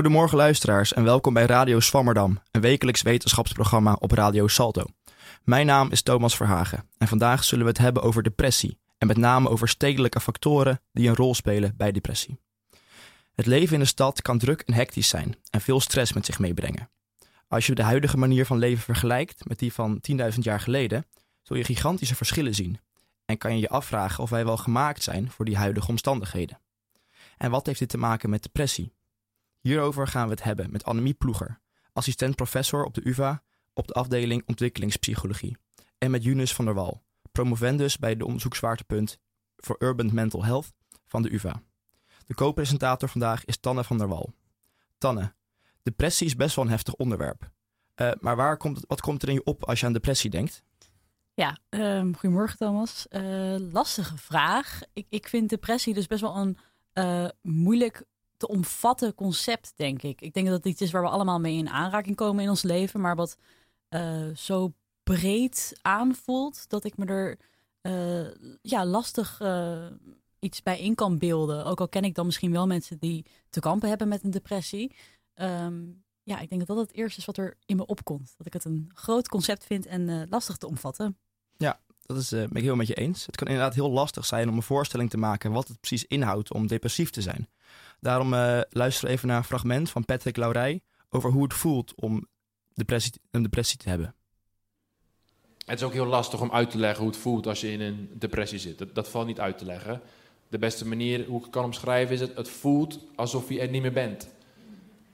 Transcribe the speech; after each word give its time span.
Goedemorgen 0.00 0.36
luisteraars 0.36 0.92
en 0.92 1.04
welkom 1.04 1.34
bij 1.34 1.46
Radio 1.46 1.80
Swammerdam, 1.80 2.42
een 2.50 2.60
wekelijks 2.60 3.02
wetenschapsprogramma 3.02 3.96
op 3.98 4.10
Radio 4.10 4.48
Salto. 4.48 4.84
Mijn 5.44 5.66
naam 5.66 5.90
is 5.90 6.02
Thomas 6.02 6.36
Verhagen 6.36 6.88
en 6.98 7.08
vandaag 7.08 7.44
zullen 7.44 7.64
we 7.64 7.70
het 7.70 7.80
hebben 7.80 8.02
over 8.02 8.22
depressie 8.22 8.78
en 8.98 9.06
met 9.06 9.16
name 9.16 9.48
over 9.48 9.68
stedelijke 9.68 10.20
factoren 10.20 10.80
die 10.92 11.08
een 11.08 11.14
rol 11.14 11.34
spelen 11.34 11.74
bij 11.76 11.92
depressie. 11.92 12.40
Het 13.34 13.46
leven 13.46 13.74
in 13.74 13.80
de 13.80 13.86
stad 13.86 14.22
kan 14.22 14.38
druk 14.38 14.60
en 14.60 14.74
hectisch 14.74 15.08
zijn 15.08 15.36
en 15.50 15.60
veel 15.60 15.80
stress 15.80 16.12
met 16.12 16.26
zich 16.26 16.38
meebrengen. 16.38 16.90
Als 17.48 17.66
je 17.66 17.74
de 17.74 17.82
huidige 17.82 18.16
manier 18.16 18.46
van 18.46 18.58
leven 18.58 18.82
vergelijkt 18.82 19.48
met 19.48 19.58
die 19.58 19.72
van 19.72 20.00
10.000 20.10 20.18
jaar 20.34 20.60
geleden, 20.60 21.06
zul 21.42 21.56
je 21.56 21.64
gigantische 21.64 22.14
verschillen 22.14 22.54
zien 22.54 22.80
en 23.24 23.38
kan 23.38 23.54
je 23.54 23.60
je 23.60 23.68
afvragen 23.68 24.22
of 24.22 24.30
wij 24.30 24.44
wel 24.44 24.56
gemaakt 24.56 25.02
zijn 25.02 25.30
voor 25.30 25.44
die 25.44 25.56
huidige 25.56 25.88
omstandigheden. 25.88 26.60
En 27.36 27.50
wat 27.50 27.66
heeft 27.66 27.78
dit 27.78 27.88
te 27.88 27.98
maken 27.98 28.30
met 28.30 28.42
depressie? 28.42 28.92
Hierover 29.60 30.06
gaan 30.06 30.24
we 30.24 30.30
het 30.30 30.42
hebben 30.42 30.70
met 30.70 30.84
Annemie 30.84 31.14
Ploeger, 31.14 31.60
assistent 31.92 32.36
professor 32.36 32.84
op 32.84 32.94
de 32.94 33.08
UvA 33.08 33.42
op 33.72 33.86
de 33.86 33.92
afdeling 33.92 34.42
ontwikkelingspsychologie, 34.46 35.56
en 35.98 36.10
met 36.10 36.22
Junus 36.22 36.54
van 36.54 36.64
der 36.64 36.74
Wal, 36.74 37.02
promovendus 37.32 37.98
bij 37.98 38.16
de 38.16 38.24
onderzoekswaartepunt 38.24 39.18
voor 39.56 39.76
Urban 39.78 40.14
Mental 40.14 40.44
Health 40.44 40.72
van 41.06 41.22
de 41.22 41.32
UvA. 41.32 41.62
De 42.26 42.34
co-presentator 42.34 43.08
vandaag 43.08 43.44
is 43.44 43.56
Tanne 43.56 43.84
van 43.84 43.98
der 43.98 44.08
Wal. 44.08 44.32
Tanne, 44.98 45.34
depressie 45.82 46.26
is 46.26 46.36
best 46.36 46.56
wel 46.56 46.64
een 46.64 46.70
heftig 46.70 46.94
onderwerp. 46.94 47.50
Uh, 47.96 48.10
maar 48.20 48.36
waar 48.36 48.56
komt 48.56 48.84
wat 48.86 49.00
komt 49.00 49.22
er 49.22 49.28
in 49.28 49.34
je 49.34 49.44
op 49.44 49.64
als 49.64 49.80
je 49.80 49.86
aan 49.86 49.92
depressie 49.92 50.30
denkt? 50.30 50.62
Ja, 51.34 51.58
um, 51.68 52.16
goedemorgen 52.16 52.58
Thomas. 52.58 53.06
Uh, 53.10 53.56
lastige 53.72 54.16
vraag. 54.16 54.80
Ik, 54.92 55.06
ik 55.08 55.28
vind 55.28 55.48
depressie 55.48 55.94
dus 55.94 56.06
best 56.06 56.20
wel 56.20 56.36
een 56.36 56.58
uh, 56.94 57.28
moeilijk 57.42 58.04
te 58.40 58.48
omvatten 58.48 59.14
concept, 59.14 59.72
denk 59.76 60.02
ik. 60.02 60.20
Ik 60.20 60.34
denk 60.34 60.46
dat 60.46 60.56
het 60.56 60.66
iets 60.66 60.80
is 60.80 60.90
waar 60.90 61.02
we 61.02 61.08
allemaal 61.08 61.40
mee 61.40 61.56
in 61.56 61.68
aanraking 61.68 62.16
komen 62.16 62.42
in 62.42 62.48
ons 62.48 62.62
leven, 62.62 63.00
maar 63.00 63.16
wat 63.16 63.36
uh, 63.88 64.34
zo 64.34 64.72
breed 65.02 65.78
aanvoelt 65.82 66.68
dat 66.68 66.84
ik 66.84 66.96
me 66.96 67.06
er 67.06 67.38
uh, 67.82 68.56
ja, 68.62 68.86
lastig 68.86 69.40
uh, 69.42 69.86
iets 70.38 70.62
bij 70.62 70.80
in 70.80 70.94
kan 70.94 71.18
beelden. 71.18 71.64
Ook 71.64 71.80
al 71.80 71.88
ken 71.88 72.04
ik 72.04 72.14
dan 72.14 72.26
misschien 72.26 72.52
wel 72.52 72.66
mensen 72.66 72.98
die 72.98 73.26
te 73.50 73.60
kampen 73.60 73.88
hebben 73.88 74.08
met 74.08 74.24
een 74.24 74.30
depressie. 74.30 74.96
Um, 75.34 76.04
ja, 76.22 76.38
ik 76.38 76.48
denk 76.48 76.66
dat 76.66 76.76
dat 76.76 76.86
het 76.86 76.96
eerste 76.96 77.20
is 77.20 77.26
wat 77.26 77.36
er 77.36 77.56
in 77.66 77.76
me 77.76 77.86
opkomt. 77.86 78.34
Dat 78.36 78.46
ik 78.46 78.52
het 78.52 78.64
een 78.64 78.90
groot 78.94 79.28
concept 79.28 79.64
vind 79.64 79.86
en 79.86 80.28
lastig 80.28 80.56
te 80.56 80.66
omvatten. 80.66 81.18
Ja, 81.56 81.80
dat 82.14 82.22
is, 82.22 82.30
ben 82.30 82.56
ik 82.56 82.62
heel 82.62 82.76
met 82.76 82.86
je 82.86 82.94
eens. 82.94 83.26
Het 83.26 83.36
kan 83.36 83.46
inderdaad 83.46 83.74
heel 83.74 83.90
lastig 83.90 84.26
zijn 84.26 84.48
om 84.48 84.56
een 84.56 84.62
voorstelling 84.62 85.10
te 85.10 85.18
maken 85.18 85.52
wat 85.52 85.68
het 85.68 85.80
precies 85.80 86.04
inhoudt 86.04 86.52
om 86.52 86.66
depressief 86.66 87.10
te 87.10 87.22
zijn. 87.22 87.48
Daarom 88.00 88.32
uh, 88.32 88.60
luisteren 88.70 89.08
we 89.08 89.16
even 89.16 89.28
naar 89.28 89.36
een 89.36 89.44
fragment 89.44 89.90
van 89.90 90.04
Patrick 90.04 90.36
Laurij 90.36 90.80
over 91.08 91.30
hoe 91.30 91.42
het 91.42 91.54
voelt 91.54 91.94
om 91.94 92.28
depressie, 92.74 93.12
een 93.30 93.42
depressie 93.42 93.78
te 93.78 93.88
hebben. 93.88 94.14
Het 95.66 95.78
is 95.78 95.84
ook 95.84 95.92
heel 95.92 96.06
lastig 96.06 96.40
om 96.40 96.52
uit 96.52 96.70
te 96.70 96.78
leggen 96.78 97.02
hoe 97.02 97.12
het 97.12 97.20
voelt 97.20 97.46
als 97.46 97.60
je 97.60 97.72
in 97.72 97.80
een 97.80 98.10
depressie 98.12 98.58
zit. 98.58 98.94
Dat, 98.94 99.08
valt 99.08 99.26
niet 99.26 99.40
uit 99.40 99.58
te 99.58 99.64
leggen. 99.64 100.00
De 100.48 100.58
beste 100.58 100.86
manier 100.86 101.26
hoe 101.26 101.38
ik 101.38 101.42
het 101.42 101.52
kan 101.52 101.64
omschrijven 101.64 102.14
is: 102.14 102.20
het 102.20 102.48
voelt 102.48 102.98
alsof 103.14 103.48
je 103.48 103.60
er 103.60 103.68
niet 103.68 103.82
meer 103.82 103.92
bent. 103.92 104.28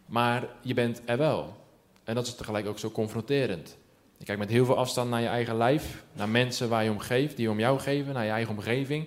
Maar 0.06 0.48
je 0.60 0.74
bent 0.74 1.02
er 1.04 1.18
wel. 1.18 1.56
En 2.04 2.14
dat 2.14 2.26
is 2.26 2.34
tegelijk 2.34 2.66
ook 2.66 2.78
zo 2.78 2.90
confronterend. 2.90 3.76
Je 4.16 4.24
kijkt 4.24 4.40
met 4.40 4.50
heel 4.50 4.64
veel 4.64 4.76
afstand 4.76 5.10
naar 5.10 5.20
je 5.20 5.26
eigen 5.26 5.56
lijf, 5.56 6.04
naar 6.12 6.28
mensen 6.28 6.68
waar 6.68 6.84
je 6.84 6.90
om 6.90 6.98
geeft, 6.98 7.36
die 7.36 7.50
om 7.50 7.58
jou 7.58 7.78
geven, 7.78 8.14
naar 8.14 8.24
je 8.24 8.30
eigen 8.30 8.54
omgeving. 8.54 9.06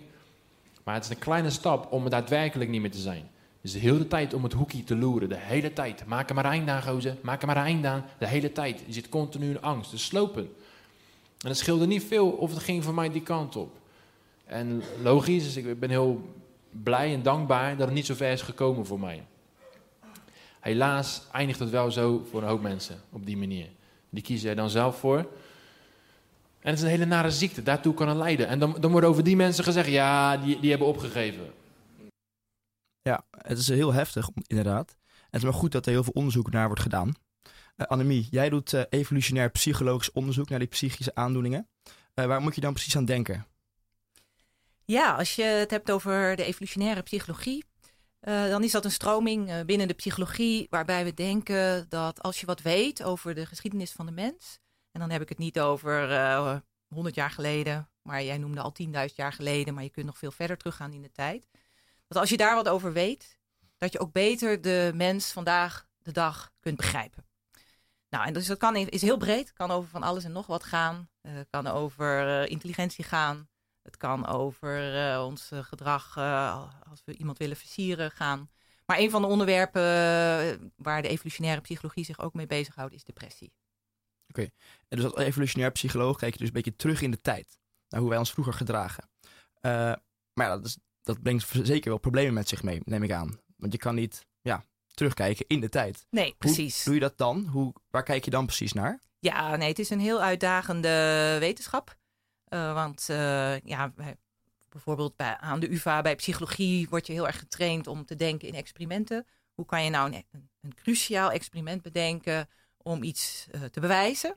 Maar 0.84 0.94
het 0.94 1.04
is 1.04 1.10
een 1.10 1.20
kleine 1.20 1.50
stap 1.50 1.92
om 1.92 2.04
er 2.04 2.10
daadwerkelijk 2.10 2.70
niet 2.70 2.82
meer 2.82 2.92
te 2.92 2.98
zijn. 2.98 3.30
Dus 3.62 3.72
de 3.72 3.80
hele 3.80 4.08
tijd 4.08 4.34
om 4.34 4.44
het 4.44 4.54
hoekje 4.54 4.84
te 4.84 4.96
loeren. 4.96 5.30
De 5.30 5.38
hele 5.38 5.74
tijd. 5.74 6.06
Maak 6.06 6.30
er 6.30 6.36
maar 6.36 6.46
eind 6.46 6.70
aan, 6.70 6.84
gozer. 6.84 7.16
Maak 7.22 7.42
er 7.42 7.48
maar 7.48 7.56
eind 7.56 7.86
aan. 7.86 8.06
De 8.20 8.28
hele 8.28 8.52
tijd. 8.52 8.84
Je 8.86 8.94
zit 8.94 9.10
continu 9.10 9.50
in 9.50 9.62
angst. 9.62 9.92
Dus 9.92 10.06
slopen. 10.06 10.50
En 11.42 11.48
het 11.48 11.58
scheelde 11.58 11.88
niet 11.88 12.04
veel 12.04 12.30
of 12.30 12.54
het 12.54 12.64
ging 12.64 12.84
voor 12.84 12.94
mij 12.94 13.10
die 13.10 13.22
kant 13.22 13.56
op. 13.56 13.78
En 14.46 14.84
logisch, 15.02 15.44
dus 15.44 15.58
ik 15.58 15.80
ben 15.80 15.90
heel 15.90 16.22
blij 16.70 17.14
en 17.14 17.24
dankbaar 17.24 17.78
dat 17.78 17.86
het 17.86 17.96
niet 17.96 18.06
zo 18.06 18.14
ver 18.14 18.32
is 18.32 18.42
gekomen 18.42 18.86
voor 18.86 19.00
mij. 19.00 19.24
Helaas 20.60 21.22
eindigt 21.32 21.60
het 21.60 21.70
wel 21.70 21.92
zo 21.92 22.28
voor 22.30 22.42
een 22.42 22.48
hoop 22.48 22.62
mensen 22.62 23.02
op 23.12 23.26
die 23.26 23.38
manier. 23.38 23.70
Die 24.10 24.24
kiezen 24.24 24.50
er 24.50 24.56
dan 24.56 24.70
zelf 24.70 25.00
voor. 25.00 25.18
En 26.60 26.70
het 26.70 26.78
is 26.78 26.82
een 26.82 26.90
hele 26.90 27.06
nare 27.06 27.32
ziekte, 27.32 27.64
daartoe 27.64 27.94
kan 27.94 28.08
het 28.08 28.18
leiden. 28.18 28.48
En 28.48 28.60
dan, 28.60 28.78
dan 28.80 28.92
wordt 28.92 29.08
over 29.08 29.24
die 29.24 29.36
mensen 29.36 29.64
gezegd, 29.64 29.88
ja, 29.88 30.38
die, 30.38 30.60
die 30.60 30.70
hebben 30.70 30.88
opgegeven. 30.88 31.54
Ja, 33.02 33.26
het 33.38 33.58
is 33.58 33.68
heel 33.68 33.94
heftig, 33.94 34.30
inderdaad. 34.48 34.96
En 35.10 35.26
het 35.30 35.42
is 35.42 35.44
maar 35.44 35.60
goed 35.60 35.72
dat 35.72 35.86
er 35.86 35.92
heel 35.92 36.04
veel 36.04 36.14
onderzoek 36.14 36.52
naar 36.52 36.68
wordt 36.68 36.82
gedaan. 36.82 37.14
Uh, 37.78 37.88
Annemie, 37.88 38.28
jij 38.32 38.50
doet 38.50 38.74
uh, 38.74 38.82
evolutionair 38.90 39.50
psychologisch 39.50 40.12
onderzoek 40.12 40.50
naar 40.50 40.60
die 40.60 40.68
psychische 40.68 41.16
aandoeningen. 41.16 41.68
Uh, 42.16 42.26
waar 42.26 42.42
moet 42.42 42.56
je 42.56 42.62
dan 42.62 42.74
precies 42.74 42.98
aan 42.98 43.06
denken? 43.06 43.46
Ja, 44.86 45.16
als 45.16 45.36
je 45.36 45.44
het 45.44 45.72
hebt 45.72 45.92
over 45.92 46.36
de 46.36 46.44
evolutionaire 46.44 47.02
psychologie, 47.02 47.64
dan 48.20 48.64
is 48.64 48.72
dat 48.72 48.86
een 48.86 48.92
stroming 48.92 49.66
binnen 49.66 49.88
de 49.88 49.94
psychologie 49.94 50.68
waarbij 50.70 51.04
we 51.04 51.14
denken 51.14 51.90
dat 51.90 52.22
als 52.22 52.40
je 52.40 52.46
wat 52.46 52.62
weet 52.62 53.04
over 53.04 53.36
de 53.36 53.46
geschiedenis 53.46 53.92
van 53.92 54.06
de 54.06 54.12
mens, 54.12 54.60
en 54.92 55.00
dan 55.00 55.10
heb 55.10 55.22
ik 55.22 55.30
het 55.30 55.38
niet 55.38 55.60
over 55.60 56.62
100 56.88 57.16
jaar 57.16 57.32
geleden, 57.32 57.90
maar 58.02 58.24
jij 58.24 58.38
noemde 58.38 58.62
al 58.62 58.74
10.000 58.84 59.16
jaar 59.16 59.34
geleden, 59.34 59.74
maar 59.74 59.84
je 59.84 59.90
kunt 59.90 60.06
nog 60.06 60.18
veel 60.18 60.32
verder 60.32 60.58
teruggaan 60.58 60.94
in 60.94 61.02
de 61.02 61.12
tijd 61.12 61.48
dat 62.10 62.18
als 62.18 62.30
je 62.30 62.38
daar 62.38 62.56
wat 62.56 62.70
over 62.70 62.94
weet, 62.94 63.40
dat 63.78 63.92
je 63.92 64.00
ook 64.00 64.12
beter 64.12 64.62
de 64.62 64.92
mens 64.96 65.32
vandaag 65.32 65.88
de 65.98 66.12
dag 66.12 66.52
kunt 66.60 66.78
begrijpen. 66.78 67.26
Nou, 68.10 68.26
en 68.26 68.34
dus 68.34 68.48
dat 68.48 68.58
kan, 68.58 68.76
is 68.76 69.02
heel 69.02 69.18
breed. 69.18 69.54
Kan 69.54 69.72
over 69.72 69.90
van 69.90 70.04
alles 70.04 70.24
en 70.24 70.32
nog 70.32 70.48
wat 70.48 70.64
gaan. 70.64 71.10
Uh, 71.22 71.34
kan 71.50 71.68
over 71.68 72.28
uh, 72.28 72.50
intelligentie 72.50 73.04
gaan. 73.04 73.50
Het 73.90 73.98
kan 73.98 74.28
over 74.28 74.96
uh, 75.12 75.26
ons 75.26 75.52
gedrag 75.54 76.18
als 76.90 77.02
we 77.06 77.16
iemand 77.18 77.38
willen 77.38 77.58
versieren 77.58 78.12
gaan. 78.12 78.50
Maar 78.86 79.00
een 79.00 79.10
van 79.10 79.22
de 79.22 79.28
onderwerpen 79.28 79.82
waar 80.76 81.02
de 81.02 81.08
evolutionaire 81.08 81.62
psychologie 81.62 82.06
zich 82.06 82.20
ook 82.20 82.34
mee 82.34 82.48
bezighoudt 82.48 82.94
is 82.94 83.04
depressie. 83.04 83.54
Oké, 84.28 84.40
okay. 84.40 84.52
en 84.88 84.98
dus 84.98 85.06
als 85.06 85.24
evolutionair 85.24 85.72
psycholoog 85.72 86.18
kijk 86.18 86.32
je 86.34 86.40
dus 86.40 86.48
een 86.48 86.54
beetje 86.54 86.76
terug 86.76 87.02
in 87.02 87.12
de 87.12 87.22
tijd. 87.22 87.60
Naar 87.90 88.00
hoe 88.00 88.10
wij 88.10 88.20
ons 88.20 88.32
vroeger 88.32 88.54
gedragen. 88.54 89.10
maar 89.62 90.48
ja, 90.48 90.56
dat 90.56 90.66
is 90.66 90.78
dat 91.10 91.22
brengt 91.22 91.50
zeker 91.64 91.90
wel 91.90 92.00
problemen 92.00 92.34
met 92.34 92.50
zich 92.50 92.64
mee, 92.64 92.82
neem 92.84 93.04
ik 93.04 93.12
aan. 93.12 93.40
Want 93.58 93.72
je 93.72 93.78
kan 93.78 93.96
niet 93.96 94.26
ja, 94.42 94.66
terugkijken 94.94 95.46
in 95.48 95.60
de 95.60 95.70
tijd. 95.70 96.06
Nee, 96.10 96.36
precies. 96.38 96.76
Hoe 96.76 96.84
doe 96.84 96.94
je 96.94 97.00
dat 97.00 97.18
dan? 97.18 97.46
Hoe, 97.46 97.74
waar 97.90 98.04
kijk 98.04 98.26
je 98.26 98.32
dan 98.32 98.46
precies 98.46 98.74
naar? 98.74 99.00
Ja, 99.20 99.56
nee, 99.56 99.68
het 99.68 99.80
is 99.80 99.90
een 99.90 100.00
heel 100.00 100.22
uitdagende 100.22 101.36
wetenschap. 101.40 101.98
Uh, 102.50 102.74
want 102.74 103.08
uh, 103.12 103.60
ja, 103.60 103.94
bijvoorbeeld 104.70 105.16
bij, 105.16 105.38
aan 105.38 105.60
de 105.60 105.72
UvA 105.72 106.02
bij 106.02 106.16
psychologie 106.16 106.90
word 106.90 107.08
je 107.08 107.14
heel 107.14 107.28
erg 107.28 107.40
getraind 107.40 107.88
om 107.88 108.06
te 108.06 108.16
denken 108.16 108.48
in 108.48 108.56
experimenten. 108.56 109.28
Hoe 109.54 109.66
kan 109.66 109.84
je 109.84 109.90
nou 109.90 110.14
een, 110.14 110.26
een 110.62 110.76
cruciaal 110.76 111.32
experiment 111.32 111.82
bedenken 111.82 112.50
om 112.78 113.04
iets 113.04 113.48
uh, 113.52 113.64
te 113.64 113.80
bewijzen? 113.80 114.36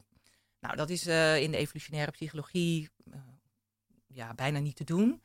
Nou, 0.61 0.77
dat 0.77 0.91
is 0.91 1.07
in 1.07 1.51
de 1.51 1.57
evolutionaire 1.57 2.11
psychologie 2.11 2.91
ja, 4.07 4.35
bijna 4.35 4.59
niet 4.59 4.77
te 4.77 4.85
doen. 4.85 5.23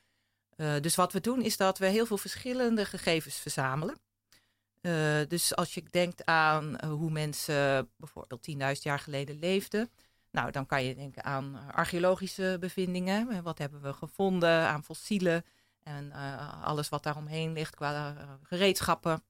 Dus 0.82 0.96
wat 0.96 1.14
we 1.14 1.22
doen 1.22 1.42
is 1.42 1.58
dat 1.58 1.78
we 1.78 1.86
heel 1.86 2.06
veel 2.06 2.18
verschillende 2.18 2.86
gegevens 2.86 3.36
verzamelen. 3.36 3.98
Dus 5.28 5.56
als 5.56 5.74
je 5.74 5.84
denkt 5.90 6.26
aan 6.26 6.86
hoe 6.86 7.12
mensen 7.12 7.90
bijvoorbeeld 7.98 8.48
10.000 8.52 8.82
jaar 8.82 9.00
geleden 9.00 9.40
leefden, 9.40 9.90
nou 10.32 10.52
dan 10.52 10.66
kan 10.66 10.84
je 10.84 10.96
denken 10.96 11.24
aan 11.24 11.72
archeologische 11.72 12.58
bevindingen. 12.60 13.44
Wat 13.44 13.58
hebben 13.58 13.82
we 13.82 13.94
gevonden 13.94 14.68
aan 14.68 14.84
fossielen 14.84 15.46
en 15.84 16.12
alles 16.64 16.90
wat 16.90 17.04
daaromheen 17.04 17.54
ligt 17.54 17.76
qua 17.76 18.16
gereedschappen. 18.44 19.24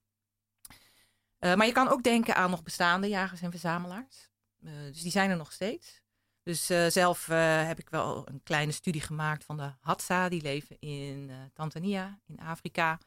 maar 1.39 1.65
je 1.65 1.71
kan 1.71 1.89
ook 1.89 2.03
denken 2.03 2.35
aan 2.35 2.49
nog 2.49 2.63
bestaande 2.63 3.07
jagers 3.07 3.41
en 3.41 3.51
verzamelaars. 3.51 4.29
dus 4.59 5.01
die 5.01 5.11
zijn 5.11 5.29
er 5.29 5.38
nog 5.38 5.51
steeds. 5.51 6.01
Dus 6.44 6.65
zelf 6.94 7.25
heb 7.65 7.79
ik 7.79 7.89
wel 7.89 8.27
een 8.27 8.43
kleine 8.43 8.71
studie 8.71 9.01
gemaakt 9.01 9.43
van 9.43 9.57
de 9.57 9.71
Hadza. 9.79 10.29
Die 10.29 10.41
leven 10.41 10.79
in 10.79 11.31
Tanzania, 11.53 12.19
in 12.25 12.39
Afrika. 12.39 13.00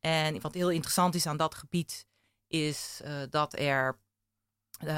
En 0.00 0.40
wat 0.40 0.54
heel 0.54 0.70
interessant 0.70 1.14
is 1.14 1.26
aan 1.26 1.36
dat 1.36 1.54
gebied, 1.54 2.06
is 2.46 3.00
dat, 3.30 3.58
er, 3.58 3.98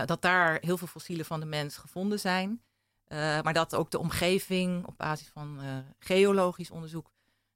dat 0.07 0.23
daar 0.23 0.59
heel 0.61 0.77
veel 0.77 0.87
fossielen 0.87 1.25
van 1.27 1.41
de 1.41 1.47
mens 1.47 1.77
gevonden 1.77 2.21
zijn. 2.21 2.63
maar 3.09 3.53
dat 3.53 3.75
ook 3.75 3.91
de 3.91 3.99
omgeving, 3.99 4.87
op 4.87 4.97
basis 4.97 5.29
van 5.29 5.61
geologisch 5.99 6.71
onderzoek, 6.71 7.11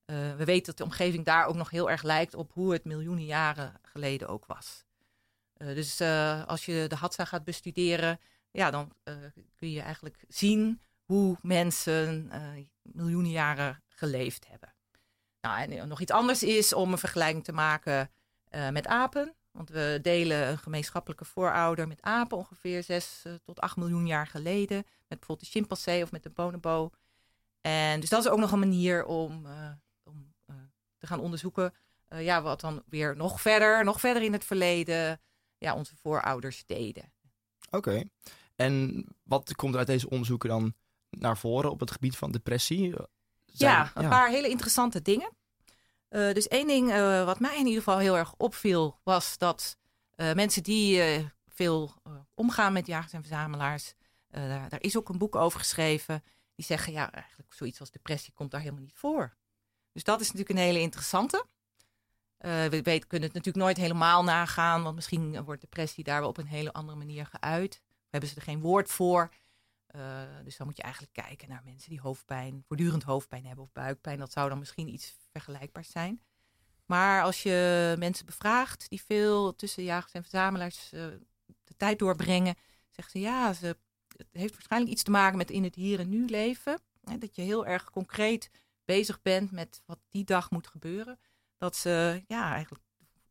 we 0.04 0.44
weten 0.44 0.64
dat 0.64 0.76
de 0.76 0.84
omgeving 0.84 1.24
daar 1.24 1.46
ook 1.46 1.54
nog 1.54 1.70
heel 1.70 1.90
erg 1.90 2.02
lijkt 2.02 2.34
op 2.34 2.52
hoe 2.52 2.72
het 2.72 2.84
miljoenen 2.84 3.24
jaren 3.24 3.80
geleden 3.82 4.28
ook 4.28 4.46
was. 4.46 4.84
dus 5.56 6.00
als 6.46 6.64
je 6.64 6.84
de 6.88 6.96
Hadza 6.96 7.24
gaat 7.24 7.44
bestuderen, 7.44 8.20
ja, 8.50 8.70
dan 8.70 8.92
kun 9.56 9.70
je 9.70 9.80
eigenlijk 9.80 10.24
zien 10.28 10.80
hoe 11.04 11.38
mensen 11.42 12.30
miljoenen 12.82 13.30
jaren 13.30 13.82
geleefd 13.88 14.48
hebben. 14.48 14.74
Nou, 15.40 15.60
en 15.60 15.88
nog 15.88 16.00
iets 16.00 16.12
anders 16.12 16.42
is 16.42 16.72
om 16.72 16.92
een 16.92 16.98
vergelijking 16.98 17.44
te 17.44 17.52
maken 17.52 18.10
eh, 18.48 18.68
met 18.68 18.86
apen. 18.86 19.34
Want 19.54 19.68
we 19.68 19.98
delen 20.02 20.48
een 20.48 20.58
gemeenschappelijke 20.58 21.24
voorouder 21.24 21.88
met 21.88 22.02
apen 22.02 22.36
ongeveer 22.36 22.82
6 22.82 23.22
uh, 23.26 23.32
tot 23.44 23.60
8 23.60 23.76
miljoen 23.76 24.06
jaar 24.06 24.26
geleden. 24.26 24.76
Met 24.76 25.18
bijvoorbeeld 25.18 25.40
de 25.40 25.58
chimpansee 25.58 26.02
of 26.02 26.12
met 26.12 26.22
de 26.22 26.30
bonobo. 26.30 26.90
En 27.60 28.00
dus 28.00 28.08
dat 28.08 28.24
is 28.24 28.30
ook 28.30 28.38
nog 28.38 28.52
een 28.52 28.58
manier 28.58 29.04
om, 29.04 29.46
uh, 29.46 29.70
om 30.02 30.32
uh, 30.50 30.56
te 30.98 31.06
gaan 31.06 31.20
onderzoeken 31.20 31.72
ja, 32.18 32.42
wat 32.42 32.60
dan 32.60 32.82
weer 32.86 33.16
nog 33.16 33.40
verder, 33.40 33.84
nog 33.84 34.00
verder 34.00 34.22
in 34.22 34.32
het 34.32 34.44
verleden 34.44 35.20
ja, 35.58 35.74
onze 35.74 35.96
voorouders 35.96 36.66
deden. 36.66 37.12
Oké. 37.70 37.76
Okay. 37.76 38.10
En 38.56 39.04
wat 39.22 39.54
komt 39.54 39.72
er 39.72 39.78
uit 39.78 39.86
deze 39.86 40.10
onderzoeken 40.10 40.48
dan 40.48 40.74
naar 41.10 41.38
voren 41.38 41.70
op 41.70 41.80
het 41.80 41.90
gebied 41.90 42.16
van 42.16 42.32
depressie? 42.32 42.94
Zijn, 43.46 43.72
ja, 43.72 43.90
een 43.94 44.02
ja. 44.02 44.08
paar 44.08 44.28
hele 44.28 44.48
interessante 44.48 45.02
dingen. 45.02 45.30
Uh, 46.14 46.32
dus 46.32 46.48
één 46.48 46.66
ding 46.66 46.90
uh, 46.90 47.24
wat 47.24 47.40
mij 47.40 47.58
in 47.58 47.66
ieder 47.66 47.82
geval 47.82 47.98
heel 47.98 48.16
erg 48.16 48.34
opviel, 48.36 49.00
was 49.02 49.38
dat 49.38 49.78
uh, 50.16 50.32
mensen 50.32 50.62
die 50.62 51.02
veel 51.48 51.94
omgaan 52.34 52.72
met 52.72 52.86
jagers 52.86 53.12
en 53.12 53.20
verzamelaars, 53.20 53.94
daar, 54.28 54.68
daar, 54.68 54.82
is 54.82 54.96
ook 54.96 55.08
een 55.08 55.18
boek 55.18 55.34
over 55.34 55.58
geschreven, 55.58 56.22
die 56.54 56.64
zeggen 56.64 56.92
ja, 56.92 57.12
eigenlijk 57.12 57.52
zoiets 57.52 57.80
als 57.80 57.90
depressie 57.90 58.32
komt 58.32 58.50
daar 58.50 58.60
helemaal 58.60 58.82
niet 58.82 58.94
voor. 58.94 59.36
Dus 59.92 60.04
dat 60.04 60.20
is 60.20 60.26
natuurlijk 60.26 60.58
een 60.58 60.64
hele 60.64 60.80
interessante. 60.80 61.46
we 62.38 62.80
kunnen 62.82 63.28
het 63.28 63.34
natuurlijk 63.34 63.56
nooit 63.56 63.76
helemaal 63.76 64.24
nagaan, 64.24 64.82
want 64.82 64.94
misschien 64.94 65.44
wordt 65.44 65.60
depressie 65.60 66.04
daar 66.04 66.20
wel 66.20 66.28
op 66.28 66.38
een 66.38 66.46
hele 66.46 66.72
andere 66.72 66.98
manier 66.98 67.26
geuit. 67.26 67.82
Hebben 68.10 68.28
ze 68.28 68.36
er 68.36 68.42
geen 68.42 68.60
woord 68.60 68.90
voor. 68.90 69.30
Uh, 69.96 70.22
dus 70.44 70.56
dan 70.56 70.66
moet 70.66 70.76
je 70.76 70.82
eigenlijk 70.82 71.12
kijken 71.12 71.48
naar 71.48 71.62
mensen 71.64 71.90
die 71.90 72.00
hoofdpijn, 72.00 72.64
voortdurend 72.66 73.02
hoofdpijn 73.02 73.46
hebben 73.46 73.64
of 73.64 73.72
buikpijn. 73.72 74.18
Dat 74.18 74.32
zou 74.32 74.48
dan 74.48 74.58
misschien 74.58 74.92
iets 74.92 75.16
vergelijkbaars 75.30 75.90
zijn. 75.90 76.22
Maar 76.86 77.22
als 77.22 77.42
je 77.42 77.94
mensen 77.98 78.26
bevraagt 78.26 78.88
die 78.88 79.02
veel 79.02 79.54
tussen 79.54 79.82
jagers 79.82 80.12
en 80.12 80.22
verzamelaars 80.22 80.92
uh, 80.92 81.06
de 81.64 81.76
tijd 81.76 81.98
doorbrengen, 81.98 82.54
zeggen 82.90 83.20
ze 83.20 83.26
ja, 83.26 83.52
ze, 83.52 83.66
het 84.16 84.26
heeft 84.32 84.52
waarschijnlijk 84.52 84.92
iets 84.92 85.02
te 85.02 85.10
maken 85.10 85.38
met 85.38 85.50
in 85.50 85.64
het 85.64 85.74
hier 85.74 86.00
en 86.00 86.08
nu 86.08 86.24
leven. 86.24 86.80
Hè, 87.04 87.18
dat 87.18 87.36
je 87.36 87.42
heel 87.42 87.66
erg 87.66 87.90
concreet 87.90 88.50
bezig 88.84 89.22
bent 89.22 89.50
met 89.50 89.82
wat 89.86 89.98
die 90.08 90.24
dag 90.24 90.50
moet 90.50 90.66
gebeuren. 90.66 91.18
Dat 91.58 91.76
ze 91.76 92.22
ja, 92.26 92.52
eigenlijk, 92.52 92.84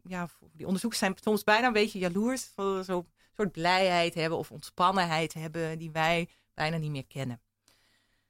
ja, 0.04 0.30
die 0.52 0.66
onderzoekers 0.66 1.02
zijn 1.02 1.16
soms 1.22 1.44
bijna 1.44 1.68
een 1.68 1.74
beetje 1.74 2.00
jaloers. 2.00 2.54
Zo'n 2.82 3.08
soort 3.36 3.52
blijheid 3.52 4.14
hebben 4.14 4.38
of 4.38 4.52
ontspannenheid 4.52 5.34
hebben 5.34 5.78
die 5.78 5.92
wij 5.92 6.30
bijna 6.54 6.78
niet 6.78 6.92
meer 6.92 7.08
kennen. 7.08 7.42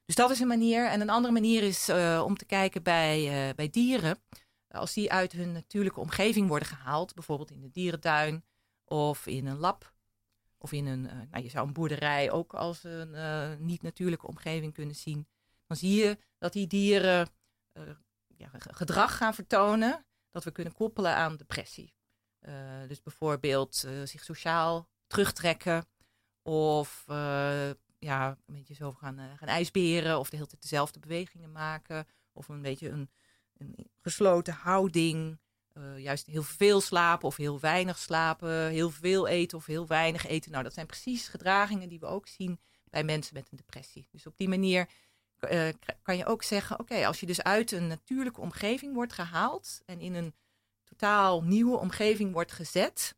Dus 0.04 0.14
dat 0.14 0.30
is 0.30 0.40
een 0.40 0.46
manier. 0.46 0.88
En 0.88 1.00
een 1.00 1.10
andere 1.10 1.32
manier 1.32 1.62
is 1.62 1.88
uh, 1.88 2.22
om 2.24 2.36
te 2.36 2.44
kijken 2.44 2.82
bij, 2.82 3.48
uh, 3.48 3.54
bij 3.54 3.70
dieren. 3.70 4.18
Als 4.68 4.92
die 4.92 5.12
uit 5.12 5.32
hun 5.32 5.52
natuurlijke 5.52 6.00
omgeving 6.00 6.48
worden 6.48 6.68
gehaald, 6.68 7.14
bijvoorbeeld 7.14 7.50
in 7.50 7.60
de 7.60 7.70
dierentuin 7.70 8.44
of 8.84 9.26
in 9.26 9.46
een 9.46 9.58
lab. 9.58 9.92
Of 10.58 10.72
in 10.72 10.86
een, 10.86 11.04
uh, 11.04 11.12
nou, 11.30 11.42
je 11.42 11.50
zou 11.50 11.66
een 11.66 11.72
boerderij 11.72 12.30
ook 12.30 12.54
als 12.54 12.84
een 12.84 13.66
niet-natuurlijke 13.66 14.26
omgeving 14.26 14.72
kunnen 14.72 14.94
zien. 14.94 15.28
Dan 15.66 15.76
zie 15.76 15.94
je 15.94 16.18
dat 16.38 16.52
die 16.52 16.66
dieren 16.66 17.28
ja, 18.36 18.50
gedrag 18.52 19.16
gaan 19.16 19.34
vertonen 19.34 20.06
dat 20.30 20.44
we 20.44 20.50
kunnen 20.50 20.72
koppelen 20.72 21.14
aan 21.14 21.36
depressie. 21.36 21.94
dus 22.88 23.02
bijvoorbeeld 23.02 23.74
zich 24.04 24.24
sociaal 24.24 24.88
terugtrekken 25.06 25.86
of 26.42 27.04
ja, 28.04 28.28
een 28.46 28.54
beetje 28.54 28.74
zo 28.74 28.92
gaan, 28.92 29.18
uh, 29.18 29.24
gaan 29.36 29.48
ijsberen 29.48 30.18
of 30.18 30.30
de 30.30 30.36
hele 30.36 30.48
tijd 30.48 30.62
dezelfde 30.62 30.98
bewegingen 30.98 31.52
maken. 31.52 32.06
Of 32.32 32.48
een 32.48 32.62
beetje 32.62 32.88
een, 32.88 33.10
een 33.56 33.90
gesloten 34.00 34.54
houding. 34.54 35.38
Uh, 35.72 35.98
juist 35.98 36.26
heel 36.26 36.42
veel 36.42 36.80
slapen 36.80 37.28
of 37.28 37.36
heel 37.36 37.60
weinig 37.60 37.98
slapen. 37.98 38.68
Heel 38.68 38.90
veel 38.90 39.26
eten 39.26 39.58
of 39.58 39.66
heel 39.66 39.86
weinig 39.86 40.26
eten. 40.26 40.50
Nou, 40.50 40.62
dat 40.62 40.74
zijn 40.74 40.86
precies 40.86 41.28
gedragingen 41.28 41.88
die 41.88 42.00
we 42.00 42.06
ook 42.06 42.26
zien 42.26 42.60
bij 42.90 43.04
mensen 43.04 43.34
met 43.34 43.48
een 43.50 43.56
depressie. 43.56 44.08
Dus 44.10 44.26
op 44.26 44.36
die 44.36 44.48
manier 44.48 44.88
uh, 45.50 45.68
kan 46.02 46.16
je 46.16 46.26
ook 46.26 46.42
zeggen: 46.42 46.78
oké, 46.78 47.06
als 47.06 47.20
je 47.20 47.26
dus 47.26 47.42
uit 47.42 47.72
een 47.72 47.86
natuurlijke 47.86 48.40
omgeving 48.40 48.94
wordt 48.94 49.12
gehaald 49.12 49.82
en 49.86 50.00
in 50.00 50.14
een 50.14 50.34
totaal 50.84 51.42
nieuwe 51.42 51.76
omgeving 51.76 52.32
wordt 52.32 52.52
gezet, 52.52 53.14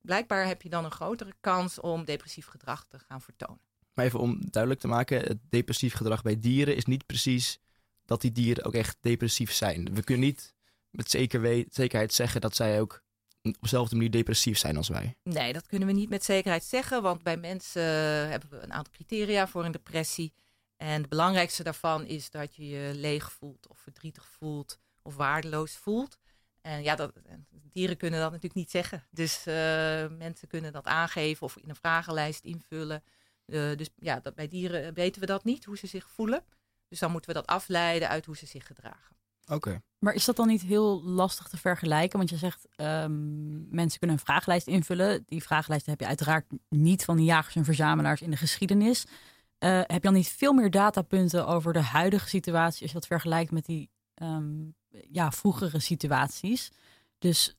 blijkbaar 0.00 0.46
heb 0.46 0.62
je 0.62 0.68
dan 0.68 0.84
een 0.84 0.90
grotere 0.90 1.34
kans 1.40 1.80
om 1.80 2.04
depressief 2.04 2.46
gedrag 2.46 2.84
te 2.84 2.98
gaan 2.98 3.20
vertonen. 3.20 3.69
Even 4.00 4.18
om 4.18 4.38
duidelijk 4.50 4.82
te 4.82 4.88
maken, 4.88 5.20
het 5.20 5.38
depressief 5.48 5.94
gedrag 5.94 6.22
bij 6.22 6.40
dieren 6.40 6.76
is 6.76 6.84
niet 6.84 7.06
precies 7.06 7.58
dat 8.04 8.20
die 8.20 8.32
dieren 8.32 8.64
ook 8.64 8.74
echt 8.74 8.96
depressief 9.00 9.52
zijn. 9.52 9.94
We 9.94 10.02
kunnen 10.02 10.26
niet 10.26 10.54
met 10.90 11.10
zeker 11.10 11.64
zekerheid 11.70 12.14
zeggen 12.14 12.40
dat 12.40 12.56
zij 12.56 12.80
ook 12.80 13.02
op 13.42 13.56
dezelfde 13.60 13.96
manier 13.96 14.10
depressief 14.10 14.58
zijn 14.58 14.76
als 14.76 14.88
wij. 14.88 15.16
Nee, 15.22 15.52
dat 15.52 15.66
kunnen 15.66 15.88
we 15.88 15.94
niet 15.94 16.08
met 16.08 16.24
zekerheid 16.24 16.64
zeggen, 16.64 17.02
want 17.02 17.22
bij 17.22 17.36
mensen 17.36 17.82
hebben 18.30 18.50
we 18.50 18.58
een 18.58 18.72
aantal 18.72 18.92
criteria 18.92 19.48
voor 19.48 19.64
een 19.64 19.72
depressie. 19.72 20.32
En 20.76 21.00
het 21.00 21.08
belangrijkste 21.08 21.62
daarvan 21.62 22.06
is 22.06 22.30
dat 22.30 22.56
je 22.56 22.68
je 22.68 22.90
leeg 22.94 23.32
voelt 23.32 23.68
of 23.68 23.78
verdrietig 23.78 24.26
voelt 24.26 24.78
of 25.02 25.16
waardeloos 25.16 25.76
voelt. 25.76 26.18
En 26.60 26.82
ja, 26.82 26.94
dat, 26.94 27.12
dieren 27.70 27.96
kunnen 27.96 28.20
dat 28.20 28.28
natuurlijk 28.28 28.54
niet 28.54 28.70
zeggen. 28.70 29.06
Dus 29.10 29.46
uh, 29.46 29.54
mensen 30.18 30.48
kunnen 30.48 30.72
dat 30.72 30.86
aangeven 30.86 31.42
of 31.42 31.56
in 31.56 31.68
een 31.68 31.76
vragenlijst 31.76 32.44
invullen. 32.44 33.02
Uh, 33.50 33.76
dus 33.76 33.90
ja, 33.96 34.20
dat, 34.20 34.34
bij 34.34 34.48
dieren 34.48 34.94
weten 34.94 35.20
we 35.20 35.26
dat 35.26 35.44
niet, 35.44 35.64
hoe 35.64 35.76
ze 35.76 35.86
zich 35.86 36.10
voelen. 36.10 36.44
Dus 36.88 36.98
dan 36.98 37.10
moeten 37.10 37.30
we 37.30 37.36
dat 37.36 37.46
afleiden 37.46 38.08
uit 38.08 38.26
hoe 38.26 38.36
ze 38.36 38.46
zich 38.46 38.66
gedragen. 38.66 39.16
Oké. 39.48 39.82
Maar 39.98 40.14
is 40.14 40.24
dat 40.24 40.36
dan 40.36 40.46
niet 40.46 40.62
heel 40.62 41.02
lastig 41.02 41.48
te 41.48 41.56
vergelijken? 41.56 42.18
Want 42.18 42.30
je 42.30 42.36
zegt, 42.36 42.66
um, 42.76 43.66
mensen 43.70 43.98
kunnen 43.98 44.16
een 44.16 44.24
vragenlijst 44.24 44.66
invullen. 44.66 45.22
Die 45.26 45.42
vragenlijst 45.42 45.86
heb 45.86 46.00
je 46.00 46.06
uiteraard 46.06 46.46
niet 46.68 47.04
van 47.04 47.16
de 47.16 47.24
jagers 47.24 47.56
en 47.56 47.64
verzamelaars 47.64 48.22
in 48.22 48.30
de 48.30 48.36
geschiedenis. 48.36 49.04
Uh, 49.04 49.78
heb 49.78 49.90
je 49.90 50.00
dan 50.00 50.12
niet 50.12 50.28
veel 50.28 50.52
meer 50.52 50.70
datapunten 50.70 51.46
over 51.46 51.72
de 51.72 51.82
huidige 51.82 52.28
situatie... 52.28 52.82
als 52.82 52.90
je 52.90 52.98
dat 52.98 53.06
vergelijkt 53.06 53.50
met 53.50 53.64
die 53.64 53.90
um, 54.14 54.74
ja, 55.08 55.30
vroegere 55.30 55.80
situaties? 55.80 56.70
Dus 57.18 57.56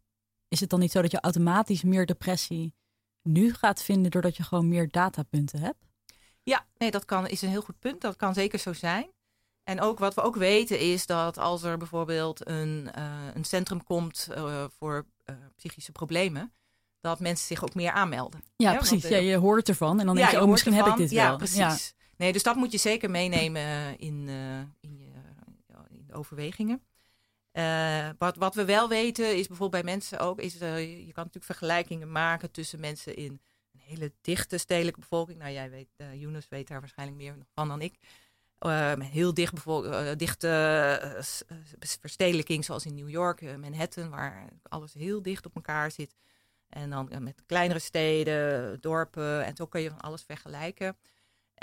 is 0.47 0.59
het 0.59 0.69
dan 0.69 0.79
niet 0.79 0.91
zo 0.91 1.01
dat 1.01 1.11
je 1.11 1.19
automatisch 1.19 1.83
meer 1.83 2.05
depressie 2.05 2.73
nu 3.21 3.53
gaat 3.53 3.83
vinden 3.83 4.11
doordat 4.11 4.37
je 4.37 4.43
gewoon 4.43 4.67
meer 4.67 4.89
datapunten 4.89 5.59
hebt? 5.59 5.89
Ja, 6.43 6.65
nee, 6.77 6.91
dat 6.91 7.05
kan, 7.05 7.27
is 7.27 7.41
een 7.41 7.49
heel 7.49 7.61
goed 7.61 7.79
punt. 7.79 8.01
Dat 8.01 8.15
kan 8.15 8.33
zeker 8.33 8.59
zo 8.59 8.73
zijn. 8.73 9.09
En 9.63 9.81
ook 9.81 9.99
wat 9.99 10.13
we 10.13 10.21
ook 10.21 10.35
weten 10.35 10.79
is 10.79 11.05
dat 11.05 11.37
als 11.37 11.63
er 11.63 11.77
bijvoorbeeld 11.77 12.47
een, 12.47 12.89
uh, 12.97 13.27
een 13.33 13.43
centrum 13.43 13.83
komt 13.83 14.27
uh, 14.37 14.65
voor 14.77 15.05
uh, 15.25 15.35
psychische 15.55 15.91
problemen, 15.91 16.53
dat 16.99 17.19
mensen 17.19 17.47
zich 17.47 17.63
ook 17.63 17.75
meer 17.75 17.91
aanmelden. 17.91 18.43
Ja, 18.55 18.73
precies. 18.75 19.01
Want, 19.01 19.13
ja, 19.13 19.19
je 19.19 19.35
hoort 19.35 19.69
ervan 19.69 19.99
en 19.99 20.05
dan 20.05 20.15
ja, 20.15 20.21
denk 20.21 20.37
je, 20.37 20.43
oh, 20.43 20.49
misschien 20.49 20.73
ervan. 20.73 20.89
heb 20.89 20.99
ik 20.99 21.03
dit 21.03 21.13
ja, 21.13 21.27
wel. 21.27 21.37
Precies. 21.37 21.57
Ja, 21.57 21.67
precies. 21.67 21.93
Nee, 22.17 22.33
dus 22.33 22.43
dat 22.43 22.55
moet 22.55 22.71
je 22.71 22.77
zeker 22.77 23.09
meenemen 23.09 23.99
in, 23.99 24.29
in, 24.79 24.97
je, 24.97 25.11
in 25.89 26.03
de 26.07 26.13
overwegingen. 26.13 26.81
Uh, 27.53 28.09
wat, 28.17 28.35
wat 28.35 28.55
we 28.55 28.65
wel 28.65 28.89
weten 28.89 29.37
is 29.37 29.47
bijvoorbeeld 29.47 29.83
bij 29.83 29.93
mensen 29.93 30.19
ook, 30.19 30.39
is 30.39 30.61
uh, 30.61 30.79
je 30.79 31.11
kan 31.11 31.23
natuurlijk 31.23 31.45
vergelijkingen 31.45 32.11
maken 32.11 32.51
tussen 32.51 32.79
mensen 32.79 33.15
in 33.15 33.41
een 33.73 33.79
hele 33.79 34.11
dichte 34.21 34.57
stedelijke 34.57 34.99
bevolking. 34.99 35.39
Nou, 35.39 35.51
jij 35.51 35.69
weet, 35.69 35.89
uh, 35.97 36.37
weet 36.49 36.67
daar 36.67 36.79
waarschijnlijk 36.79 37.17
meer 37.17 37.35
van 37.53 37.67
dan 37.67 37.81
ik. 37.81 37.95
heel 38.99 39.33
dicht 39.33 39.65
dichte 40.17 41.23
verstedelijking, 41.99 42.65
zoals 42.65 42.85
in 42.85 42.95
New 42.95 43.09
York, 43.09 43.57
Manhattan, 43.57 44.09
waar 44.09 44.49
alles 44.63 44.93
heel 44.93 45.21
dicht 45.21 45.45
op 45.45 45.55
elkaar 45.55 45.91
zit. 45.91 46.15
En 46.69 46.89
dan 46.89 47.11
met 47.19 47.43
kleinere 47.45 47.79
steden, 47.79 48.81
dorpen, 48.81 49.45
en 49.45 49.55
zo 49.55 49.65
kun 49.65 49.81
je 49.81 49.89
van 49.89 50.01
alles 50.01 50.23
vergelijken. 50.23 50.97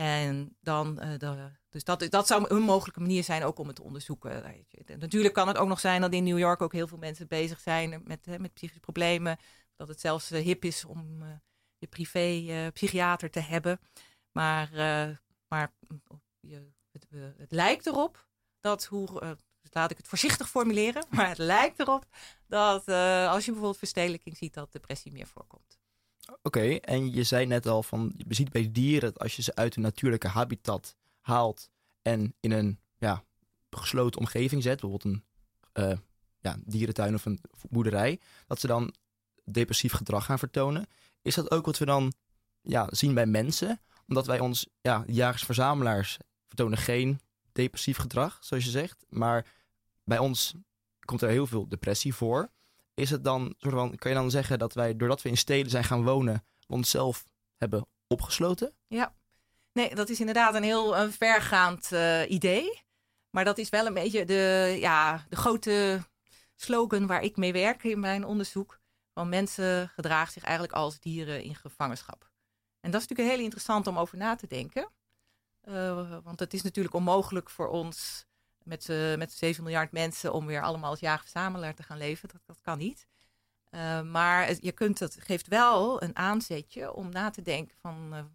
En 0.00 0.56
dan, 0.60 0.94
de, 0.94 1.50
dus 1.68 1.84
dat, 1.84 2.06
dat 2.10 2.26
zou 2.26 2.44
een 2.48 2.62
mogelijke 2.62 3.00
manier 3.00 3.24
zijn 3.24 3.44
ook 3.44 3.58
om 3.58 3.66
het 3.66 3.76
te 3.76 3.82
onderzoeken. 3.82 4.42
Weet 4.42 4.70
je. 4.70 4.96
Natuurlijk 4.96 5.34
kan 5.34 5.48
het 5.48 5.56
ook 5.56 5.68
nog 5.68 5.80
zijn 5.80 6.00
dat 6.00 6.12
in 6.12 6.24
New 6.24 6.38
York 6.38 6.62
ook 6.62 6.72
heel 6.72 6.86
veel 6.86 6.98
mensen 6.98 7.28
bezig 7.28 7.60
zijn 7.60 8.02
met, 8.04 8.26
met 8.26 8.54
psychische 8.54 8.80
problemen. 8.80 9.38
Dat 9.76 9.88
het 9.88 10.00
zelfs 10.00 10.28
hip 10.28 10.64
is 10.64 10.84
om 10.84 11.22
uh, 11.22 11.28
je 11.78 11.86
privé 11.86 12.70
psychiater 12.72 13.30
te 13.30 13.40
hebben. 13.40 13.80
Maar, 14.32 14.70
maar 15.48 15.72
je, 16.40 16.72
het, 16.90 17.06
het, 17.36 17.52
lijkt 17.52 17.86
erop 17.86 18.26
dat 18.60 18.84
hoe, 18.84 19.36
laat 19.70 19.90
ik 19.90 19.96
het 19.96 20.08
voorzichtig 20.08 20.48
formuleren, 20.48 21.04
maar 21.16 21.28
het 21.28 21.38
lijkt 21.38 21.80
erop 21.80 22.06
dat 22.46 22.88
als 23.28 23.44
je 23.44 23.50
bijvoorbeeld 23.50 23.78
verstedelijking 23.78 24.36
ziet, 24.36 24.54
dat 24.54 24.72
depressie 24.72 25.12
meer 25.12 25.26
voorkomt. 25.26 25.67
Oké, 26.42 26.74
en 26.74 27.12
je 27.12 27.22
zei 27.22 27.46
net 27.46 27.66
al 27.66 27.82
van, 27.82 28.12
je 28.16 28.34
ziet 28.34 28.50
bij 28.50 28.72
dieren 28.72 29.12
dat 29.12 29.22
als 29.22 29.36
je 29.36 29.42
ze 29.42 29.54
uit 29.54 29.76
een 29.76 29.82
natuurlijke 29.82 30.28
habitat 30.28 30.96
haalt 31.20 31.70
en 32.02 32.34
in 32.40 32.52
een 32.52 32.78
ja, 32.98 33.24
gesloten 33.70 34.20
omgeving 34.20 34.62
zet, 34.62 34.80
bijvoorbeeld 34.80 35.14
een 35.14 35.24
uh, 35.84 35.98
ja, 36.38 36.56
dierentuin 36.64 37.14
of 37.14 37.24
een 37.24 37.40
boerderij, 37.68 38.20
dat 38.46 38.60
ze 38.60 38.66
dan 38.66 38.94
depressief 39.44 39.92
gedrag 39.92 40.24
gaan 40.24 40.38
vertonen. 40.38 40.86
Is 41.22 41.34
dat 41.34 41.50
ook 41.50 41.66
wat 41.66 41.78
we 41.78 41.84
dan 41.84 42.12
ja, 42.60 42.86
zien 42.90 43.14
bij 43.14 43.26
mensen? 43.26 43.80
Omdat 44.06 44.26
wij 44.26 44.40
ons, 44.40 44.68
ja, 44.80 45.04
jagers-verzamelaars 45.06 46.16
vertonen 46.46 46.78
geen 46.78 47.20
depressief 47.52 47.96
gedrag, 47.96 48.38
zoals 48.40 48.64
je 48.64 48.70
zegt. 48.70 49.04
Maar 49.08 49.46
bij 50.04 50.18
ons 50.18 50.54
komt 51.04 51.22
er 51.22 51.28
heel 51.28 51.46
veel 51.46 51.68
depressie 51.68 52.14
voor. 52.14 52.50
Is 52.98 53.10
het 53.10 53.24
dan, 53.24 53.54
soort 53.58 53.96
kan 53.96 54.10
je 54.10 54.16
dan 54.16 54.30
zeggen 54.30 54.58
dat 54.58 54.74
wij, 54.74 54.96
doordat 54.96 55.22
we 55.22 55.28
in 55.28 55.36
steden 55.36 55.70
zijn 55.70 55.84
gaan 55.84 56.04
wonen, 56.04 56.44
onszelf 56.66 57.26
hebben 57.56 57.86
opgesloten? 58.06 58.74
Ja, 58.86 59.14
nee, 59.72 59.94
dat 59.94 60.08
is 60.08 60.20
inderdaad 60.20 60.54
een 60.54 60.62
heel 60.62 60.96
een 60.96 61.12
vergaand 61.12 61.92
uh, 61.92 62.30
idee. 62.30 62.82
Maar 63.30 63.44
dat 63.44 63.58
is 63.58 63.68
wel 63.68 63.86
een 63.86 63.94
beetje 63.94 64.24
de, 64.24 64.76
ja, 64.80 65.26
de 65.28 65.36
grote 65.36 66.00
slogan 66.54 67.06
waar 67.06 67.22
ik 67.22 67.36
mee 67.36 67.52
werk 67.52 67.84
in 67.84 68.00
mijn 68.00 68.24
onderzoek. 68.24 68.80
Van 69.14 69.28
mensen 69.28 69.88
gedragen 69.88 70.32
zich 70.32 70.42
eigenlijk 70.42 70.74
als 70.74 71.00
dieren 71.00 71.42
in 71.42 71.54
gevangenschap. 71.54 72.30
En 72.80 72.90
dat 72.90 73.00
is 73.00 73.08
natuurlijk 73.08 73.36
heel 73.36 73.44
interessant 73.44 73.86
om 73.86 73.98
over 73.98 74.18
na 74.18 74.34
te 74.34 74.46
denken. 74.46 74.92
Uh, 75.64 76.18
want 76.22 76.40
het 76.40 76.54
is 76.54 76.62
natuurlijk 76.62 76.94
onmogelijk 76.94 77.50
voor 77.50 77.68
ons 77.68 78.26
met, 78.68 78.88
uh, 78.88 79.16
met 79.16 79.32
7 79.32 79.62
miljard 79.62 79.92
mensen 79.92 80.32
om 80.32 80.46
weer 80.46 80.62
allemaal 80.62 80.90
als 80.90 81.00
jager-verzamelaar 81.00 81.74
te 81.74 81.82
gaan 81.82 81.98
leven. 81.98 82.28
Dat, 82.28 82.40
dat 82.46 82.60
kan 82.60 82.78
niet. 82.78 83.06
Uh, 83.70 84.02
maar 84.02 84.54
je 84.60 84.72
kunt, 84.72 84.98
het 84.98 85.16
geeft 85.20 85.48
wel 85.48 86.02
een 86.02 86.16
aanzetje 86.16 86.92
om 86.92 87.10
na 87.10 87.30
te 87.30 87.42
denken 87.42 87.76
van 87.80 88.30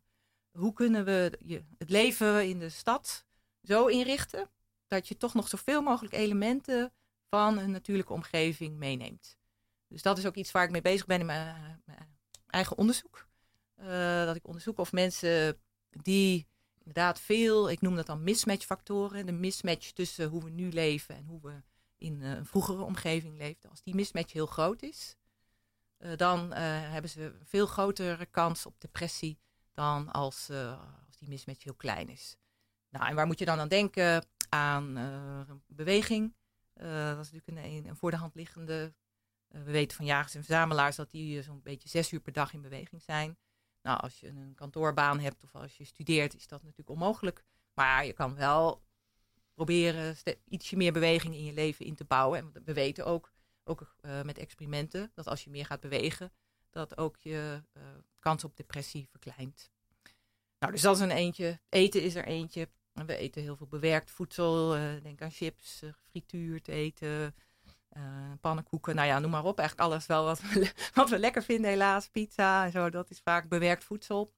hoe 0.51 0.73
kunnen 0.73 1.05
we 1.05 1.39
je, 1.45 1.63
het 1.77 1.89
leven 1.89 2.47
in 2.47 2.59
de 2.59 2.69
stad 2.69 3.25
zo 3.63 3.85
inrichten 3.85 4.49
dat 4.87 5.07
je 5.07 5.17
toch 5.17 5.33
nog 5.33 5.47
zoveel 5.47 5.81
mogelijk 5.81 6.13
elementen 6.13 6.93
van 7.29 7.57
een 7.57 7.71
natuurlijke 7.71 8.13
omgeving 8.13 8.77
meeneemt. 8.77 9.37
Dus 9.87 10.01
dat 10.01 10.17
is 10.17 10.25
ook 10.25 10.35
iets 10.35 10.51
waar 10.51 10.63
ik 10.63 10.71
mee 10.71 10.81
bezig 10.81 11.05
ben 11.05 11.19
in 11.19 11.25
mijn, 11.25 11.81
mijn 11.85 12.17
eigen 12.47 12.77
onderzoek. 12.77 13.27
Dat 14.25 14.35
ik 14.35 14.47
onderzoek 14.47 14.77
of 14.77 14.91
mensen 14.91 15.61
die 15.89 16.47
inderdaad 16.85 17.19
veel, 17.19 17.69
ik 17.69 17.81
noem 17.81 17.95
dat 17.95 18.05
dan 18.05 18.23
mismatchfactoren, 18.23 19.25
de 19.25 19.31
mismatch 19.31 19.91
tussen 19.91 20.29
hoe 20.29 20.43
we 20.43 20.49
nu 20.49 20.71
leven 20.71 21.15
en 21.15 21.25
hoe 21.25 21.41
we 21.41 21.61
in 21.97 22.21
uh, 22.21 22.29
een 22.29 22.45
vroegere 22.45 22.81
omgeving 22.81 23.37
leefden. 23.37 23.69
Als 23.69 23.81
die 23.81 23.95
mismatch 23.95 24.33
heel 24.33 24.45
groot 24.45 24.81
is, 24.81 25.15
uh, 25.99 26.17
dan 26.17 26.53
hebben 26.53 27.09
ze 27.09 27.21
een 27.21 27.45
veel 27.45 27.65
grotere 27.65 28.25
kans 28.25 28.65
op 28.65 28.81
depressie 28.81 29.39
dan 29.73 30.11
als, 30.11 30.49
als 31.07 31.17
die 31.17 31.29
mismatch 31.29 31.63
heel 31.63 31.75
klein 31.75 32.09
is. 32.09 32.35
Nou, 32.89 33.05
en 33.05 33.15
waar 33.15 33.25
moet 33.25 33.39
je 33.39 33.45
dan 33.45 33.59
aan 33.59 33.67
denken? 33.67 34.25
Aan 34.49 34.93
beweging. 35.67 36.35
dat 36.73 37.19
is 37.25 37.31
natuurlijk 37.31 37.47
een, 37.47 37.87
een 37.87 37.95
voor 37.95 38.11
de 38.11 38.17
hand 38.17 38.35
liggende. 38.35 38.93
we 39.47 39.71
weten 39.71 39.97
van 39.97 40.05
jagers 40.05 40.35
en 40.35 40.43
verzamelaars 40.43 40.95
dat 40.95 41.11
die 41.11 41.41
zo'n 41.41 41.61
beetje 41.61 41.89
zes 41.89 42.11
uur 42.11 42.19
per 42.19 42.33
dag 42.33 42.53
in 42.53 42.61
beweging 42.61 43.01
zijn. 43.01 43.37
Nou, 43.83 43.99
als 43.99 44.19
je 44.19 44.27
een 44.27 44.53
kantoorbaan 44.55 45.19
hebt 45.19 45.43
of 45.43 45.55
als 45.55 45.77
je 45.77 45.83
studeert, 45.83 46.35
is 46.35 46.47
dat 46.47 46.61
natuurlijk 46.61 46.89
onmogelijk. 46.89 47.43
Maar 47.73 48.05
je 48.05 48.13
kan 48.13 48.35
wel 48.35 48.83
proberen 49.53 50.15
ietsje 50.47 50.75
meer 50.75 50.93
beweging 50.93 51.35
in 51.35 51.43
je 51.43 51.53
leven 51.53 51.85
in 51.85 51.95
te 51.95 52.03
bouwen. 52.03 52.39
En 52.39 52.63
we 52.65 52.73
weten 52.73 53.05
ook, 53.05 53.31
ook 53.63 53.95
uh, 54.01 54.21
met 54.21 54.37
experimenten, 54.37 55.11
dat 55.13 55.27
als 55.27 55.43
je 55.43 55.49
meer 55.49 55.65
gaat 55.65 55.79
bewegen, 55.79 56.31
dat 56.69 56.97
ook 56.97 57.17
je 57.17 57.63
uh, 57.73 57.83
kans 58.19 58.43
op 58.43 58.57
depressie 58.57 59.07
verkleint. 59.09 59.71
Nou, 60.59 60.71
dus 60.71 60.81
dat 60.81 60.95
is 60.95 61.01
een 61.01 61.11
eentje. 61.11 61.59
Eten 61.69 62.01
is 62.01 62.15
er 62.15 62.25
eentje. 62.25 62.69
We 62.91 63.15
eten 63.15 63.41
heel 63.41 63.55
veel 63.55 63.67
bewerkt 63.67 64.11
voedsel. 64.11 64.77
Uh, 64.77 65.01
denk 65.01 65.21
aan 65.21 65.31
chips, 65.31 65.83
frituurd 66.09 66.67
eten, 66.67 67.35
uh, 67.97 68.03
pannenkoeken, 68.41 68.95
nou 68.95 69.07
ja, 69.07 69.19
noem 69.19 69.31
maar 69.31 69.45
op. 69.45 69.59
Eigenlijk 69.59 69.89
alles 69.89 70.05
wel 70.05 70.23
wat 70.23 70.41
we, 70.41 70.71
wat 70.93 71.09
we 71.09 71.19
lekker 71.19 71.43
vinden, 71.43 71.69
helaas. 71.69 72.07
Pizza 72.07 72.65
en 72.65 72.71
zo, 72.71 72.89
dat 72.89 73.09
is 73.09 73.19
vaak 73.23 73.49
bewerkt 73.49 73.83
voedsel. 73.83 74.33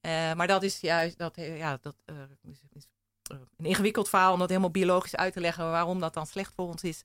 Uh, 0.00 0.32
maar 0.34 0.46
dat 0.46 0.62
is 0.62 0.80
juist, 0.80 1.18
dat, 1.18 1.36
ja, 1.36 1.78
dat 1.80 1.96
uh, 2.06 2.16
is, 2.42 2.60
is 2.72 2.88
een 3.56 3.64
ingewikkeld 3.64 4.08
verhaal 4.08 4.32
om 4.32 4.38
dat 4.38 4.48
helemaal 4.48 4.70
biologisch 4.70 5.16
uit 5.16 5.32
te 5.32 5.40
leggen 5.40 5.70
waarom 5.70 6.00
dat 6.00 6.14
dan 6.14 6.26
slecht 6.26 6.52
voor 6.54 6.66
ons 6.66 6.82
is. 6.82 7.04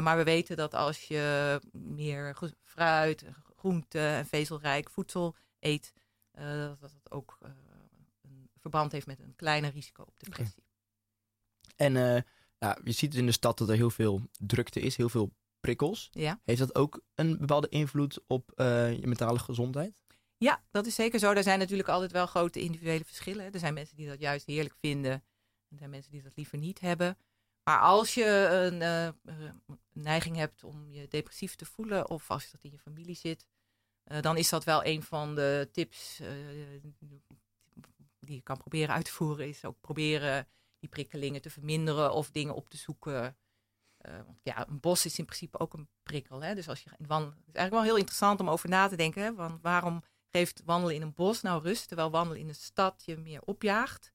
maar 0.00 0.16
we 0.16 0.24
weten 0.24 0.56
dat 0.56 0.74
als 0.74 1.02
je 1.02 1.60
meer 1.72 2.36
fruit, 2.64 3.24
groente 3.56 3.98
en 3.98 4.26
vezelrijk 4.26 4.90
voedsel 4.90 5.34
eet, 5.60 5.92
dat 6.80 6.90
het 6.92 7.10
ook 7.10 7.38
een 8.22 8.50
verband 8.58 8.92
heeft 8.92 9.06
met 9.06 9.20
een 9.20 9.36
kleiner 9.36 9.70
risico 9.70 10.02
op 10.02 10.14
depressie. 10.16 10.62
Okay. 11.74 11.86
En 11.86 12.24
ja, 12.62 12.78
je 12.84 12.92
ziet 12.92 13.14
in 13.14 13.26
de 13.26 13.32
stad 13.32 13.58
dat 13.58 13.68
er 13.68 13.76
heel 13.76 13.90
veel 13.90 14.22
drukte 14.38 14.80
is, 14.80 14.96
heel 14.96 15.08
veel 15.08 15.32
prikkels. 15.60 16.08
Ja. 16.12 16.40
Heeft 16.44 16.58
dat 16.58 16.74
ook 16.74 17.02
een 17.14 17.38
bepaalde 17.38 17.68
invloed 17.68 18.20
op 18.26 18.52
uh, 18.56 18.98
je 18.98 19.06
mentale 19.06 19.38
gezondheid? 19.38 20.02
Ja, 20.36 20.62
dat 20.70 20.86
is 20.86 20.94
zeker 20.94 21.18
zo. 21.18 21.32
Er 21.32 21.42
zijn 21.42 21.58
natuurlijk 21.58 21.88
altijd 21.88 22.12
wel 22.12 22.26
grote 22.26 22.60
individuele 22.60 23.04
verschillen. 23.04 23.52
Er 23.52 23.58
zijn 23.58 23.74
mensen 23.74 23.96
die 23.96 24.08
dat 24.08 24.20
juist 24.20 24.46
heerlijk 24.46 24.74
vinden. 24.80 25.12
En 25.12 25.22
er 25.68 25.78
zijn 25.78 25.90
mensen 25.90 26.10
die 26.10 26.22
dat 26.22 26.36
liever 26.36 26.58
niet 26.58 26.80
hebben. 26.80 27.18
Maar 27.64 27.80
als 27.80 28.14
je 28.14 28.48
een 28.50 28.80
uh, 28.80 29.08
neiging 29.92 30.36
hebt 30.36 30.64
om 30.64 30.90
je 30.90 31.08
depressief 31.08 31.54
te 31.54 31.64
voelen, 31.64 32.10
of 32.10 32.30
als 32.30 32.50
dat 32.50 32.64
in 32.64 32.70
je 32.70 32.78
familie 32.78 33.14
zit, 33.14 33.46
uh, 34.06 34.20
dan 34.20 34.36
is 34.36 34.48
dat 34.48 34.64
wel 34.64 34.84
een 34.84 35.02
van 35.02 35.34
de 35.34 35.68
tips 35.72 36.20
die 38.18 38.34
je 38.34 38.42
kan 38.42 38.56
proberen 38.56 38.94
uit 38.94 39.04
te 39.04 39.12
voeren. 39.12 39.48
Is 39.48 39.64
ook 39.64 39.80
proberen 39.80 40.46
die 40.82 40.90
prikkelingen 40.90 41.42
te 41.42 41.50
verminderen 41.50 42.12
of 42.12 42.30
dingen 42.30 42.54
op 42.54 42.70
te 42.70 42.76
zoeken. 42.76 43.36
Uh, 44.00 44.16
want 44.26 44.38
ja, 44.42 44.68
een 44.68 44.80
bos 44.80 45.04
is 45.04 45.18
in 45.18 45.24
principe 45.24 45.58
ook 45.58 45.74
een 45.74 45.88
prikkel. 46.02 46.42
Hè? 46.42 46.54
Dus 46.54 46.68
als 46.68 46.82
je 46.82 46.90
in 46.98 47.06
wandelen. 47.06 47.36
Het 47.38 47.48
is 47.48 47.54
eigenlijk 47.54 47.84
wel 47.84 47.92
heel 47.92 48.00
interessant 48.00 48.40
om 48.40 48.50
over 48.50 48.68
na 48.68 48.88
te 48.88 48.96
denken. 48.96 49.22
Hè? 49.22 49.34
Want 49.34 49.62
waarom 49.62 50.02
geeft 50.30 50.62
wandelen 50.64 50.94
in 50.94 51.02
een 51.02 51.14
bos 51.14 51.42
nou 51.42 51.62
rust, 51.62 51.88
terwijl 51.88 52.10
wandelen 52.10 52.40
in 52.40 52.48
een 52.48 52.54
stad 52.54 53.02
je 53.04 53.16
meer 53.16 53.42
opjaagt? 53.44 54.12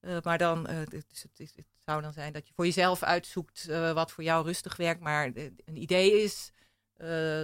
Uh, 0.00 0.16
maar 0.22 0.38
dan, 0.38 0.64
dus 0.88 1.22
het, 1.22 1.38
het, 1.54 1.66
zou 1.84 2.02
dan 2.02 2.12
zijn 2.12 2.32
dat 2.32 2.48
je 2.48 2.54
voor 2.54 2.64
jezelf 2.64 3.02
uitzoekt 3.02 3.66
wat 3.66 4.12
voor 4.12 4.24
jou 4.24 4.44
rustig 4.44 4.76
werkt. 4.76 5.00
Maar 5.00 5.26
een 5.34 5.76
idee 5.76 6.22
is 6.22 6.52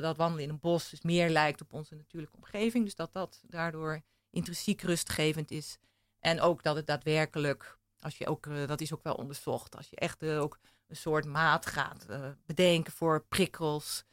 dat 0.00 0.16
wandelen 0.16 0.44
in 0.44 0.50
een 0.50 0.60
bos 0.60 0.90
dus 0.90 1.00
meer 1.00 1.28
lijkt 1.28 1.60
op 1.60 1.72
onze 1.72 1.94
natuurlijke 1.94 2.36
omgeving. 2.36 2.84
Dus 2.84 2.94
dat 2.94 3.12
dat 3.12 3.42
daardoor 3.46 4.02
intrinsiek 4.30 4.80
rustgevend 4.82 5.50
is. 5.50 5.78
En 6.18 6.40
ook 6.40 6.62
dat 6.62 6.76
het 6.76 6.86
daadwerkelijk 6.86 7.78
als 8.00 8.18
je 8.18 8.26
ook, 8.26 8.46
uh, 8.46 8.66
dat 8.66 8.80
is 8.80 8.92
ook 8.92 9.02
wel 9.02 9.14
onderzocht. 9.14 9.76
Als 9.76 9.88
je 9.88 9.96
echt 9.96 10.22
uh, 10.22 10.40
ook 10.40 10.58
een 10.86 10.96
soort 10.96 11.24
maat 11.24 11.66
gaat 11.66 12.06
uh, 12.10 12.28
bedenken 12.46 12.92
voor 12.92 13.24
prikkels. 13.28 14.04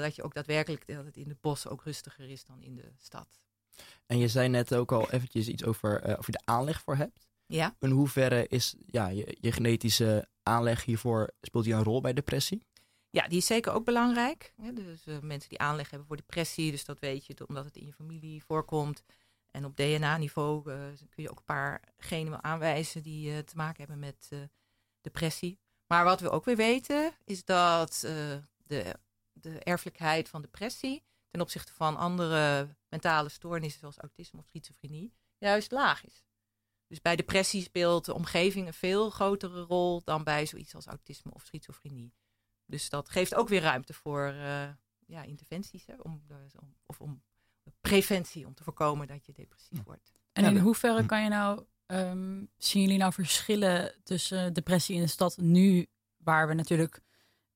dat 0.00 0.14
je 0.14 0.22
ook 0.22 0.34
daadwerkelijk 0.34 0.86
dat 0.86 1.04
het 1.04 1.16
in 1.16 1.28
het 1.28 1.40
bos 1.40 1.68
ook 1.68 1.82
rustiger 1.82 2.30
is 2.30 2.44
dan 2.44 2.62
in 2.62 2.74
de 2.74 2.92
stad. 2.98 3.40
En 4.06 4.18
je 4.18 4.28
zei 4.28 4.48
net 4.48 4.74
ook 4.74 4.92
al 4.92 5.10
eventjes 5.10 5.48
iets 5.48 5.64
over 5.64 6.18
of 6.18 6.26
je 6.26 6.32
de 6.32 6.42
aanleg 6.44 6.80
voor 6.80 6.96
hebt. 6.96 7.26
Ja. 7.46 7.76
In 7.80 7.90
hoeverre 7.90 8.46
is 8.48 8.74
ja, 8.86 9.08
je, 9.08 9.36
je 9.40 9.52
genetische 9.52 10.28
aanleg 10.42 10.84
hiervoor, 10.84 11.30
speelt 11.40 11.64
die 11.64 11.74
een 11.74 11.82
rol 11.82 12.00
bij 12.00 12.12
depressie? 12.12 12.62
Ja, 13.10 13.28
die 13.28 13.38
is 13.38 13.46
zeker 13.46 13.72
ook 13.72 13.84
belangrijk. 13.84 14.52
Ja, 14.62 14.70
dus 14.72 15.04
mensen 15.20 15.48
die 15.48 15.58
aanleg 15.58 15.90
hebben 15.90 16.06
voor 16.08 16.16
depressie, 16.16 16.70
dus 16.70 16.84
dat 16.84 16.98
weet 16.98 17.26
je 17.26 17.46
omdat 17.46 17.64
het 17.64 17.76
in 17.76 17.86
je 17.86 17.92
familie 17.92 18.44
voorkomt. 18.44 19.02
En 19.54 19.64
op 19.64 19.76
DNA-niveau 19.76 20.70
uh, 20.70 20.76
kun 21.10 21.22
je 21.22 21.30
ook 21.30 21.38
een 21.38 21.44
paar 21.44 21.82
genen 21.96 22.44
aanwijzen 22.44 23.02
die 23.02 23.30
uh, 23.30 23.38
te 23.38 23.56
maken 23.56 23.78
hebben 23.78 23.98
met 23.98 24.28
uh, 24.32 24.40
depressie. 25.00 25.58
Maar 25.86 26.04
wat 26.04 26.20
we 26.20 26.30
ook 26.30 26.44
weer 26.44 26.56
weten, 26.56 27.12
is 27.24 27.44
dat 27.44 27.98
de, 28.66 28.94
de 29.32 29.58
erfelijkheid 29.58 30.28
van 30.28 30.42
depressie 30.42 31.04
ten 31.30 31.40
opzichte 31.40 31.72
van 31.72 31.96
andere 31.96 32.68
mentale 32.88 33.28
stoornissen 33.28 33.80
zoals 33.80 33.98
autisme 33.98 34.38
of 34.38 34.46
schizofrenie 34.46 35.12
juist 35.38 35.72
laag 35.72 36.04
is. 36.04 36.24
Dus 36.86 37.00
bij 37.00 37.16
depressie 37.16 37.62
speelt 37.62 38.04
de 38.04 38.14
omgeving 38.14 38.66
een 38.66 38.74
veel 38.74 39.10
grotere 39.10 39.60
rol 39.60 40.02
dan 40.04 40.24
bij 40.24 40.46
zoiets 40.46 40.74
als 40.74 40.86
autisme 40.86 41.32
of 41.32 41.44
schizofrenie. 41.44 42.14
Dus 42.66 42.88
dat 42.88 43.08
geeft 43.08 43.34
ook 43.34 43.48
weer 43.48 43.62
ruimte 43.62 43.92
voor 43.92 44.26
ja, 45.06 45.22
interventies 45.22 45.86
hè, 45.86 45.94
om, 46.02 46.26
of 46.86 47.00
om 47.00 47.22
preventie 47.88 48.46
om 48.46 48.54
te 48.54 48.62
voorkomen 48.62 49.06
dat 49.06 49.26
je 49.26 49.32
depressief 49.32 49.82
wordt. 49.84 50.12
En 50.32 50.44
in 50.44 50.56
hoeverre 50.56 51.06
kan 51.06 51.22
je 51.22 51.28
nou, 51.28 51.64
um, 51.86 52.48
zien 52.56 52.82
jullie 52.82 52.98
nou 52.98 53.12
verschillen 53.12 53.94
tussen 54.02 54.52
depressie 54.52 54.94
in 54.94 55.00
de 55.00 55.08
stad 55.08 55.36
nu, 55.36 55.86
waar 56.16 56.48
we 56.48 56.54
natuurlijk 56.54 57.02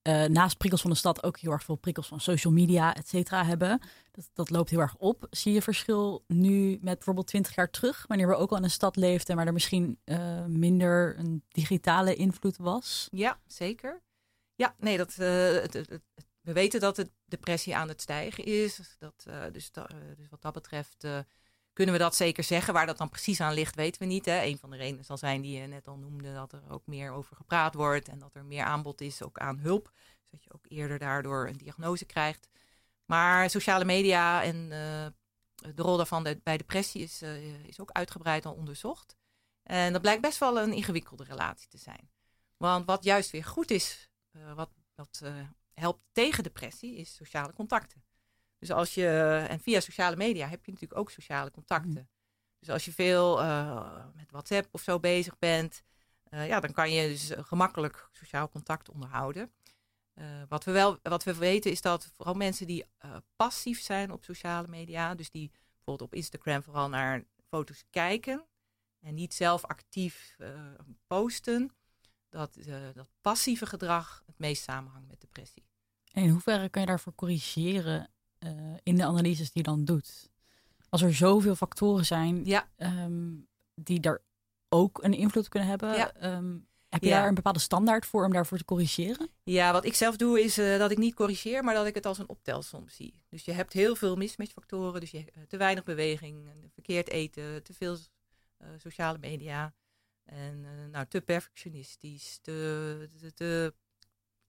uh, 0.03 0.25
naast 0.25 0.59
prikkels 0.59 0.83
van 0.83 0.91
de 0.91 0.97
stad 0.97 1.23
ook 1.23 1.39
heel 1.39 1.53
erg 1.53 1.65
veel 1.65 1.77
prikkels 1.77 2.09
van 2.09 2.21
social 2.21 2.53
media, 2.53 2.95
et 2.95 3.09
cetera, 3.09 3.45
hebben. 3.45 3.81
Dat, 4.11 4.31
dat 4.33 4.51
loopt 4.51 4.71
heel 4.71 4.81
erg 4.81 4.97
op. 4.97 5.27
Zie 5.31 5.53
je 5.53 5.63
verschil 5.63 6.25
nu 6.27 6.71
met 6.71 6.95
bijvoorbeeld 6.95 7.27
20 7.27 7.55
jaar 7.55 7.71
terug, 7.71 8.05
wanneer 8.07 8.29
we 8.29 8.35
ook 8.35 8.51
al 8.51 8.57
in 8.57 8.63
een 8.63 8.71
stad 8.71 8.97
leefden, 8.97 9.37
maar 9.37 9.47
er 9.47 9.53
misschien 9.53 9.99
uh, 10.05 10.45
minder 10.45 11.19
een 11.19 11.45
digitale 11.49 12.15
invloed 12.15 12.57
was? 12.57 13.09
Ja, 13.11 13.41
zeker. 13.47 14.03
Ja, 14.55 14.75
nee, 14.79 14.97
dat, 14.97 15.17
uh, 15.21 15.51
het, 15.51 15.73
het, 15.73 15.89
het, 15.89 16.28
we 16.49 16.55
weten 16.55 16.81
dat 16.81 16.97
de 16.97 17.11
depressie 17.25 17.77
aan 17.77 17.89
het 17.89 18.01
stijgen 18.01 18.45
is. 18.45 18.97
Dat, 18.99 19.25
uh, 19.29 19.45
dus, 19.53 19.71
uh, 19.79 19.85
dus, 20.17 20.29
wat 20.29 20.43
dat 20.43 20.53
betreft 20.53 21.05
uh, 21.05 21.19
kunnen 21.73 21.95
we 21.95 22.01
dat 22.01 22.17
zeker 22.17 22.45
zeggen. 22.45 22.75
Waar 22.75 22.87
dat 22.87 22.99
dan 22.99 23.09
precies 23.09 23.41
aan 23.41 23.55
ligt, 23.55 23.75
weten 23.75 24.01
we 24.01 24.07
niet. 24.07 24.25
Hè. 24.25 24.43
Een 24.43 24.59
van 24.59 24.71
de 24.71 24.77
redenen 24.77 25.05
zal 25.05 25.17
zijn 25.17 25.41
die 25.41 25.61
je 25.61 25.67
net 25.67 25.87
al 25.87 25.97
noemde, 25.97 26.35
dat 26.35 26.53
er 26.53 26.71
ook 26.71 26.87
meer 26.87 27.13
over 27.13 27.37
gepraat 27.37 27.75
wordt 27.75 28.09
en 28.09 28.19
dat 28.19 28.35
er 28.35 28.45
meer 28.45 28.65
aanbod 28.65 29.01
is 29.01 29.23
ook 29.23 29.39
aan 29.39 29.59
hulp. 29.59 29.93
Dus 29.95 30.31
dat 30.31 30.45
je 30.45 30.53
ook 30.53 30.65
eerder 30.69 30.99
daardoor 30.99 31.49
een 31.49 31.57
diagnose 31.57 32.05
krijgt. 32.05 32.49
Maar 33.05 33.51
sociale 33.51 33.85
media 33.85 34.43
en 34.43 34.69
de 34.69 35.83
rol 35.83 35.97
daarvan 35.97 36.25
de, 36.25 36.41
bij 36.43 36.57
depressie 36.57 37.03
is, 37.03 37.23
is 37.67 37.81
ook 37.81 37.91
uitgebreid 37.91 38.47
al 38.47 38.55
onderzocht. 38.55 39.17
En 39.63 39.93
dat 39.93 40.03
blijkt 40.03 40.23
best 40.23 40.39
wel 40.39 40.61
een 40.61 40.73
ingewikkelde 40.73 41.25
relatie 41.25 41.69
te 41.69 41.79
zijn. 41.79 42.11
Want 42.57 42.87
wat 42.87 43.05
juist 43.05 43.31
weer 43.31 43.45
goed 43.45 43.71
is, 43.71 44.11
wat, 44.55 44.71
wat 44.95 45.23
helpt 45.79 46.01
tegen 46.13 46.43
depressie 46.43 46.97
is 46.97 47.15
sociale 47.15 47.53
contacten. 47.53 48.05
Dus 48.59 48.71
als 48.71 48.95
je, 48.95 49.07
en 49.49 49.61
via 49.61 49.81
sociale 49.81 50.17
media 50.17 50.49
heb 50.49 50.65
je 50.65 50.73
natuurlijk 50.73 51.01
ook 51.01 51.11
sociale 51.11 51.51
contacten. 51.51 51.91
Mhm. 51.91 52.03
Dus 52.59 52.71
als 52.71 52.85
je 52.85 52.93
veel 52.93 53.41
eh, 53.41 54.05
met 54.15 54.31
WhatsApp 54.31 54.69
of 54.71 54.81
zo 54.81 55.01
bezig 55.01 55.39
bent, 55.39 55.83
eh, 56.25 56.47
ja, 56.47 56.61
dan 56.61 56.73
kan 56.73 56.93
je 56.93 57.09
dus 57.09 57.33
gemakkelijk 57.37 58.09
sociaal 58.13 58.49
contact 58.49 58.91
onderhouden. 58.91 59.53
Eh, 60.19 60.43
wat, 60.49 60.65
we 60.65 60.73
wel, 60.73 60.99
wat 61.03 61.25
we 61.25 61.35
weten 61.35 61.71
is 61.71 61.81
dat 61.81 62.11
vooral 62.15 62.35
mensen 62.35 62.67
die 62.67 62.85
eh, 62.99 63.17
passief 63.37 63.81
zijn 63.81 64.11
op 64.13 64.25
sociale 64.25 64.69
media, 64.69 65.15
dus 65.15 65.31
die 65.31 65.51
bijvoorbeeld 65.75 66.11
op 66.11 66.15
Instagram 66.15 66.63
vooral 66.63 66.89
naar 66.89 67.25
foto's 67.49 67.85
kijken 67.91 68.47
en 69.01 69.15
niet 69.15 69.35
zelf 69.35 69.65
actief 69.65 70.35
eh, 70.39 70.75
posten, 71.07 71.71
dat, 72.29 72.57
eh, 72.57 72.75
dat 72.95 73.09
passieve 73.21 73.67
gedrag 73.67 74.23
het 74.27 74.39
meest 74.39 74.63
samenhangt 74.63 75.09
met 75.09 75.21
depressie. 75.21 75.65
En 76.13 76.23
in 76.23 76.31
hoeverre 76.31 76.69
kan 76.69 76.81
je 76.83 76.89
daarvoor 76.89 77.15
corrigeren 77.15 78.11
eh, 78.39 78.51
in 78.83 78.97
de 78.97 79.05
analyses 79.05 79.53
die 79.53 79.63
je 79.65 79.71
dan 79.71 79.85
doet? 79.85 80.31
Als 80.89 81.03
er 81.03 81.15
zoveel 81.15 81.55
factoren 81.55 82.05
zijn 82.07 82.45
Ja. 82.45 82.69
ehm, 82.77 83.35
die 83.75 84.01
daar 84.01 84.21
ook 84.69 85.03
een 85.03 85.15
invloed 85.15 85.49
kunnen 85.49 85.69
hebben, 85.69 85.95
Ja. 85.95 86.13
ehm, 86.13 86.57
heb 86.89 87.03
je 87.03 87.09
Ja. 87.09 87.19
daar 87.19 87.29
een 87.29 87.35
bepaalde 87.35 87.59
standaard 87.59 88.07
voor 88.07 88.25
om 88.25 88.33
daarvoor 88.33 88.59
te 88.59 88.65
corrigeren? 88.65 89.29
Ja, 89.45 89.73
wat 89.73 89.85
ik 89.85 89.95
zelf 89.95 90.17
doe 90.17 90.43
is 90.43 90.59
eh, 90.59 90.79
dat 90.79 90.91
ik 90.91 90.99
niet 90.99 91.15
corrigeer, 91.15 91.65
maar 91.65 91.75
dat 91.75 91.87
ik 91.87 91.95
het 91.95 92.07
als 92.07 92.19
een 92.19 92.29
optelsom 92.29 92.89
zie. 92.89 93.23
Dus 93.29 93.45
je 93.45 93.53
hebt 93.53 93.73
heel 93.73 93.97
veel 93.97 94.17
mismatchfactoren. 94.17 95.01
Dus 95.01 95.11
je, 95.11 95.25
te 95.49 95.57
weinig 95.57 95.85
beweging, 95.85 96.49
verkeerd 96.73 97.09
eten, 97.09 97.63
te 97.63 97.75
veel 97.75 97.97
sociale 98.77 99.19
media. 99.19 99.75
En 100.29 100.65
eh, 100.65 100.91
nou, 100.91 101.07
te 101.07 101.21
perfectionistisch, 101.21 102.39
te, 102.43 103.09
te, 103.35 103.75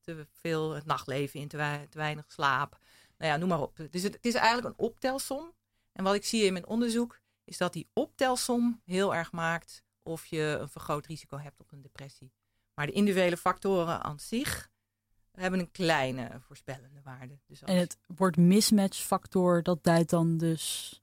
te, 0.02 0.28
veel 0.32 0.72
het 0.72 0.86
nachtleven 0.86 1.40
in, 1.40 1.48
te, 1.48 1.58
wei- 1.58 1.88
te 1.88 1.98
weinig 1.98 2.32
slaap. 2.32 2.80
Nou 3.18 3.32
ja, 3.32 3.38
noem 3.38 3.50
maar 3.50 3.62
op. 3.62 3.88
Dus 3.92 4.04
het, 4.04 4.18
is 4.22 4.34
eigenlijk 4.34 4.68
een 4.68 4.86
optelsom. 4.86 5.54
En 5.92 6.04
wat 6.04 6.14
ik 6.14 6.26
zie 6.26 6.44
in 6.44 6.54
mijn 6.54 6.68
onderzoek 6.68 7.22
is 7.44 7.58
dat 7.58 7.74
die 7.74 7.90
optelsom 7.94 8.82
heel 8.86 9.16
erg 9.16 9.32
maakt 9.32 9.84
of 10.04 10.26
je 10.26 10.58
een 10.60 10.70
vergroot 10.70 11.06
risico 11.06 11.38
hebt 11.38 11.60
op 11.60 11.72
een 11.72 11.82
depressie. 11.82 12.32
Maar 12.74 12.86
de 12.86 12.94
individuele 12.94 13.38
factoren 13.38 14.04
aan 14.04 14.20
zich 14.20 14.72
hebben 15.32 15.60
een 15.60 15.72
kleine 15.72 16.40
voorspellende 16.40 17.02
waarde. 17.04 17.40
Dus 17.46 17.62
En 17.62 17.78
het 17.78 17.98
woord 18.16 18.38
mismatch 18.38 18.98
factor, 18.98 19.64
dat 19.64 19.84
duidt 19.84 20.10
dan 20.10 20.38
dus 20.38 21.02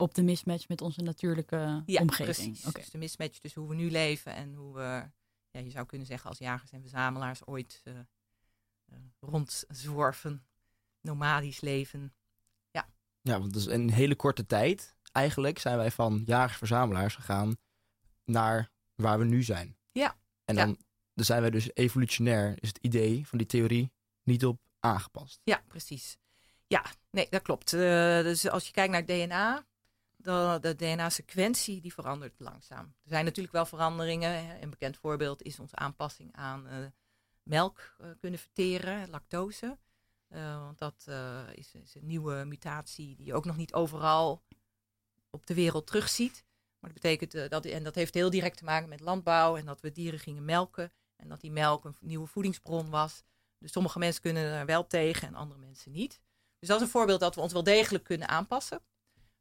op 0.00 0.14
de 0.14 0.22
mismatch 0.22 0.68
met 0.68 0.80
onze 0.80 1.02
natuurlijke 1.02 1.82
ja, 1.86 2.00
omgeving. 2.00 2.34
precies. 2.36 2.66
Oké. 2.66 2.80
Dus 2.80 2.90
de 2.90 2.98
mismatch 2.98 3.38
tussen 3.38 3.60
hoe 3.60 3.70
we 3.70 3.76
nu 3.76 3.90
leven 3.90 4.34
en 4.34 4.54
hoe 4.54 4.74
we, 4.74 5.10
ja, 5.50 5.60
je 5.60 5.70
zou 5.70 5.86
kunnen 5.86 6.06
zeggen 6.06 6.28
als 6.28 6.38
jagers 6.38 6.70
en 6.70 6.80
verzamelaars 6.80 7.46
ooit 7.46 7.80
eh, 7.84 7.98
eh, 7.98 8.98
rondzworven, 9.20 10.46
nomadisch 11.00 11.60
leven. 11.60 12.14
Ja, 13.22 13.38
want 13.38 13.52
dus 13.52 13.66
in 13.66 13.80
een 13.80 13.92
hele 13.92 14.14
korte 14.14 14.46
tijd, 14.46 14.96
eigenlijk 15.12 15.58
zijn 15.58 15.76
wij 15.76 15.90
van 15.90 16.22
jagers-verzamelaars 16.26 17.14
gegaan 17.14 17.56
naar 18.24 18.70
waar 18.94 19.18
we 19.18 19.24
nu 19.24 19.42
zijn. 19.42 19.76
Ja, 19.92 20.16
En 20.44 20.54
ja. 20.54 20.64
dan, 20.64 20.78
dan 21.14 21.24
zijn 21.24 21.40
wij 21.40 21.50
dus 21.50 21.74
evolutionair, 21.74 22.54
is 22.60 22.68
het 22.68 22.78
idee 22.78 23.26
van 23.26 23.38
die 23.38 23.46
theorie 23.46 23.92
niet 24.22 24.44
op 24.44 24.60
aangepast. 24.78 25.40
Ja, 25.44 25.62
precies. 25.68 26.18
Ja, 26.66 26.84
nee, 27.10 27.26
dat 27.30 27.42
klopt. 27.42 27.72
Eh, 27.72 27.80
dus 28.22 28.48
als 28.48 28.66
je 28.66 28.72
kijkt 28.72 28.92
naar 28.92 29.02
het 29.06 29.08
DNA, 29.08 29.66
dan 30.22 30.60
de 30.60 30.76
DNA-sequentie 30.76 31.80
die 31.80 31.92
verandert 31.92 32.34
langzaam. 32.38 32.84
Er 32.84 33.08
zijn 33.08 33.24
natuurlijk 33.24 33.54
wel 33.54 33.66
veranderingen. 33.66 34.62
Een 34.62 34.70
bekend 34.70 34.96
voorbeeld 34.96 35.42
is 35.42 35.58
onze 35.58 35.76
aanpassing 35.76 36.36
aan 36.36 36.66
eh, 36.66 36.76
melk 37.42 37.94
eh, 37.98 38.08
kunnen 38.20 38.38
verteren, 38.38 39.10
lactose. 39.10 39.78
Eh, 40.28 40.60
want 40.60 40.78
dat 40.78 41.06
is, 41.54 41.74
is 41.74 41.94
een 41.94 42.06
nieuwe 42.06 42.44
mutatie 42.44 43.16
die 43.16 43.26
je 43.26 43.34
ook 43.34 43.44
nog 43.44 43.56
niet 43.56 43.74
overal 43.74 44.42
op 45.30 45.46
de 45.46 45.54
wereld 45.54 45.86
terugziet. 45.86 46.44
Maar 46.78 46.90
dat 46.92 47.02
betekent 47.02 47.50
dat, 47.50 47.64
en 47.64 47.84
dat 47.84 47.94
heeft 47.94 48.14
heel 48.14 48.30
direct 48.30 48.56
te 48.56 48.64
maken 48.64 48.88
met 48.88 49.00
landbouw 49.00 49.56
en 49.56 49.64
dat 49.64 49.80
we 49.80 49.92
dieren 49.92 50.18
gingen 50.18 50.44
melken. 50.44 50.92
En 51.16 51.28
dat 51.28 51.40
die 51.40 51.50
melk 51.50 51.84
een 51.84 51.96
nieuwe 52.00 52.26
voedingsbron 52.26 52.90
was. 52.90 53.22
Dus 53.58 53.72
sommige 53.72 53.98
mensen 53.98 54.22
kunnen 54.22 54.42
er 54.52 54.66
wel 54.66 54.86
tegen 54.86 55.28
en 55.28 55.34
andere 55.34 55.60
mensen 55.60 55.92
niet. 55.92 56.20
Dus 56.58 56.68
dat 56.68 56.76
is 56.76 56.82
een 56.82 56.92
voorbeeld 56.92 57.20
dat 57.20 57.34
we 57.34 57.40
ons 57.40 57.52
wel 57.52 57.62
degelijk 57.62 58.04
kunnen 58.04 58.28
aanpassen. 58.28 58.82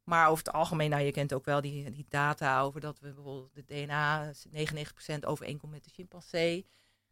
Maar 0.10 0.28
over 0.28 0.46
het 0.46 0.54
algemeen, 0.54 0.90
nou 0.90 1.04
je 1.04 1.12
kent 1.12 1.34
ook 1.34 1.46
wel 1.46 1.62
die, 1.62 1.92
die 1.92 2.06
data 2.10 2.62
over 2.62 2.82
dat 2.82 3.00
we 3.00 3.14
bijvoorbeeld 3.14 3.54
de 3.54 3.66
DNA 3.66 4.34
99% 5.14 5.20
overeenkomt 5.20 5.72
met 5.72 5.84
de 5.84 5.90
chimpansee. 5.90 6.68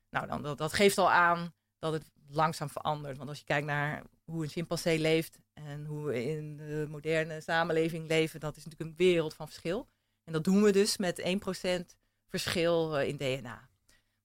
Nou, 0.09 0.27
dan, 0.27 0.41
dat, 0.41 0.57
dat 0.57 0.73
geeft 0.73 0.97
al 0.97 1.11
aan 1.11 1.53
dat 1.79 1.93
het 1.93 2.11
langzaam 2.27 2.69
verandert. 2.69 3.17
Want 3.17 3.29
als 3.29 3.39
je 3.39 3.45
kijkt 3.45 3.65
naar 3.65 4.03
hoe 4.25 4.43
een 4.43 4.49
chimpansee 4.49 4.99
leeft 4.99 5.39
en 5.53 5.85
hoe 5.85 6.05
we 6.05 6.25
in 6.25 6.57
de 6.57 6.85
moderne 6.89 7.41
samenleving 7.41 8.07
leven, 8.07 8.39
dat 8.39 8.57
is 8.57 8.65
natuurlijk 8.65 8.89
een 8.89 9.05
wereld 9.05 9.33
van 9.33 9.47
verschil. 9.47 9.87
En 10.23 10.33
dat 10.33 10.43
doen 10.43 10.63
we 10.63 10.71
dus 10.71 10.97
met 10.97 11.21
1% 11.21 11.95
verschil 12.27 12.97
eh, 12.97 13.07
in 13.07 13.17
DNA. 13.17 13.69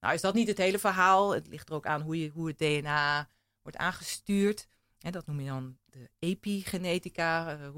Nou 0.00 0.14
is 0.14 0.20
dat 0.20 0.34
niet 0.34 0.48
het 0.48 0.58
hele 0.58 0.78
verhaal. 0.78 1.34
Het 1.34 1.46
ligt 1.46 1.68
er 1.68 1.74
ook 1.74 1.86
aan 1.86 2.00
hoe, 2.00 2.20
je, 2.20 2.28
hoe 2.28 2.46
het 2.46 2.58
DNA 2.58 3.28
wordt 3.62 3.78
aangestuurd. 3.78 4.68
Dat 5.10 5.26
noem 5.26 5.40
je 5.40 5.48
dan 5.48 5.78
de 5.84 6.10
epigenetica. 6.18 7.48
eh, 7.58 7.66
eh, 7.66 7.74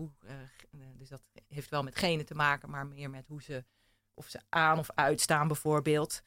eh, 0.70 0.80
dus 0.96 1.08
dat 1.08 1.22
heeft 1.48 1.70
wel 1.70 1.82
met 1.82 1.96
genen 1.96 2.26
te 2.26 2.34
maken, 2.34 2.70
maar 2.70 2.87
meer 2.87 3.10
met 3.10 3.26
hoe 3.26 3.42
ze, 3.42 3.64
of 4.14 4.28
ze 4.28 4.40
aan 4.48 4.78
of 4.78 4.90
uitstaan 4.94 5.46
bijvoorbeeld. 5.46 6.22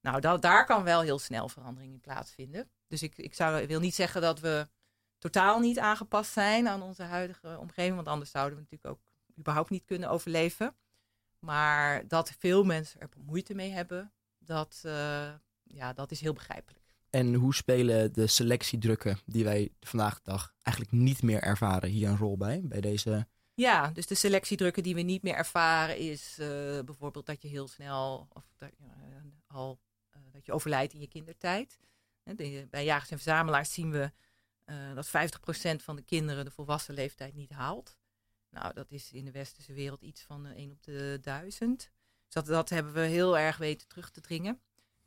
Nou, 0.00 0.20
da- 0.20 0.36
daar 0.36 0.66
kan 0.66 0.82
wel 0.84 1.00
heel 1.00 1.18
snel 1.18 1.48
verandering 1.48 1.92
in 1.92 2.00
plaatsvinden. 2.00 2.70
Dus 2.86 3.02
ik, 3.02 3.16
ik 3.16 3.34
zou, 3.34 3.66
wil 3.66 3.80
niet 3.80 3.94
zeggen 3.94 4.20
dat 4.20 4.40
we 4.40 4.68
totaal 5.18 5.60
niet 5.60 5.78
aangepast 5.78 6.32
zijn 6.32 6.68
aan 6.68 6.82
onze 6.82 7.02
huidige 7.02 7.58
omgeving. 7.58 7.94
Want 7.94 8.08
anders 8.08 8.30
zouden 8.30 8.54
we 8.58 8.62
natuurlijk 8.62 8.94
ook 8.94 9.04
überhaupt 9.38 9.70
niet 9.70 9.84
kunnen 9.84 10.08
overleven. 10.10 10.76
Maar 11.38 12.08
dat 12.08 12.30
veel 12.38 12.64
mensen 12.64 13.00
er 13.00 13.08
moeite 13.18 13.54
mee 13.54 13.70
hebben, 13.70 14.12
dat, 14.38 14.80
ja, 15.62 15.92
dat 15.92 16.10
is 16.10 16.20
heel 16.20 16.32
begrijpelijk. 16.32 16.81
En 17.12 17.34
hoe 17.34 17.54
spelen 17.54 18.12
de 18.12 18.26
selectiedrukken 18.26 19.18
die 19.26 19.44
wij 19.44 19.72
vandaag 19.80 20.14
de 20.14 20.30
dag 20.30 20.54
eigenlijk 20.62 20.96
niet 20.96 21.22
meer 21.22 21.42
ervaren 21.42 21.88
hier 21.88 22.08
een 22.08 22.16
rol 22.16 22.36
bij? 22.36 22.60
Bij 22.64 22.80
deze. 22.80 23.26
Ja, 23.54 23.90
dus 23.90 24.06
de 24.06 24.14
selectiedrukken 24.14 24.82
die 24.82 24.94
we 24.94 25.00
niet 25.00 25.22
meer 25.22 25.34
ervaren 25.34 25.98
is 25.98 26.36
eh, 26.38 26.46
bijvoorbeeld 26.84 27.26
dat 27.26 27.42
je 27.42 27.48
heel 27.48 27.68
snel 27.68 28.28
of 28.32 28.44
dat, 28.56 28.70
eh, 28.78 28.86
al 29.46 29.80
eh, 30.10 30.20
dat 30.32 30.46
je 30.46 30.52
overlijdt 30.52 30.92
in 30.92 31.00
je 31.00 31.08
kindertijd. 31.08 31.78
Bij 32.70 32.84
jagers 32.84 33.10
en 33.10 33.18
verzamelaars 33.18 33.72
zien 33.72 33.90
we 33.90 34.12
dat 34.94 35.06
50% 35.06 35.82
van 35.82 35.96
de 35.96 36.02
kinderen 36.02 36.44
de 36.44 36.50
volwassen 36.50 36.94
leeftijd 36.94 37.34
niet 37.34 37.50
haalt. 37.50 37.96
Nou, 38.52 38.74
dat 38.74 38.90
is 38.90 39.12
in 39.12 39.24
de 39.24 39.30
westerse 39.30 39.72
wereld 39.72 40.02
iets 40.02 40.22
van 40.22 40.46
eh, 40.46 40.56
1 40.56 40.70
op 40.70 40.82
de 40.82 41.18
1000. 41.20 41.78
Dus 41.78 42.34
dat, 42.34 42.46
dat 42.46 42.68
hebben 42.68 42.92
we 42.92 43.00
heel 43.00 43.38
erg 43.38 43.56
weten 43.56 43.88
terug 43.88 44.10
te 44.10 44.20
dringen. 44.20 44.60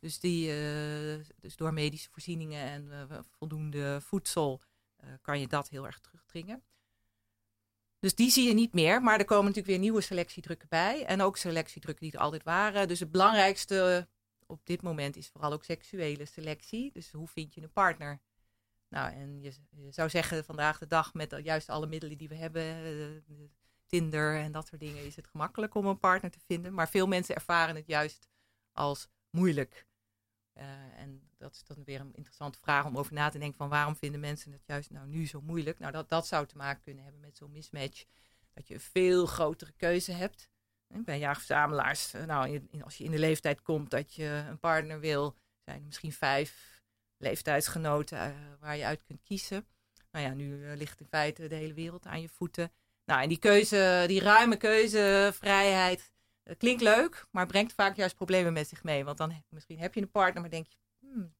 Dus, 0.05 0.19
die, 0.19 0.51
eh, 0.51 1.25
dus 1.39 1.55
door 1.55 1.73
medische 1.73 2.09
voorzieningen 2.11 2.61
en 2.61 2.91
eh, 2.91 3.19
voldoende 3.37 4.01
voedsel 4.01 4.61
eh, 4.95 5.09
kan 5.21 5.39
je 5.39 5.47
dat 5.47 5.69
heel 5.69 5.85
erg 5.85 5.99
terugdringen. 5.99 6.63
Dus 7.99 8.15
die 8.15 8.29
zie 8.29 8.47
je 8.47 8.53
niet 8.53 8.73
meer. 8.73 9.01
Maar 9.01 9.19
er 9.19 9.25
komen 9.25 9.43
natuurlijk 9.45 9.71
weer 9.71 9.79
nieuwe 9.79 10.01
selectiedrukken 10.01 10.69
bij. 10.69 11.05
En 11.05 11.21
ook 11.21 11.37
selectiedrukken 11.37 12.03
die 12.03 12.13
er 12.13 12.23
altijd 12.23 12.43
waren. 12.43 12.87
Dus 12.87 12.99
het 12.99 13.11
belangrijkste 13.11 14.07
op 14.45 14.65
dit 14.65 14.81
moment 14.81 15.15
is 15.15 15.29
vooral 15.29 15.53
ook 15.53 15.63
seksuele 15.63 16.25
selectie. 16.25 16.91
Dus 16.91 17.11
hoe 17.11 17.27
vind 17.27 17.53
je 17.53 17.61
een 17.61 17.71
partner? 17.71 18.19
Nou, 18.89 19.13
en 19.13 19.41
je, 19.41 19.53
zou 19.89 20.09
zeggen 20.09 20.45
vandaag 20.45 20.77
de 20.77 20.87
dag 20.87 21.13
met 21.13 21.39
juist 21.43 21.69
alle 21.69 21.87
middelen 21.87 22.17
die 22.17 22.29
we 22.29 22.35
hebben, 22.35 22.63
de 23.27 23.49
Tinder 23.85 24.35
en 24.35 24.51
dat 24.51 24.67
soort 24.67 24.81
dingen, 24.81 25.05
is 25.05 25.15
het 25.15 25.27
gemakkelijk 25.27 25.75
om 25.75 25.85
een 25.85 25.99
partner 25.99 26.31
te 26.31 26.39
vinden. 26.45 26.73
Maar 26.73 26.89
veel 26.89 27.07
mensen 27.07 27.35
ervaren 27.35 27.75
het 27.75 27.87
juist 27.87 28.29
als 28.71 29.07
moeilijk. 29.29 29.85
Eh, 30.55 30.99
en 30.99 31.29
dat 31.37 31.55
is 31.55 31.63
dan 31.63 31.83
weer 31.83 31.99
een 31.99 32.15
interessante 32.15 32.59
vraag 32.59 32.85
om 32.85 32.97
over 32.97 33.13
na 33.13 33.29
te 33.29 33.39
denken 33.39 33.57
van 33.57 33.69
waarom 33.69 33.95
vinden 33.95 34.19
mensen 34.19 34.51
het 34.51 34.65
juist 34.65 34.89
nou 34.89 35.07
nu 35.07 35.27
zo 35.27 35.41
moeilijk? 35.41 35.79
Nou, 35.79 35.91
dat, 35.91 36.09
dat 36.09 36.27
zou 36.27 36.45
te 36.45 36.57
maken 36.57 36.83
kunnen 36.83 37.03
hebben 37.03 37.21
met 37.21 37.37
zo'n 37.37 37.51
mismatch. 37.51 38.05
Dat 38.53 38.67
je 38.67 38.73
een 38.73 38.79
veel 38.79 39.25
grotere 39.25 39.71
keuze 39.71 40.11
hebt. 40.11 40.49
En 40.87 41.03
bij 41.03 41.19
jaagverzamelaars, 41.19 42.13
eh, 42.13 42.23
nou, 42.23 42.67
als 42.83 42.97
je 42.97 43.03
in 43.03 43.11
de 43.11 43.19
leeftijd 43.19 43.61
komt 43.61 43.89
dat 43.89 44.13
je 44.13 44.43
een 44.49 44.59
partner 44.59 44.99
wil, 44.99 45.35
zijn 45.63 45.79
er 45.79 45.85
misschien 45.85 46.13
vijf 46.13 46.81
leeftijdsgenoten 47.17 48.17
eh, 48.17 48.31
waar 48.59 48.77
je 48.77 48.85
uit 48.85 49.03
kunt 49.03 49.23
kiezen. 49.23 49.67
Nou 50.11 50.25
ja, 50.25 50.33
nu 50.33 50.65
eh, 50.65 50.77
ligt 50.77 50.99
in 50.99 51.07
feite 51.07 51.47
de 51.47 51.55
hele 51.55 51.73
wereld 51.73 52.05
aan 52.05 52.21
je 52.21 52.29
voeten. 52.29 52.71
Nou, 53.05 53.21
en 53.21 53.29
die 53.29 53.39
keuze, 53.39 54.03
die 54.07 54.19
ruime 54.19 54.57
keuzevrijheid, 54.57 56.11
klinkt 56.57 56.81
leuk, 56.81 57.25
maar 57.31 57.45
brengt 57.45 57.73
vaak 57.73 57.95
juist 57.95 58.15
problemen 58.15 58.53
met 58.53 58.67
zich 58.67 58.83
mee. 58.83 59.03
Want 59.03 59.17
dan 59.17 59.43
misschien 59.49 59.79
heb 59.79 59.93
je 59.93 60.01
een 60.01 60.11
partner, 60.11 60.41
maar 60.41 60.49
denk 60.51 60.65
je, 60.67 60.75
hmm, 60.99 61.33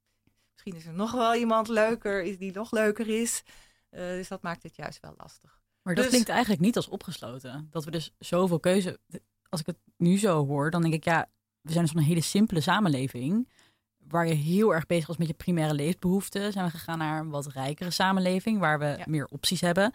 misschien 0.51 0.75
is 0.75 0.85
er 0.85 0.93
nog 0.93 1.11
wel 1.11 1.35
iemand 1.35 1.67
leuker, 1.67 2.23
is 2.23 2.37
die 2.37 2.51
nog 2.53 2.71
leuker 2.71 3.07
is. 3.21 3.43
Eh, 3.89 4.01
dus 4.07 4.27
dat 4.27 4.41
maakt 4.41 4.63
het 4.63 4.75
juist 4.75 4.99
wel 4.99 5.13
lastig. 5.17 5.61
Maar 5.81 5.93
dat 5.93 6.03
Dus- 6.03 6.11
klinkt 6.13 6.29
eigenlijk 6.29 6.61
niet 6.61 6.75
als 6.75 6.87
opgesloten. 6.87 7.67
Dat 7.71 7.85
we 7.85 7.91
dus 7.91 8.11
zoveel 8.19 8.59
keuze. 8.59 8.99
Als 9.49 9.59
ik 9.59 9.65
het 9.65 9.77
nu 9.97 10.17
zo 10.17 10.45
hoor, 10.45 10.71
dan 10.71 10.81
denk 10.81 10.93
ik 10.93 11.03
ja, 11.03 11.29
we 11.61 11.71
zijn 11.71 11.83
dus 11.83 11.91
van 11.93 12.01
een 12.01 12.07
hele 12.07 12.21
simpele 12.21 12.61
samenleving. 12.61 13.49
waar 13.97 14.27
je 14.27 14.33
heel 14.33 14.73
erg 14.73 14.85
bezig 14.85 15.07
was 15.07 15.17
met 15.17 15.27
je 15.27 15.33
primaire 15.33 15.73
leefbehoeften, 15.73 16.51
zijn 16.51 16.65
we 16.65 16.71
gegaan 16.71 16.97
naar 16.97 17.19
een 17.19 17.29
wat 17.29 17.47
rijkere 17.47 17.89
samenleving 17.91 18.59
waar 18.59 18.79
we 18.79 18.85
Ja. 18.85 19.03
meer 19.07 19.25
opties 19.25 19.61
hebben. 19.61 19.93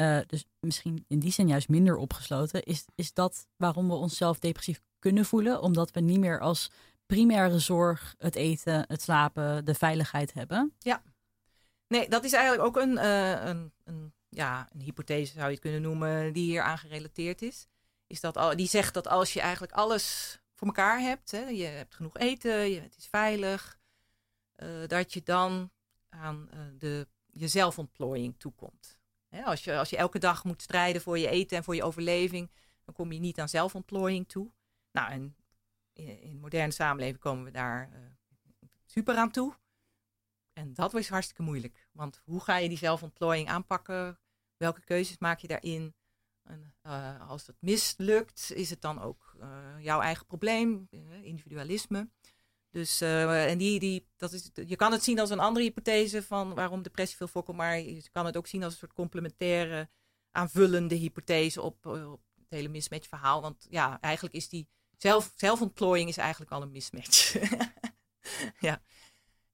Eh, 0.00 0.18
dus 0.26 0.44
misschien 0.60 1.04
in 1.08 1.18
die 1.18 1.32
zin 1.32 1.48
juist 1.48 1.68
minder 1.68 1.96
opgesloten. 1.96 2.62
Is, 2.62 2.84
is 2.94 3.12
dat 3.12 3.46
waarom 3.56 3.88
we 3.88 3.94
onszelf 3.94 4.38
depressief 4.38 4.80
kunnen 4.98 5.24
voelen? 5.24 5.62
Omdat 5.62 5.90
we 5.90 6.00
niet 6.00 6.18
meer 6.18 6.40
als 6.40 6.70
primaire 7.06 7.58
zorg 7.58 8.14
het 8.18 8.34
eten, 8.34 8.84
het 8.88 9.02
slapen, 9.02 9.64
de 9.64 9.74
veiligheid 9.74 10.32
hebben? 10.32 10.74
Nee, 11.86 12.08
dat 12.08 12.24
is 12.24 12.32
eigenlijk 12.32 12.66
ook 12.66 12.82
een, 12.82 12.98
eh, 12.98 13.44
een, 13.44 13.72
een, 13.84 14.12
ja, 14.28 14.68
een 14.72 14.80
hypothese, 14.80 15.32
zou 15.32 15.44
je 15.44 15.52
het 15.52 15.60
kunnen 15.60 15.82
noemen, 15.82 16.32
die 16.32 16.44
hier 16.44 16.62
aan 16.62 16.78
gerelateerd 16.78 17.42
is. 17.42 17.66
is 18.06 18.20
dat 18.20 18.36
al, 18.36 18.56
die 18.56 18.68
zegt 18.68 18.94
dat 18.94 19.08
als 19.08 19.32
je 19.32 19.40
eigenlijk 19.40 19.72
alles 19.72 20.38
voor 20.54 20.66
elkaar 20.66 21.00
hebt, 21.00 21.30
hè, 21.30 21.48
je 21.48 21.64
hebt 21.64 21.94
genoeg 21.94 22.16
eten, 22.16 22.70
je, 22.70 22.80
het 22.80 22.96
is 22.96 23.06
veilig, 23.06 23.78
eh, 24.52 24.68
dat 24.86 25.12
je 25.12 25.22
dan 25.22 25.70
aan 26.08 26.48
de, 26.78 27.08
je 27.26 27.48
zelfontplooiing 27.48 28.34
toekomt. 28.38 28.99
Als, 29.30 29.64
je, 29.64 29.78
als 29.78 29.90
je 29.90 29.96
elke 29.96 30.18
dag 30.18 30.44
moet 30.44 30.62
strijden 30.62 31.02
voor 31.02 31.18
je 31.18 31.28
eten 31.28 31.56
en 31.56 31.64
voor 31.64 31.74
je 31.74 31.82
overleving, 31.82 32.50
dan 32.84 32.94
kom 32.94 33.12
je 33.12 33.18
niet 33.18 33.40
aan 33.40 33.48
zelfontplooiing 33.48 34.28
toe. 34.28 34.52
Nou, 34.92 35.12
in, 35.12 35.36
in 36.20 36.38
moderne 36.38 36.72
samenleving 36.72 37.18
komen 37.18 37.44
we 37.44 37.50
daar 37.50 37.90
eh, 37.92 38.00
super 38.84 39.16
aan 39.16 39.30
toe. 39.30 39.54
En 40.52 40.74
dat 40.74 40.92
was 40.92 41.08
hartstikke 41.08 41.42
moeilijk. 41.42 41.88
Want 41.92 42.22
hoe 42.24 42.40
ga 42.40 42.56
je 42.56 42.68
die 42.68 42.78
zelfontplooiing 42.78 43.48
aanpakken? 43.48 44.18
Welke 44.56 44.84
keuzes 44.84 45.18
maak 45.18 45.38
je 45.38 45.48
daarin? 45.48 45.94
En, 46.42 46.74
eh, 46.82 47.28
als 47.28 47.46
het 47.46 47.56
mislukt, 47.60 48.52
is 48.54 48.70
het 48.70 48.80
dan 48.80 49.00
ook 49.00 49.36
eh, 49.40 49.74
jouw 49.78 50.00
eigen 50.00 50.26
probleem, 50.26 50.88
individualisme. 51.22 52.10
Dus, 52.70 53.00
eh, 53.00 53.50
en 53.50 53.58
die, 53.58 53.78
die, 53.80 54.06
dat 54.16 54.32
is, 54.32 54.50
je 54.54 54.76
kan 54.76 54.92
het 54.92 55.04
zien 55.04 55.18
als 55.18 55.30
een 55.30 55.38
andere 55.40 55.64
hypothese 55.64 56.22
van 56.22 56.54
waarom 56.54 56.82
depressie 56.82 57.16
veel 57.16 57.28
voorkomt, 57.28 57.56
maar 57.56 57.78
je 57.78 58.10
kan 58.12 58.26
het 58.26 58.36
ook 58.36 58.46
zien 58.46 58.62
als 58.62 58.72
een 58.72 58.78
soort 58.78 58.92
complementaire, 58.92 59.88
aanvullende 60.30 60.94
hypothese 60.94 61.62
op, 61.62 61.86
eh, 61.86 62.12
op 62.12 62.20
het 62.34 62.50
hele 62.50 62.68
mismatch 62.68 63.08
verhaal. 63.08 63.40
Want 63.40 63.66
ja, 63.70 64.00
eigenlijk 64.00 64.34
is 64.34 64.48
die 64.48 64.68
zelf, 64.96 65.32
zelfontplooiing 65.36 66.08
is 66.08 66.16
eigenlijk 66.16 66.50
al 66.50 66.62
een 66.62 66.70
mismatch. 66.70 67.32
ja. 68.68 68.82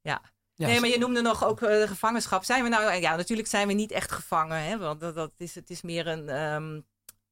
Ja. 0.01 0.35
Ja, 0.55 0.67
nee, 0.67 0.81
maar 0.81 0.89
je 0.89 0.99
noemde 0.99 1.21
nog 1.21 1.45
ook 1.45 1.63
eh, 1.63 1.89
gevangenschap. 1.89 2.45
Zijn 2.45 2.63
we 2.63 2.69
nou, 2.69 2.93
ja, 2.93 3.17
natuurlijk 3.17 3.49
zijn 3.49 3.67
we 3.67 3.73
niet 3.73 3.91
echt 3.91 4.13
gevangen, 4.13 4.63
hè? 4.63 4.79
Want 4.79 5.01
dat, 5.01 5.15
dat 5.15 5.33
is, 5.37 5.55
het 5.55 5.71
is 5.71 5.83
meer 5.83 6.07
een, 6.07 6.29
ehm, 6.29 6.81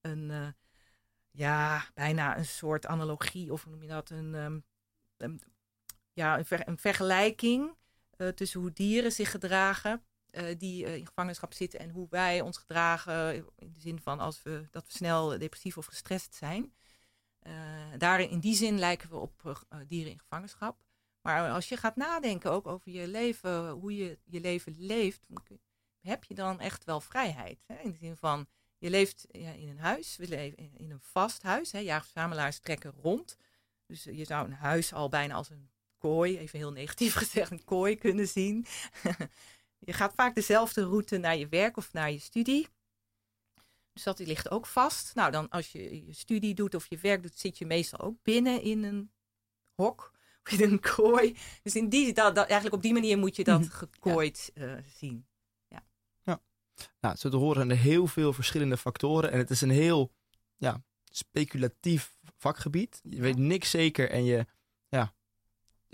een 0.01 0.55
ja, 1.31 1.85
bijna 1.95 2.39
een 2.39 2.47
soort 2.47 2.87
analogie, 2.87 3.53
of 3.53 3.63
hoe 3.63 3.73
noem 3.73 3.83
je 3.83 3.89
dat? 3.89 4.11
Een, 4.11 4.35
ehm, 4.35 4.59
een- 5.17 5.41
ja, 6.15 6.39
een, 6.39 6.45
ver- 6.45 6.69
een 6.69 6.79
vergelijking 6.79 7.77
eh, 8.17 8.29
tussen 8.29 8.61
hoe 8.61 8.73
dieren 8.73 9.13
zich 9.13 9.31
gedragen, 9.31 10.03
eh, 10.31 10.59
die 10.59 10.85
eh, 10.87 10.97
in 10.97 11.07
gevangenschap 11.07 11.53
zitten, 11.53 11.81
en 11.81 11.91
hoe 11.91 12.07
wij 12.11 12.41
ons 12.41 12.59
gedragen, 12.59 13.35
in 13.57 13.73
de 13.73 13.81
zin 13.81 14.01
van 14.01 14.21
als 14.21 14.43
we, 14.43 14.69
dat 14.71 14.87
we 14.87 14.93
snel 14.93 15.39
depressief 15.39 15.77
of 15.79 15.87
gestrest 15.87 16.35
zijn. 16.35 16.75
Daarin, 17.99 18.31
in 18.31 18.41
die 18.41 18.55
zin 18.55 18.79
lijken 18.79 19.11
we 19.11 19.17
op 19.17 19.67
dieren 19.87 20.13
in 20.13 20.19
gevangenschap. 20.19 20.83
Maar 21.21 21.51
als 21.51 21.69
je 21.69 21.77
gaat 21.77 21.97
nadenken 21.97 22.51
ook 22.51 22.67
over 22.67 22.91
je 22.91 23.09
leven, 23.09 23.71
hoe 23.71 23.97
je 23.97 24.19
je 24.25 24.41
leven 24.41 24.75
leeft, 24.79 25.27
heb 26.01 26.25
je 26.25 26.35
dan 26.35 26.61
echt 26.61 26.85
wel 26.85 27.01
vrijheid. 27.01 27.65
Hè? 27.67 27.75
In 27.79 27.91
de 27.91 27.97
zin 27.97 28.17
van, 28.17 28.47
je 28.79 28.91
leeft 28.91 29.27
ja, 29.31 29.51
in 29.51 29.69
een 29.69 29.79
huis, 29.79 30.17
we 30.17 30.29
leven 30.29 30.57
in- 30.59 30.77
in 30.77 30.91
een 30.91 31.01
vast 31.01 31.43
huis. 31.43 31.73
Hè? 31.73 31.79
Jagersverzamelaars 31.79 32.59
trekken 32.59 32.91
rond. 33.03 33.37
Dus 33.87 34.05
je 34.05 34.25
zou 34.25 34.47
een 34.47 34.53
huis 34.55 34.93
al 34.93 35.09
bijna 35.09 35.35
als 35.35 35.51
een 35.51 35.71
kooi, 36.05 36.39
even 36.39 36.59
heel 36.59 36.73
negatief 36.73 37.15
gezegd, 37.25 37.51
een 37.51 37.65
kooi 37.65 37.97
kunnen 37.97 38.29
zien. 38.29 38.67
je 39.89 39.93
gaat 39.93 40.15
vaak 40.15 40.35
dezelfde 40.35 40.85
route 40.85 41.17
naar 41.17 41.37
je 41.37 41.49
werk 41.49 41.77
of 41.77 41.93
naar 41.93 42.11
je 42.11 42.19
studie. 42.19 42.69
Dus 43.93 44.03
dat 44.03 44.19
ligt 44.19 44.51
ook 44.51 44.67
vast. 44.67 45.15
Nou, 45.15 45.31
dan 45.31 45.49
als 45.49 45.73
je 45.73 46.07
je 46.07 46.13
studie 46.13 46.55
doet 46.55 46.75
of 46.75 46.87
je 46.89 46.99
werk 46.99 47.23
doet, 47.23 47.39
zit 47.39 47.59
je 47.59 47.67
meestal 47.67 48.01
ook 48.01 48.17
binnen 48.23 48.63
in 48.63 48.83
een 48.85 49.11
hok 49.75 50.13
in 50.59 50.63
een 50.63 50.81
kooi. 50.81 51.37
Dus 51.63 51.75
in 51.75 51.89
die, 51.89 52.13
dat, 52.13 52.35
dat, 52.35 52.47
eigenlijk 52.47 52.75
op 52.75 52.83
die 52.83 52.93
manier 52.93 53.19
moet 53.19 53.37
je 53.37 53.45
dat 53.45 53.61
Mhm. 53.61 53.71
gekooid 53.71 54.51
eh, 54.55 54.75
zien. 54.97 55.27
Nou, 57.01 57.17
zo 57.17 57.29
te 57.29 57.37
horen 57.37 57.71
er 57.71 57.77
heel 57.77 58.07
veel 58.07 58.33
verschillende 58.33 58.77
factoren. 58.77 59.31
En 59.31 59.39
het 59.39 59.51
is 59.51 59.61
een 59.61 59.71
heel 59.71 60.13
ja, 60.57 60.83
speculatief 61.05 62.17
vakgebied. 62.39 63.01
Je 63.03 63.21
weet 63.21 63.37
niks 63.37 63.71
zeker 63.71 64.11
en 64.11 64.25
je, 64.25 64.37
ja, 64.37 64.47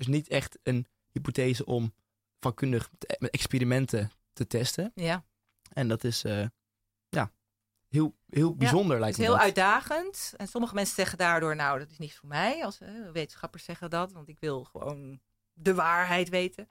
dus 0.00 0.14
niet 0.14 0.28
echt 0.28 0.58
een 0.62 0.86
hypothese 1.10 1.64
om 1.64 1.94
vakkundig 2.40 2.90
te- 2.98 3.16
met 3.18 3.30
experimenten 3.30 4.10
te 4.32 4.46
testen. 4.46 4.92
Ja. 4.94 5.24
En 5.72 5.88
dat 5.88 6.04
is, 6.04 6.24
eh, 6.24 6.46
ja, 7.08 7.32
heel, 7.88 8.16
heel 8.28 8.56
bijzonder 8.56 8.90
Het 8.92 9.00
lijkt 9.00 9.14
is 9.18 9.22
me 9.22 9.24
heel 9.28 9.34
dat. 9.36 9.44
uitdagend. 9.44 10.34
En 10.36 10.48
sommige 10.48 10.74
mensen 10.74 10.94
zeggen 10.94 11.18
daardoor, 11.18 11.56
nou, 11.56 11.78
dat 11.78 11.90
is 11.90 11.98
niks 11.98 12.16
voor 12.16 12.28
mij. 12.28 12.64
Als 12.64 12.80
eh, 12.80 12.88
wetenschappers 13.12 13.64
zeggen 13.64 13.90
dat, 13.90 14.12
want 14.12 14.28
ik 14.28 14.38
wil 14.40 14.64
gewoon 14.64 15.20
de 15.52 15.74
waarheid 15.74 16.28
weten. 16.28 16.68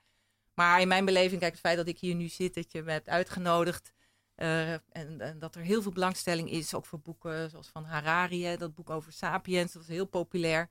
Maar 0.53 0.81
in 0.81 0.87
mijn 0.87 1.05
beleving, 1.05 1.39
kijk, 1.39 1.51
het 1.51 1.61
feit 1.61 1.77
dat 1.77 1.87
ik 1.87 1.99
hier 1.99 2.15
nu 2.15 2.27
zit, 2.27 2.53
dat 2.53 2.71
je 2.71 2.83
me 2.83 2.91
hebt 2.91 3.09
uitgenodigd. 3.09 3.93
eh, 4.35 4.73
en, 4.73 4.81
en 5.21 5.39
dat 5.39 5.55
er 5.55 5.61
heel 5.61 5.81
veel 5.81 5.91
belangstelling 5.91 6.49
is, 6.51 6.73
ook 6.73 6.85
voor 6.85 6.99
boeken 6.99 7.49
zoals 7.49 7.67
van 7.69 7.83
Harari, 7.83 8.57
dat 8.57 8.73
boek 8.75 8.89
over 8.89 9.11
Sapiens, 9.11 9.71
dat 9.73 9.81
was 9.81 9.91
heel 9.95 10.05
populair. 10.05 10.69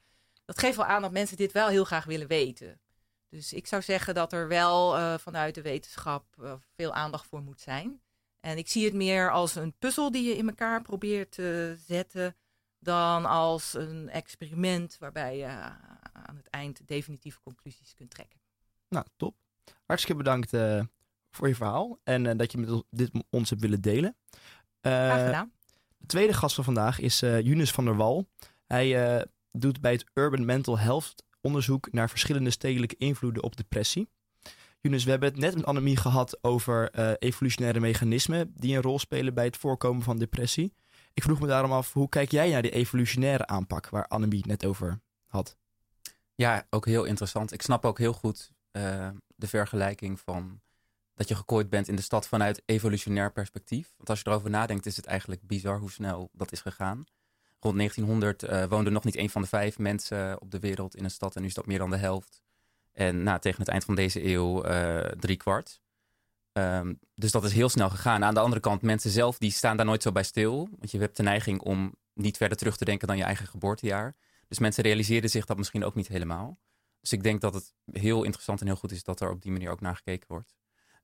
Dat 0.49 0.59
geeft 0.59 0.77
wel 0.77 0.87
aan 0.87 1.03
dat 1.03 1.13
mensen 1.13 1.37
dit 1.37 1.53
wel 1.53 1.69
heel 1.69 1.85
graag 1.85 2.05
willen 2.05 2.27
weten. 2.27 2.81
Dus 3.29 3.53
ik 3.53 3.67
zou 3.67 3.83
zeggen 3.83 4.15
dat 4.15 4.33
er 4.33 4.49
wel 4.49 4.97
eh, 4.97 5.19
vanuit 5.19 5.55
de 5.55 5.63
wetenschap 5.63 6.25
eh, 6.43 6.53
veel 6.77 6.95
aandacht 6.95 7.27
voor 7.27 7.43
moet 7.43 7.61
zijn. 7.61 8.01
En 8.41 8.59
ik 8.59 8.69
zie 8.69 8.85
het 8.85 8.95
meer 8.95 9.31
als 9.31 9.55
een 9.55 9.75
puzzel 9.79 10.11
die 10.11 10.29
je 10.29 10.37
in 10.37 10.49
elkaar 10.49 10.83
probeert 10.83 11.33
te 11.33 11.77
zetten, 11.87 12.37
dan 12.79 13.27
als 13.27 13.75
een 13.75 14.09
experiment 14.09 14.97
waarbij 14.99 15.37
je 15.37 15.47
aan 16.13 16.37
het 16.37 16.49
eind 16.51 16.81
definitieve 16.87 17.41
conclusies 17.41 17.95
kunt 17.95 18.11
trekken. 18.11 18.41
Nou, 18.89 19.07
top. 19.17 19.37
Hartstikke 19.87 20.23
bedankt 20.23 20.53
eh, 20.53 20.81
voor 21.31 21.49
je 21.49 21.55
verhaal 21.55 21.99
en 22.05 22.27
eh, 22.27 22.37
dat 22.37 22.53
je 22.53 22.59
met 22.59 22.83
dit 22.91 23.11
ons 23.31 23.51
hebt 23.51 23.63
willen 23.63 23.81
delen. 23.81 24.17
Eh, 24.81 24.93
Graag 24.93 25.25
gedaan. 25.25 25.53
De 25.97 26.07
tweede 26.07 26.33
gast 26.33 26.55
van 26.55 26.65
vandaag 26.65 26.99
is 27.01 27.23
eh 27.23 27.41
Younes 27.41 27.71
van 27.71 27.85
der 27.85 27.97
Wal. 27.97 28.29
Hij 28.67 29.17
eh, 29.17 29.25
doet 29.53 29.81
bij 29.81 29.93
het 29.93 30.05
Urban 30.15 30.45
Mental 30.45 30.79
Health 30.79 31.15
onderzoek 31.41 31.93
naar 31.93 32.11
verschillende 32.11 32.51
stedelijke 32.51 32.97
invloeden 32.97 33.43
op 33.43 33.57
depressie. 33.57 34.09
Younes, 34.81 35.05
we 35.05 35.11
hebben 35.11 35.29
het 35.29 35.39
net 35.39 35.55
met 35.55 35.65
Annemie 35.65 35.97
gehad 35.97 36.45
over 36.45 36.91
eh, 36.91 37.13
evolutionaire 37.19 37.81
mechanismen 37.81 38.53
die 38.57 38.77
een 38.77 38.83
rol 38.83 38.99
spelen 38.99 39.35
bij 39.35 39.45
het 39.45 39.57
voorkomen 39.57 40.03
van 40.03 40.19
depressie. 40.19 40.75
Ik 41.15 41.23
vroeg 41.23 41.41
me 41.41 41.47
daarom 41.47 41.73
af, 41.73 41.93
hoe 41.93 42.09
kijk 42.09 42.31
jij 42.31 42.51
naar 42.51 42.63
die 42.63 42.71
evolutionaire 42.71 43.47
aanpak 43.47 43.89
waar 43.89 44.07
Annemie 44.07 44.47
net 44.47 44.65
over 44.65 45.01
had? 45.27 45.57
Ja, 46.35 46.67
ook 46.71 46.87
heel 46.87 47.05
interessant. 47.05 47.53
Ik 47.53 47.63
snap 47.63 47.85
ook 47.85 47.99
heel 47.99 48.13
goed 48.13 48.53
eh, 48.71 49.09
de 49.37 49.47
vergelijking 49.47 50.21
van 50.21 50.61
dat 51.15 51.29
je 51.29 51.35
gekooid 51.35 51.71
bent 51.71 51.89
in 51.89 51.97
de 51.97 52.03
stad 52.03 52.29
vanuit 52.29 52.63
evolutionair 52.65 53.33
perspectief. 53.33 53.93
Want 53.97 54.11
als 54.11 54.21
je 54.21 54.29
erover 54.29 54.51
nadenkt, 54.51 54.87
is 54.87 54.97
het 54.97 55.07
eigenlijk 55.07 55.43
bizar 55.43 55.79
hoe 55.79 55.91
snel 55.91 56.31
dat 56.33 56.53
is 56.53 56.61
gegaan. 56.61 57.05
Rond 57.61 57.77
1900 57.77 58.42
eh 58.42 58.64
woonde 58.64 58.90
nog 58.90 59.05
niet 59.05 59.16
één 59.16 59.31
van 59.31 59.42
de 59.42 59.49
vijf 59.49 59.79
mensen 59.79 60.40
op 60.40 60.51
de 60.51 60.59
wereld 60.59 60.97
in 60.97 61.05
een 61.05 61.11
stad 61.11 61.35
en 61.35 61.40
nu 61.40 61.49
is 61.49 61.55
dat 61.55 61.66
meer 61.66 61.79
dan 61.79 61.90
de 61.90 61.97
helft. 61.97 62.42
En 62.92 63.23
nou, 63.23 63.40
tegen 63.40 63.59
het 63.59 63.68
eind 63.68 63.85
van 63.85 63.94
deze 63.94 64.27
eeuw 64.27 64.62
eh 64.62 65.11
drie 65.18 65.37
kwart. 65.37 65.81
Ehm, 66.53 66.94
dus 67.14 67.31
dat 67.31 67.44
is 67.44 67.53
heel 67.53 67.68
snel 67.68 67.90
gegaan. 67.90 68.25
Aan 68.25 68.35
de 68.35 68.40
andere 68.40 68.61
kant, 68.61 68.83
mensen 68.83 69.11
zelf 69.11 69.38
die 69.38 69.51
staan 69.51 69.77
daar 69.77 69.87
nooit 69.87 70.03
zo 70.03 70.12
bij 70.12 70.23
stil. 70.23 70.68
Want 70.79 70.90
je 70.90 70.99
hebt 70.99 71.16
de 71.16 71.23
neiging 71.23 71.61
om 71.61 71.94
niet 72.12 72.37
verder 72.37 72.57
terug 72.57 72.77
te 72.77 72.85
denken 72.85 73.09
dan 73.09 73.16
je 73.16 73.23
eigen 73.23 73.47
geboortejaar. 73.47 74.16
Dus 74.49 74.59
mensen 74.59 74.83
realiseerden 74.83 75.31
zich 75.31 75.44
dat 75.44 75.57
misschien 75.57 75.85
ook 75.85 75.94
niet 75.94 76.09
helemaal. 76.09 76.59
Dus 77.01 77.12
ik 77.12 77.23
denk 77.23 77.40
dat 77.40 77.55
het 77.55 77.75
heel 77.92 78.23
interessant 78.23 78.61
en 78.61 78.66
heel 78.66 78.77
goed 78.77 78.92
is 78.92 79.03
dat 79.03 79.21
er 79.21 79.31
op 79.31 79.42
die 79.42 79.53
manier 79.53 79.71
ook 79.71 79.81
naar 79.81 79.97
gekeken 79.97 80.27
wordt. 80.29 80.57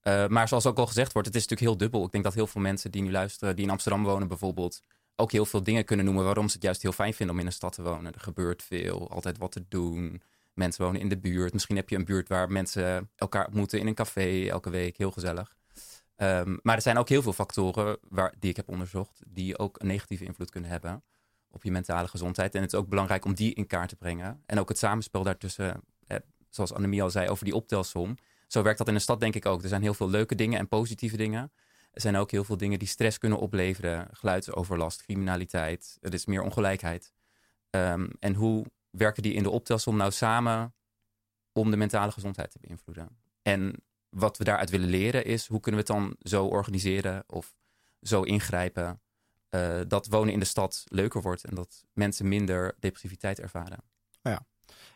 Uh, 0.02 0.26
maar 0.26 0.48
zoals 0.48 0.66
ook 0.66 0.78
al 0.78 0.86
gezegd 0.86 1.12
wordt, 1.12 1.28
het 1.28 1.36
is 1.36 1.42
natuurlijk 1.42 1.70
heel 1.70 1.78
dubbel. 1.78 2.04
Ik 2.04 2.12
denk 2.12 2.24
dat 2.24 2.34
heel 2.34 2.46
veel 2.46 2.60
mensen 2.60 2.90
die 2.90 3.02
nu 3.02 3.10
luisteren, 3.10 3.56
die 3.56 3.64
in 3.64 3.70
Amsterdam 3.70 4.04
wonen 4.04 4.28
bijvoorbeeld, 4.28 4.82
ook 5.16 5.32
heel 5.32 5.46
veel 5.46 5.62
dingen 5.62 5.84
kunnen 5.84 6.04
noemen 6.04 6.24
waarom 6.24 6.48
ze 6.48 6.54
het 6.54 6.62
juist 6.62 6.82
heel 6.82 6.92
fijn 6.92 7.14
vinden 7.14 7.34
om 7.34 7.40
in 7.40 7.46
een 7.46 7.52
stad 7.52 7.72
te 7.72 7.82
wonen. 7.82 8.12
Er 8.12 8.20
gebeurt 8.20 8.62
veel, 8.62 9.10
altijd 9.10 9.38
wat 9.38 9.52
te 9.52 9.64
doen. 9.68 10.22
Mensen 10.54 10.84
wonen 10.84 11.00
in 11.00 11.08
de 11.08 11.18
buurt. 11.18 11.52
Misschien 11.52 11.76
heb 11.76 11.88
je 11.88 11.96
een 11.96 12.04
buurt 12.04 12.28
waar 12.28 12.50
mensen 12.50 13.10
elkaar 13.16 13.46
ontmoeten 13.46 13.78
in 13.78 13.86
een 13.86 13.94
café 13.94 14.48
elke 14.48 14.70
week. 14.70 14.96
Heel 14.96 15.10
gezellig. 15.10 15.56
Um, 16.16 16.58
maar 16.62 16.76
er 16.76 16.82
zijn 16.82 16.98
ook 16.98 17.08
heel 17.08 17.22
veel 17.22 17.32
factoren 17.32 17.98
waar, 18.08 18.34
die 18.38 18.50
ik 18.50 18.56
heb 18.56 18.68
onderzocht, 18.68 19.22
die 19.26 19.58
ook 19.58 19.80
een 19.80 19.86
negatieve 19.86 20.24
invloed 20.24 20.50
kunnen 20.50 20.70
hebben 20.70 21.02
op 21.50 21.62
je 21.62 21.70
mentale 21.70 22.08
gezondheid. 22.08 22.54
En 22.54 22.62
het 22.62 22.72
is 22.72 22.78
ook 22.78 22.88
belangrijk 22.88 23.24
om 23.24 23.34
die 23.34 23.54
in 23.54 23.66
kaart 23.66 23.88
te 23.88 23.96
brengen. 23.96 24.42
En 24.46 24.58
ook 24.58 24.68
het 24.68 24.78
samenspel 24.78 25.22
daartussen, 25.22 25.80
eh, 26.06 26.16
zoals 26.50 26.72
Annemie 26.72 27.02
al 27.02 27.10
zei, 27.10 27.28
over 27.28 27.44
die 27.44 27.54
optelsom. 27.54 28.16
Zo 28.46 28.62
werkt 28.62 28.78
dat 28.78 28.88
in 28.88 28.94
een 28.94 29.00
stad 29.00 29.20
denk 29.20 29.34
ik 29.34 29.46
ook. 29.46 29.62
Er 29.62 29.68
zijn 29.68 29.82
heel 29.82 29.94
veel 29.94 30.10
leuke 30.10 30.34
dingen 30.34 30.58
en 30.58 30.68
positieve 30.68 31.16
dingen. 31.16 31.52
Er 31.94 32.00
zijn 32.00 32.16
ook 32.16 32.30
heel 32.30 32.44
veel 32.44 32.56
dingen 32.56 32.78
die 32.78 32.88
stress 32.88 33.18
kunnen 33.18 33.38
opleveren. 33.38 34.08
Geluidsoverlast, 34.12 35.02
criminaliteit. 35.02 35.98
Er 36.00 36.14
is 36.14 36.26
meer 36.26 36.42
ongelijkheid. 36.42 37.12
Um, 37.70 38.10
en 38.18 38.34
hoe 38.34 38.66
werken 38.90 39.22
die 39.22 39.34
in 39.34 39.42
de 39.42 39.50
optelsom 39.50 39.96
nou 39.96 40.10
samen 40.10 40.74
om 41.52 41.70
de 41.70 41.76
mentale 41.76 42.12
gezondheid 42.12 42.50
te 42.50 42.58
beïnvloeden. 42.60 43.08
En 43.42 43.82
wat 44.08 44.38
we 44.38 44.44
daaruit 44.44 44.70
willen 44.70 44.88
leren 44.88 45.24
is 45.24 45.46
hoe 45.46 45.60
kunnen 45.60 45.84
we 45.84 45.92
het 45.92 46.00
dan 46.00 46.16
zo 46.20 46.46
organiseren 46.46 47.24
of 47.26 47.56
zo 48.00 48.22
ingrijpen 48.22 49.00
uh, 49.50 49.80
dat 49.88 50.06
wonen 50.06 50.32
in 50.32 50.38
de 50.38 50.44
stad 50.44 50.84
leuker 50.88 51.22
wordt 51.22 51.44
en 51.44 51.54
dat 51.54 51.84
mensen 51.92 52.28
minder 52.28 52.76
depressiviteit 52.78 53.40
ervaren. 53.40 53.78
Ja. 54.22 54.46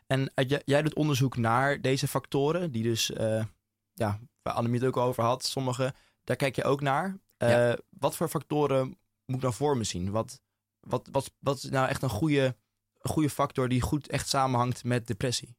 En 0.07 0.33
uh, 0.35 0.59
jij 0.65 0.83
doet 0.83 0.95
onderzoek 0.95 1.37
naar 1.37 1.81
deze 1.81 2.09
factoren, 2.09 2.73
die 2.73 2.83
dus, 2.83 3.11
uh, 3.11 3.45
ja, 3.93 4.21
waar 4.43 4.55
Annemie 4.55 4.79
het 4.79 4.89
ook 4.89 4.97
over 4.97 5.25
had, 5.25 5.45
sommige, 5.45 5.95
daar 6.29 6.37
kijk 6.37 6.57
je 6.57 6.65
ook 6.65 6.81
naar. 6.81 7.19
Ja. 7.39 7.79
Wat 7.91 8.17
voor 8.17 8.29
factoren 8.29 8.99
moet 9.25 9.37
ik 9.37 9.41
dan 9.41 9.53
voor 9.53 9.77
me 9.77 9.85
zien? 9.85 10.11
Wat, 10.11 10.41
wat, 10.81 11.09
wat, 11.13 11.33
wat 11.39 11.57
is 11.57 11.71
nou 11.71 11.89
echt 11.89 12.03
een 12.03 12.09
goede, 12.09 12.57
een 12.99 13.11
goede 13.11 13.31
factor 13.31 13.69
die 13.69 13.81
goed 13.81 14.09
echt 14.09 14.29
samenhangt 14.29 14.85
met 14.85 15.07
depressie? 15.07 15.57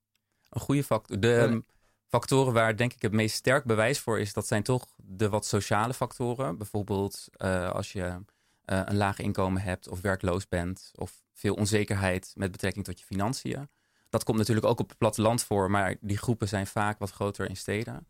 Een 0.50 0.62
goede 0.62 0.84
factor. 0.84 1.20
De 1.20 1.34
um, 1.34 1.66
factoren 2.08 2.54
waar 2.54 2.78
denk 2.78 2.94
ik 2.94 3.02
het 3.02 3.12
meest 3.12 3.36
sterk 3.36 3.66
bewijs 3.66 4.00
voor 4.00 4.20
is, 4.20 4.34
dat 4.34 4.48
zijn 4.48 4.64
toch 4.64 4.88
de 4.96 5.30
wat 5.30 5.46
sociale 5.46 5.94
factoren. 5.94 6.58
Bijvoorbeeld 6.58 7.28
als 7.72 7.92
je 7.92 8.02
uh, 8.02 8.22
een 8.66 8.98
laag 8.98 9.20
inkomen 9.20 9.62
hebt 9.62 9.88
of 9.88 10.02
werkloos 10.02 10.48
bent 10.48 10.92
of 10.96 11.24
veel 11.34 11.54
onzekerheid 11.54 12.32
met 12.36 12.52
betrekking 12.52 12.86
tot 12.86 13.00
je 13.00 13.06
financiën. 13.06 13.70
Dat 14.10 14.24
komt 14.24 14.38
natuurlijk 14.38 14.66
ook 14.66 14.80
op 14.80 14.90
het 14.90 14.98
platteland 14.98 15.44
voor, 15.44 15.72
maar 15.72 15.96
die 16.02 16.18
groepen 16.18 16.48
zijn 16.48 16.68
vaak 16.68 17.00
wat 17.00 17.12
groter 17.12 17.50
in 17.50 17.58
steden. 17.58 18.08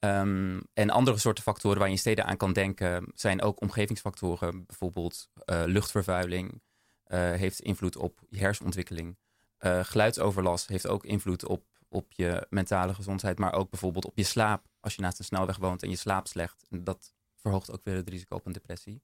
Um, 0.00 0.60
en 0.74 0.90
andere 0.90 1.18
soorten 1.18 1.42
factoren 1.42 1.78
waar 1.78 1.86
je 1.86 1.92
in 1.92 1.98
steden 1.98 2.24
aan 2.24 2.36
kan 2.36 2.52
denken 2.52 3.12
zijn 3.14 3.42
ook 3.42 3.60
omgevingsfactoren. 3.60 4.66
Bijvoorbeeld 4.66 5.28
uh, 5.34 5.62
luchtvervuiling 5.64 6.52
uh, 6.52 7.32
heeft 7.32 7.60
invloed 7.60 7.96
op 7.96 8.20
je 8.28 8.38
hersenontwikkeling. 8.38 9.16
geluidsoverlast 9.58 10.68
heeft 10.68 10.86
ook 10.86 11.04
invloed 11.04 11.46
op, 11.46 11.64
op 11.88 12.12
je 12.12 12.46
mentale 12.50 12.94
gezondheid, 12.94 13.38
maar 13.38 13.52
ook 13.52 13.70
bijvoorbeeld 13.70 14.04
op 14.04 14.16
je 14.16 14.24
slaap. 14.24 14.66
Als 14.80 14.94
je 14.94 15.02
naast 15.02 15.18
een 15.18 15.24
snelweg 15.24 15.56
woont 15.56 15.82
en 15.82 15.90
je 15.90 15.96
slaapt 15.96 16.28
slecht, 16.28 16.66
dat 16.70 17.14
verhoogt 17.36 17.72
ook 17.72 17.84
weer 17.84 17.96
het 17.96 18.08
risico 18.08 18.36
op 18.36 18.46
een 18.46 18.52
depressie. 18.52 19.02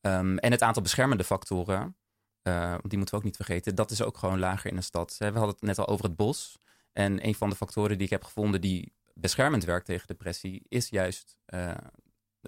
Um, 0.00 0.38
en 0.38 0.50
het 0.50 0.62
aantal 0.62 0.82
beschermende 0.82 1.24
factoren, 1.24 1.96
uh, 2.42 2.74
die 2.82 2.98
moeten 2.98 3.14
we 3.14 3.16
ook 3.16 3.26
niet 3.26 3.36
vergeten, 3.36 3.74
dat 3.74 3.90
is 3.90 4.02
ook 4.02 4.16
gewoon 4.16 4.38
lager 4.38 4.70
in 4.70 4.76
de 4.76 4.82
stad. 4.82 5.16
We 5.18 5.24
hadden 5.24 5.48
het 5.48 5.62
net 5.62 5.78
al 5.78 5.86
over 5.86 6.04
het 6.04 6.16
bos. 6.16 6.58
En 6.92 7.26
een 7.26 7.34
van 7.34 7.50
de 7.50 7.56
factoren 7.56 7.96
die 7.96 8.06
ik 8.06 8.12
heb 8.12 8.24
gevonden 8.24 8.60
die 8.60 8.92
beschermend 9.14 9.64
werkt 9.64 9.86
tegen 9.86 10.06
depressie, 10.06 10.62
is 10.68 10.88
juist 10.88 11.36
uh, 11.46 11.74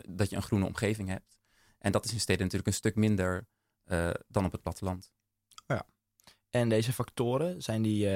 dat 0.09 0.31
je 0.31 0.37
een 0.37 0.42
groene 0.42 0.66
omgeving 0.66 1.09
hebt. 1.09 1.38
En 1.79 1.92
dat 1.92 2.05
is 2.05 2.12
in 2.12 2.20
steden 2.20 2.42
natuurlijk 2.42 2.68
een 2.68 2.74
stuk 2.74 2.94
minder 2.94 3.46
uh, 3.85 4.11
dan 4.29 4.44
op 4.44 4.52
het 4.52 4.62
platteland. 4.62 5.11
Ja. 5.66 5.87
En 6.50 6.68
deze 6.68 6.92
factoren, 6.92 7.62
zijn 7.62 7.83
die, 7.83 8.09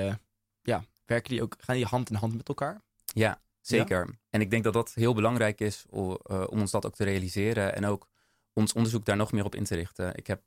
ja, 0.62 0.84
werken 1.04 1.30
die 1.30 1.42
ook, 1.42 1.56
gaan 1.58 1.76
die 1.76 1.84
hand 1.84 2.10
in 2.10 2.16
hand 2.16 2.36
met 2.36 2.48
elkaar? 2.48 2.82
Ja, 3.04 3.42
zeker. 3.60 4.06
Ja? 4.06 4.14
En 4.30 4.40
ik 4.40 4.50
denk 4.50 4.64
dat 4.64 4.72
dat 4.72 4.94
heel 4.94 5.14
belangrijk 5.14 5.60
is 5.60 5.86
om, 5.88 6.18
om 6.26 6.60
ons 6.60 6.70
dat 6.70 6.86
ook 6.86 6.94
te 6.94 7.04
realiseren. 7.04 7.74
En 7.74 7.84
ook 7.84 8.08
ons 8.52 8.72
onderzoek 8.72 9.04
daar 9.04 9.16
nog 9.16 9.32
meer 9.32 9.44
op 9.44 9.54
in 9.54 9.64
te 9.64 9.74
richten. 9.74 10.14
Ik 10.14 10.26
heb 10.26 10.42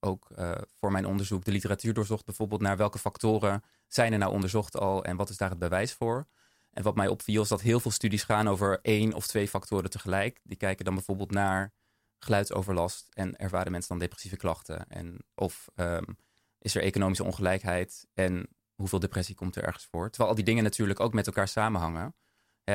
ook 0.00 0.28
uh, 0.38 0.52
voor 0.74 0.92
mijn 0.92 1.06
onderzoek 1.06 1.44
de 1.44 1.50
literatuur 1.50 1.94
doorzocht, 1.94 2.24
bijvoorbeeld 2.24 2.60
naar 2.60 2.76
welke 2.76 2.98
factoren 2.98 3.62
zijn 3.86 4.12
er 4.12 4.18
nou 4.18 4.32
onderzocht 4.32 4.76
al 4.76 5.04
en 5.04 5.16
wat 5.16 5.28
is 5.28 5.36
daar 5.36 5.50
het 5.50 5.58
bewijs 5.58 5.92
voor. 5.92 6.26
En 6.70 6.82
wat 6.82 6.94
mij 6.94 7.08
opviel 7.08 7.42
is 7.42 7.48
dat 7.48 7.60
heel 7.60 7.80
veel 7.80 7.90
studies 7.90 8.22
gaan 8.22 8.48
over 8.48 8.78
één 8.82 9.12
of 9.12 9.26
twee 9.26 9.48
factoren 9.48 9.90
tegelijk. 9.90 10.40
Die 10.42 10.56
kijken 10.56 10.84
dan 10.84 10.94
bijvoorbeeld 10.94 11.30
naar 11.30 11.72
geluidsoverlast 12.18 13.08
en 13.12 13.36
ervaren 13.36 13.72
mensen 13.72 13.90
dan 13.90 13.98
depressieve 13.98 14.36
klachten. 14.36 14.88
En 14.88 15.18
of 15.34 15.68
um, 15.74 16.16
is 16.58 16.74
er 16.74 16.82
economische 16.82 17.24
ongelijkheid 17.24 18.06
en 18.14 18.48
hoeveel 18.74 18.98
depressie 18.98 19.34
komt 19.34 19.56
er 19.56 19.64
ergens 19.64 19.86
voor. 19.90 20.08
Terwijl 20.08 20.30
al 20.30 20.36
die 20.36 20.44
dingen 20.44 20.64
natuurlijk 20.64 21.00
ook 21.00 21.12
met 21.12 21.26
elkaar 21.26 21.48
samenhangen 21.48 22.14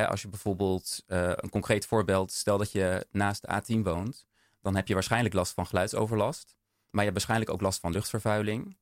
als 0.03 0.21
je 0.21 0.29
bijvoorbeeld 0.29 1.03
uh, 1.07 1.31
een 1.35 1.49
concreet 1.49 1.85
voorbeeld, 1.85 2.31
stel 2.31 2.57
dat 2.57 2.71
je 2.71 3.07
naast 3.11 3.41
de 3.41 3.61
A10 3.61 3.81
woont, 3.81 4.25
dan 4.61 4.75
heb 4.75 4.87
je 4.87 4.93
waarschijnlijk 4.93 5.33
last 5.33 5.53
van 5.53 5.67
geluidsoverlast. 5.67 6.55
Maar 6.89 7.03
je 7.03 7.11
hebt 7.11 7.13
waarschijnlijk 7.13 7.51
ook 7.51 7.61
last 7.61 7.79
van 7.79 7.91
luchtvervuiling. 7.91 8.77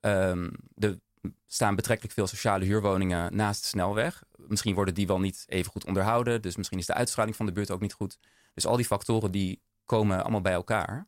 Um, 0.00 0.52
er 0.74 0.98
staan 1.46 1.74
betrekkelijk 1.74 2.14
veel 2.14 2.26
sociale 2.26 2.64
huurwoningen 2.64 3.36
naast 3.36 3.62
de 3.62 3.68
snelweg. 3.68 4.22
Misschien 4.36 4.74
worden 4.74 4.94
die 4.94 5.06
wel 5.06 5.20
niet 5.20 5.44
even 5.48 5.72
goed 5.72 5.86
onderhouden. 5.86 6.42
Dus 6.42 6.56
misschien 6.56 6.78
is 6.78 6.86
de 6.86 6.94
uitstraling 6.94 7.36
van 7.36 7.46
de 7.46 7.52
buurt 7.52 7.70
ook 7.70 7.80
niet 7.80 7.92
goed. 7.92 8.18
Dus 8.54 8.66
al 8.66 8.76
die 8.76 8.86
factoren 8.86 9.30
die 9.30 9.62
komen 9.84 10.22
allemaal 10.22 10.40
bij 10.40 10.52
elkaar. 10.52 11.06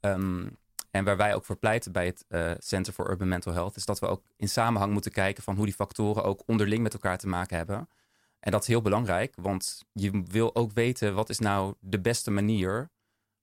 Um, 0.00 0.56
en 0.90 1.04
waar 1.04 1.16
wij 1.16 1.34
ook 1.34 1.44
voor 1.44 1.56
pleiten 1.56 1.92
bij 1.92 2.06
het 2.06 2.24
uh, 2.28 2.50
Center 2.58 2.92
for 2.92 3.10
Urban 3.10 3.28
Mental 3.28 3.52
Health... 3.52 3.76
is 3.76 3.84
dat 3.84 3.98
we 3.98 4.06
ook 4.06 4.22
in 4.36 4.48
samenhang 4.48 4.92
moeten 4.92 5.12
kijken 5.12 5.42
van 5.42 5.56
hoe 5.56 5.64
die 5.64 5.74
factoren 5.74 6.24
ook 6.24 6.42
onderling 6.46 6.82
met 6.82 6.92
elkaar 6.92 7.18
te 7.18 7.28
maken 7.28 7.56
hebben. 7.56 7.88
En 8.40 8.50
dat 8.50 8.62
is 8.62 8.68
heel 8.68 8.82
belangrijk, 8.82 9.34
want 9.36 9.84
je 9.92 10.22
wil 10.26 10.54
ook 10.54 10.72
weten 10.72 11.14
wat 11.14 11.28
is 11.28 11.38
nou 11.38 11.74
de 11.80 12.00
beste 12.00 12.30
manier 12.30 12.90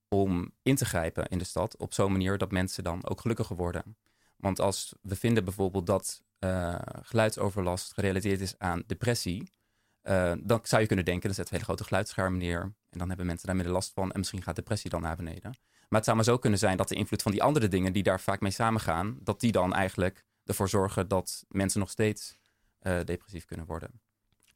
om 0.08 0.52
in 0.62 0.76
te 0.76 0.86
grijpen 0.86 1.28
in 1.28 1.38
de 1.38 1.44
stad. 1.44 1.78
Op 1.78 1.94
zo'n 1.94 2.12
manier 2.12 2.38
dat 2.38 2.52
mensen 2.52 2.84
dan 2.84 3.08
ook 3.08 3.22
gelukkiger 3.22 3.56
worden. 3.56 3.98
Want 4.44 4.60
als 4.60 4.94
we 5.02 5.16
vinden 5.16 5.44
bijvoorbeeld 5.44 5.86
dat 5.86 6.22
uh, 6.40 6.76
geluidsoverlast 7.02 7.94
gerelateerd 7.94 8.42
is 8.42 8.56
aan 8.58 8.84
depressie, 8.88 9.52
uh, 10.04 10.34
dan 10.40 10.60
zou 10.64 10.82
je 10.82 10.88
kunnen 10.88 11.06
denken, 11.06 11.24
dan 11.24 11.34
zetten 11.34 11.54
we 11.54 11.60
hele 11.60 11.66
grote 11.66 11.84
geluidsschermen 11.84 12.40
neer. 12.40 12.62
En 12.90 13.00
dan 13.00 13.08
hebben 13.08 13.26
mensen 13.26 13.48
daar 13.48 13.56
minder 13.56 13.74
last 13.74 13.92
van. 13.94 14.12
En 14.12 14.20
misschien 14.20 14.44
gaat 14.44 14.56
depressie 14.56 14.90
dan 14.90 15.02
naar 15.02 15.16
beneden. 15.16 15.58
Maar 15.90 16.00
het 16.00 16.04
zou 16.04 16.16
maar 16.16 16.26
zo 16.26 16.38
kunnen 16.38 16.60
zijn 16.60 16.78
dat 16.78 16.88
de 16.88 16.96
invloed 16.96 17.22
van 17.22 17.32
die 17.32 17.44
andere 17.44 17.68
dingen 17.68 17.94
die 17.94 18.04
daar 18.04 18.20
vaak 18.20 18.42
mee 18.42 18.52
samengaan, 18.52 19.18
dat 19.22 19.40
die 19.40 19.52
dan 19.52 19.74
eigenlijk 19.74 20.26
ervoor 20.46 20.70
zorgen 20.70 21.08
dat 21.08 21.46
mensen 21.48 21.80
nog 21.80 21.90
steeds 21.90 22.38
uh, 22.82 23.00
depressief 23.04 23.46
kunnen 23.46 23.66
worden. 23.66 24.02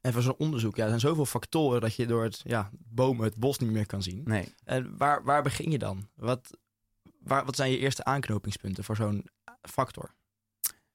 En 0.00 0.12
voor 0.12 0.22
zo'n 0.22 0.36
onderzoek, 0.38 0.76
ja, 0.76 0.82
er 0.82 0.88
zijn 0.88 1.00
zoveel 1.00 1.26
factoren 1.26 1.80
dat 1.80 1.94
je 1.94 2.06
door 2.06 2.22
het 2.22 2.40
ja, 2.44 2.70
bomen 2.72 3.24
het 3.24 3.36
bos 3.36 3.58
niet 3.58 3.70
meer 3.70 3.86
kan 3.86 4.02
zien. 4.02 4.22
Nee. 4.24 4.54
En 4.64 4.96
waar, 4.96 5.24
waar 5.24 5.42
begin 5.42 5.70
je 5.70 5.78
dan? 5.78 6.08
Wat, 6.14 6.58
waar, 7.18 7.44
wat 7.44 7.56
zijn 7.56 7.70
je 7.70 7.78
eerste 7.78 8.04
aanknopingspunten 8.04 8.84
voor 8.84 8.96
zo'n 8.96 9.28
factor? 9.62 10.14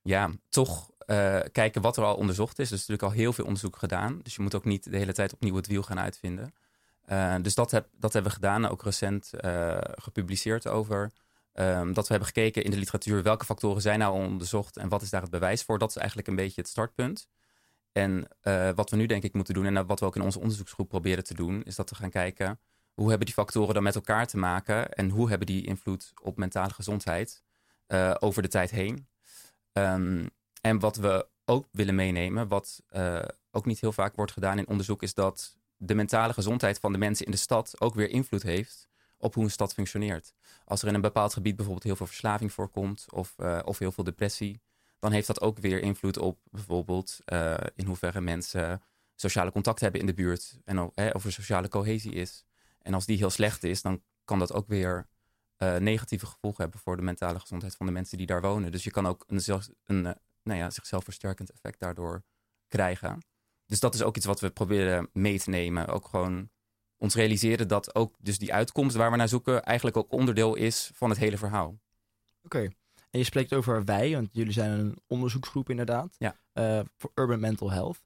Ja, 0.02 0.32
toch 0.50 0.92
uh, 1.08 1.40
kijken 1.52 1.82
wat 1.82 1.98
er 1.98 2.04
al 2.04 2.16
onderzocht 2.16 2.60
is. 2.60 2.68
Er 2.68 2.74
is 2.74 2.80
natuurlijk 2.80 3.12
al 3.12 3.20
heel 3.20 3.34
veel 3.34 3.46
onderzoek 3.46 3.76
gedaan. 3.76 4.20
Dus 4.24 4.36
je 4.36 4.42
moet 4.42 4.56
ook 4.56 4.66
niet 4.66 4.92
de 4.92 4.98
hele 4.98 5.14
tijd 5.14 5.34
opnieuw 5.34 5.56
het 5.56 5.68
wiel 5.68 5.84
gaan 5.84 6.00
uitvinden. 6.00 6.54
Uh, 7.06 7.36
dus 7.42 7.56
dat, 7.56 7.72
heb, 7.72 7.88
dat 7.92 8.14
hebben 8.14 8.32
we 8.32 8.38
gedaan, 8.38 8.66
ook 8.66 8.84
recent 8.84 9.32
uh, 9.42 9.78
gepubliceerd 9.82 10.68
over. 10.68 11.12
Um, 11.54 11.94
dat 11.94 12.08
we 12.08 12.14
hebben 12.14 12.28
gekeken 12.28 12.64
in 12.64 12.72
de 12.72 12.78
literatuur 12.78 13.24
welke 13.24 13.46
factoren 13.46 13.82
zijn 13.82 14.00
nou 14.00 14.14
onderzocht 14.14 14.78
en 14.78 14.90
wat 14.90 15.02
is 15.02 15.10
daar 15.10 15.22
het 15.22 15.30
bewijs 15.30 15.64
voor. 15.64 15.80
Dat 15.80 15.90
is 15.90 15.96
eigenlijk 15.96 16.28
een 16.28 16.36
beetje 16.36 16.62
het 16.62 16.70
startpunt. 16.70 17.28
En 17.92 18.28
wat 18.76 18.90
we 18.90 18.96
nu 18.96 19.06
denk 19.06 19.24
ik 19.24 19.34
moeten 19.34 19.54
doen, 19.54 19.66
en 19.66 19.86
wat 19.86 20.00
we 20.00 20.06
ook 20.06 20.16
in 20.16 20.22
onze 20.22 20.40
onderzoeksgroep 20.40 20.90
proberen 20.90 21.24
te 21.24 21.34
doen, 21.34 21.64
is 21.64 21.76
dat 21.76 21.90
we 21.90 21.96
gaan 21.96 22.10
kijken 22.10 22.60
hoe 22.94 23.10
hebben 23.10 23.26
die 23.26 23.36
factoren 23.36 23.74
dan 23.74 23.84
met 23.84 23.96
elkaar 23.96 24.28
te 24.28 24.38
maken 24.38 24.94
en 24.94 25.10
hoe 25.10 25.30
hebben 25.30 25.48
die 25.48 25.66
invloed 25.66 26.14
op 26.22 26.38
mentale 26.38 26.74
gezondheid 26.74 27.43
uh, 27.94 28.16
over 28.20 28.42
de 28.42 28.48
tijd 28.48 28.72
heen. 28.72 29.08
Um, 29.74 30.30
en 30.62 30.80
wat 30.80 30.96
we 30.96 31.28
ook 31.46 31.68
willen 31.72 31.96
meenemen, 31.96 32.48
wat 32.48 32.84
uh, 32.92 33.22
ook 33.52 33.66
niet 33.66 33.80
heel 33.80 33.92
vaak 33.92 34.16
wordt 34.16 34.32
gedaan 34.32 34.58
in 34.58 34.68
onderzoek, 34.68 35.04
is 35.04 35.14
dat 35.14 35.58
de 35.78 35.96
mentale 35.96 36.34
gezondheid 36.34 36.80
van 36.80 36.92
de 36.92 36.98
mensen 36.98 37.26
in 37.26 37.32
de 37.32 37.38
stad 37.38 37.82
ook 37.82 37.96
weer 37.96 38.10
invloed 38.10 38.44
heeft 38.44 38.88
op 39.18 39.34
hoe 39.34 39.44
een 39.44 39.52
stad 39.52 39.74
functioneert. 39.74 40.34
Als 40.66 40.82
er 40.82 40.88
in 40.88 40.94
een 40.94 41.02
bepaald 41.02 41.34
gebied 41.34 41.56
bijvoorbeeld 41.56 41.86
heel 41.86 41.96
veel 41.96 42.06
verslaving 42.08 42.54
voorkomt 42.54 43.06
of, 43.10 43.36
of 43.64 43.78
heel 43.78 43.92
veel 43.92 44.04
depressie, 44.04 44.62
dan 45.00 45.12
heeft 45.12 45.28
dat 45.28 45.42
ook 45.42 45.60
weer 45.60 45.82
invloed 45.82 46.18
op 46.18 46.40
bijvoorbeeld 46.52 47.20
in 47.76 47.86
hoeverre 47.86 48.22
mensen 48.22 48.82
sociale 49.16 49.52
contact 49.52 49.80
hebben 49.80 50.00
in 50.00 50.06
de 50.06 50.14
buurt 50.14 50.60
en 50.66 50.80
of 51.14 51.26
er 51.26 51.32
sociale 51.32 51.68
cohesie 51.68 52.14
is. 52.14 52.46
En 52.82 52.94
als 52.94 53.06
die 53.06 53.18
heel 53.18 53.30
slecht 53.30 53.64
is, 53.64 53.82
dan 53.82 54.02
kan 54.26 54.40
dat 54.40 54.54
ook 54.54 54.68
weer 54.68 55.08
uh, 55.58 55.76
negatieve 55.76 56.26
gevolgen 56.26 56.62
hebben 56.62 56.80
voor 56.80 56.96
de 56.96 57.02
mentale 57.02 57.40
gezondheid 57.40 57.76
van 57.76 57.86
de 57.86 57.92
mensen 57.92 58.18
die 58.18 58.28
daar 58.28 58.42
wonen. 58.42 58.72
Dus 58.72 58.84
je 58.84 58.92
kan 58.92 59.08
ook 59.08 59.24
een, 59.28 59.42
een 59.86 60.06
uh, 60.06 60.12
nou 60.44 60.60
ja, 60.60 60.70
zichzelf 60.70 61.04
versterkend 61.04 61.52
effect 61.52 61.80
daardoor 61.80 62.24
krijgen. 62.68 63.18
Dus 63.66 63.80
dat 63.80 63.94
is 63.94 64.02
ook 64.02 64.18
iets 64.18 64.26
wat 64.26 64.40
we 64.40 64.50
proberen 64.50 65.10
mee 65.14 65.40
te 65.40 65.50
nemen. 65.50 65.88
Ook 65.88 66.08
gewoon 66.08 66.50
ons 66.98 67.16
realiseren 67.16 67.68
dat 67.68 67.96
ook 67.96 68.16
dus 68.20 68.38
die 68.38 68.54
uitkomst 68.54 68.96
waar 68.96 69.12
we 69.12 69.18
naar 69.18 69.30
zoeken 69.30 69.64
eigenlijk 69.64 69.98
ook 69.98 70.12
onderdeel 70.12 70.56
is 70.56 70.92
van 70.94 71.10
het 71.10 71.20
hele 71.20 71.38
verhaal. 71.38 71.80
Oké. 72.44 72.60
En 73.10 73.20
je 73.20 73.24
spreekt 73.24 73.54
over 73.54 73.84
wij, 73.84 74.12
want 74.12 74.30
jullie 74.32 74.54
zijn 74.54 74.72
een 74.72 75.02
onderzoeksgroep 75.08 75.70
inderdaad. 75.70 76.16
Ja. 76.18 76.36
Uh, 76.54 76.80
voor 76.98 77.12
Urban 77.16 77.40
Mental 77.40 77.72
Health. 77.72 78.04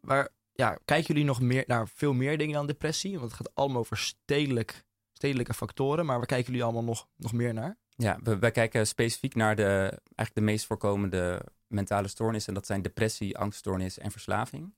Waar, 0.00 0.28
ja, 0.52 0.78
kijken 0.84 1.06
jullie 1.06 1.24
nog 1.24 1.40
meer 1.40 1.64
naar 1.66 1.88
veel 1.88 2.12
meer 2.12 2.38
dingen 2.38 2.54
dan 2.54 2.66
depressie? 2.66 3.18
Want 3.18 3.24
het 3.24 3.32
gaat 3.32 3.54
allemaal 3.54 3.80
over 3.80 3.96
stedelijk, 3.96 4.84
stedelijke 5.22 5.54
factoren. 5.54 6.06
Maar 6.06 6.16
waar 6.16 6.26
kijken 6.26 6.46
jullie 6.46 6.62
allemaal 6.62 6.84
nog, 6.84 7.08
nog 7.16 7.32
meer 7.32 7.54
naar? 7.54 7.76
Ja, 7.96 8.18
we, 8.22 8.38
wij 8.38 8.50
kijken 8.50 8.86
specifiek 8.86 9.34
naar 9.34 9.56
de, 9.56 10.00
eigenlijk 10.14 10.34
de 10.34 10.40
meest 10.40 10.66
voorkomende 10.66 11.42
mentale 11.66 12.08
stoornissen. 12.08 12.48
En 12.48 12.58
dat 12.58 12.66
zijn 12.66 12.82
depressie, 12.82 13.38
angststoornis 13.38 13.98
en 13.98 14.10
verslaving. 14.10 14.74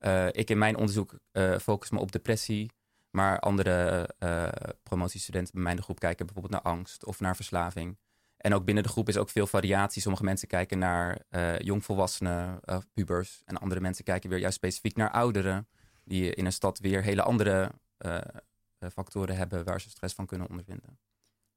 Uh, 0.00 0.26
ik 0.26 0.50
in 0.50 0.58
mijn 0.58 0.76
onderzoek 0.76 1.18
focus 1.60 1.90
me 1.90 1.98
op 1.98 2.12
depressie. 2.12 2.70
Maar 3.10 3.40
andere 3.40 4.08
promotiestudenten 4.82 5.54
bij 5.54 5.62
mijn 5.62 5.82
groep 5.82 5.98
kijken 5.98 6.26
bijvoorbeeld 6.26 6.62
naar 6.62 6.72
angst 6.72 7.04
of 7.04 7.20
naar 7.20 7.36
verslaving. 7.36 7.98
En 8.36 8.54
ook 8.54 8.64
binnen 8.64 8.82
de 8.82 8.88
groep 8.88 9.08
is 9.08 9.16
ook 9.16 9.30
veel 9.30 9.46
variatie. 9.46 10.02
Sommige 10.02 10.24
mensen 10.24 10.48
kijken 10.48 10.78
naar 10.78 11.22
jongvolwassenen, 11.58 12.60
pubers. 12.94 13.42
En 13.44 13.56
andere 13.56 13.80
mensen 13.80 14.04
kijken 14.04 14.30
weer 14.30 14.38
juist 14.38 14.56
specifiek 14.56 14.96
naar 14.96 15.10
ouderen. 15.10 15.68
Die 16.04 16.34
in 16.34 16.44
een 16.44 16.52
stad 16.52 16.78
weer 16.78 17.02
hele 17.02 17.22
andere 17.22 17.70
factoren 18.78 19.36
hebben 19.36 19.64
waar 19.64 19.80
ze 19.80 19.90
stress 19.90 20.14
van 20.14 20.26
kunnen 20.26 20.48
ondervinden. 20.48 20.98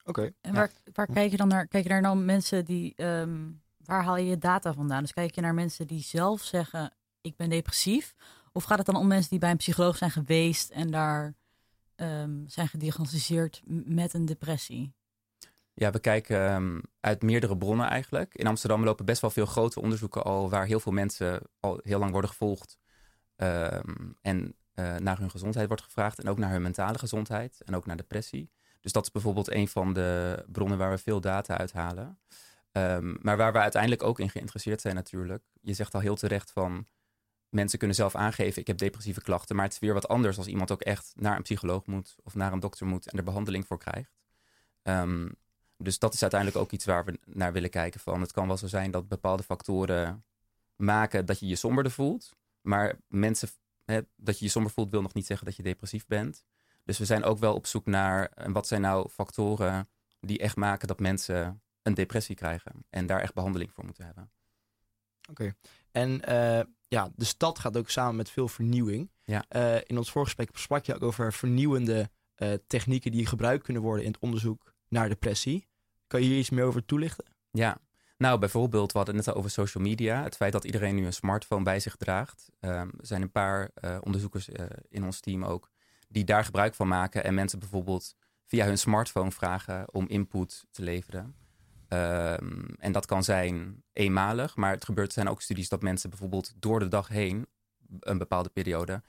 Oké. 0.04 0.32
En 0.42 0.54
waar, 0.54 0.72
waar 0.94 1.08
kijk 1.08 1.32
je 1.32 1.38
dan 1.38 1.48
naar? 1.48 1.68
Kijk 1.68 1.84
je 1.84 1.90
naar 1.90 2.02
dan 2.02 2.26
mensen 2.26 2.66
die. 2.66 3.04
Um, 3.04 3.62
waar 3.78 4.04
haal 4.04 4.18
je 4.18 4.26
je 4.26 4.38
data 4.38 4.74
vandaan? 4.74 5.02
Dus 5.02 5.14
kijk 5.14 5.36
je 5.36 5.42
naar 5.42 5.54
mensen 5.54 5.88
die 5.88 6.02
zelf 6.02 6.42
zeggen: 6.42 6.94
Ik 7.22 7.36
ben 7.36 7.50
depressief. 7.50 8.16
Of 8.52 8.64
gaat 8.64 8.78
het 8.78 8.86
dan 8.86 8.96
om 8.96 9.08
mensen 9.08 9.30
die 9.30 9.40
bij 9.40 9.52
een 9.52 9.58
psycholoog 9.58 9.98
zijn 9.98 10.12
geweest 10.12 10.70
en 10.70 10.92
daar 10.92 11.34
um, 11.96 12.44
zijn 12.48 12.68
gediagnosticeerd 12.68 13.62
met 13.86 14.14
een 14.14 14.26
depressie? 14.26 14.94
Ja, 15.74 15.92
we 15.92 16.00
kijken 16.00 16.54
um, 16.54 16.82
uit 17.00 17.22
meerdere 17.22 17.58
bronnen 17.58 17.88
eigenlijk. 17.88 18.36
In 18.36 18.48
Amsterdam 18.48 18.84
lopen 18.84 19.06
best 19.06 19.22
wel 19.22 19.30
veel 19.30 19.46
grote 19.46 19.82
onderzoeken 19.82 20.24
al, 20.24 20.50
waar 20.50 20.66
heel 20.66 20.80
veel 20.80 20.92
mensen 20.92 21.42
al 21.60 21.80
heel 21.84 22.00
lang 22.00 22.12
worden 22.12 22.30
gevolgd. 22.30 22.78
Um, 23.36 24.18
en 24.22 24.56
uh, 24.80 24.96
naar 24.96 25.18
hun 25.18 25.32
gezondheid 25.32 25.68
wordt 25.68 25.84
gevraagd. 25.84 26.20
En 26.20 26.30
ook 26.30 26.38
naar 26.38 26.52
hun 26.52 26.62
mentale 26.62 26.98
gezondheid. 26.98 27.62
En 27.66 27.76
ook 27.76 27.86
naar 27.86 27.98
depressie. 27.98 28.52
Dus 28.82 28.92
dat 28.92 29.04
is 29.04 29.12
bijvoorbeeld 29.12 29.52
een 29.52 29.68
van 29.68 29.94
de 29.94 30.44
bronnen 30.48 30.78
waar 30.78 30.90
we 30.90 30.98
veel 30.98 31.22
data 31.22 31.58
uithalen. 31.58 32.20
Um, 32.72 33.18
maar 33.22 33.38
waar 33.38 33.52
we 33.52 33.60
uiteindelijk 33.60 34.04
ook 34.04 34.20
in 34.20 34.30
geïnteresseerd 34.30 34.82
zijn 34.82 34.96
natuurlijk. 34.96 35.44
Je 35.62 35.74
zegt 35.74 35.94
al 35.94 36.00
heel 36.00 36.16
terecht 36.16 36.52
van 36.52 36.88
mensen 37.50 37.78
kunnen 37.78 37.96
zelf 37.96 38.16
aangeven, 38.16 38.62
ik 38.62 38.68
heb 38.68 38.78
depressieve 38.78 39.22
klachten. 39.22 39.56
Maar 39.56 39.66
het 39.66 39.74
is 39.74 39.80
weer 39.80 39.94
wat 39.94 40.08
anders 40.08 40.38
als 40.38 40.48
iemand 40.48 40.72
ook 40.72 40.82
echt 40.82 41.14
naar 41.16 41.36
een 41.36 41.42
psycholoog 41.42 41.86
moet 41.86 42.16
of 42.24 42.36
naar 42.36 42.54
een 42.54 42.60
dokter 42.60 42.88
moet 42.88 43.08
en 43.12 43.18
er 43.18 43.24
behandeling 43.24 43.68
voor 43.68 43.78
krijgt. 43.78 44.20
Um, 44.84 45.36
dus 45.78 46.00
dat 46.00 46.14
is 46.14 46.22
uiteindelijk 46.22 46.62
ook 46.62 46.72
iets 46.72 46.86
waar 46.86 47.06
we 47.06 47.20
naar 47.26 47.54
willen 47.54 47.70
kijken. 47.70 48.00
Van. 48.00 48.22
Het 48.22 48.32
kan 48.32 48.48
wel 48.48 48.58
zo 48.58 48.68
zijn 48.68 48.92
dat 48.92 49.08
bepaalde 49.08 49.44
factoren 49.44 50.24
maken 50.76 51.26
dat 51.26 51.40
je 51.40 51.48
je 51.48 51.56
somberder 51.56 51.92
voelt. 51.92 52.36
Maar 52.62 52.96
mensen, 53.08 53.50
hè, 53.90 54.02
dat 54.16 54.40
je 54.40 54.46
je 54.46 54.52
somber 54.52 54.72
voelt, 54.72 54.92
wil 54.92 55.02
nog 55.02 55.14
niet 55.14 55.26
zeggen 55.26 55.46
dat 55.46 55.56
je 55.56 55.64
depressief 55.64 56.06
bent. 56.08 56.44
Dus 56.84 56.98
we 56.98 57.06
zijn 57.06 57.24
ook 57.24 57.38
wel 57.38 57.56
op 57.56 57.66
zoek 57.66 57.86
naar 57.86 58.32
wat 58.52 58.68
zijn 58.68 58.82
nou 58.82 59.10
factoren 59.10 59.90
die 60.20 60.40
echt 60.40 60.56
maken 60.56 60.88
dat 60.88 61.00
mensen 61.00 61.62
een 61.82 61.94
depressie 61.94 62.36
krijgen. 62.36 62.86
En 62.90 63.06
daar 63.06 63.22
echt 63.22 63.34
behandeling 63.34 63.72
voor 63.74 63.86
moeten 63.86 64.06
hebben. 64.06 64.32
Oké. 65.30 65.54
En 65.92 66.22
uh, 66.30 66.62
ja, 66.88 67.10
de 67.16 67.26
stad 67.26 67.60
gaat 67.60 67.78
ook 67.78 67.90
samen 67.90 68.16
met 68.16 68.30
veel 68.30 68.48
vernieuwing. 68.48 69.12
Ja. 69.24 69.46
Uh, 69.56 69.76
in 69.76 69.98
ons 69.98 70.12
voorgesprek 70.12 70.50
sprak 70.54 70.86
je 70.86 70.96
ook 70.96 71.04
over 71.04 71.34
vernieuwende 71.34 72.10
uh, 72.38 72.54
technieken 72.68 73.12
die 73.12 73.26
gebruikt 73.26 73.64
kunnen 73.64 73.84
worden 73.84 74.06
in 74.06 74.12
het 74.12 74.22
onderzoek 74.22 74.74
naar 74.88 75.10
depressie. 75.10 75.68
Kan 76.08 76.22
je 76.22 76.28
hier 76.28 76.38
iets 76.38 76.50
meer 76.50 76.64
over 76.64 76.86
toelichten? 76.86 77.26
Ja, 77.52 77.78
nou 78.20 78.40
bijvoorbeeld, 78.40 78.92
we 78.92 78.98
hadden 78.98 79.16
het 79.16 79.26
net 79.26 79.36
over 79.36 79.50
social 79.50 79.84
media. 79.84 80.24
Het 80.24 80.36
feit 80.36 80.52
dat 80.52 80.64
iedereen 80.64 80.96
nu 80.96 81.06
een 81.06 81.14
smartphone 81.14 81.64
bij 81.64 81.80
zich 81.80 81.96
draagt. 81.96 82.52
Um, 82.60 82.72
er 82.72 82.90
zijn 83.02 83.22
een 83.22 83.32
paar 83.32 83.72
uh, 83.82 83.98
onderzoekers 84.02 84.50
uh, 84.50 84.66
in 84.90 85.04
ons 85.04 85.20
team 85.20 85.46
ook 85.46 85.72
die 86.08 86.24
daar 86.24 86.46
gebruik 86.46 86.76
van 86.76 86.88
maken. 86.88 87.24
En 87.24 87.34
mensen 87.34 87.60
bijvoorbeeld 87.60 88.16
via 88.46 88.66
hun 88.66 88.78
smartphone 88.78 89.32
vragen 89.32 89.94
om 89.94 90.08
input 90.08 90.66
te 90.72 90.82
leveren. 90.82 91.36
Um, 91.90 92.66
en 92.78 92.92
dat 92.92 93.06
kan 93.06 93.24
zijn 93.24 93.84
eenmalig, 93.94 94.56
maar 94.56 94.72
het 94.72 94.86
gebeurt, 94.86 95.14
zijn 95.14 95.30
ook 95.30 95.42
studies 95.42 95.70
dat 95.70 95.82
mensen 95.82 96.10
bijvoorbeeld 96.10 96.54
door 96.56 96.80
de 96.80 96.88
dag 96.88 97.08
heen, 97.08 97.48
een 98.00 98.18
bepaalde 98.18 98.50
periode, 98.50 99.02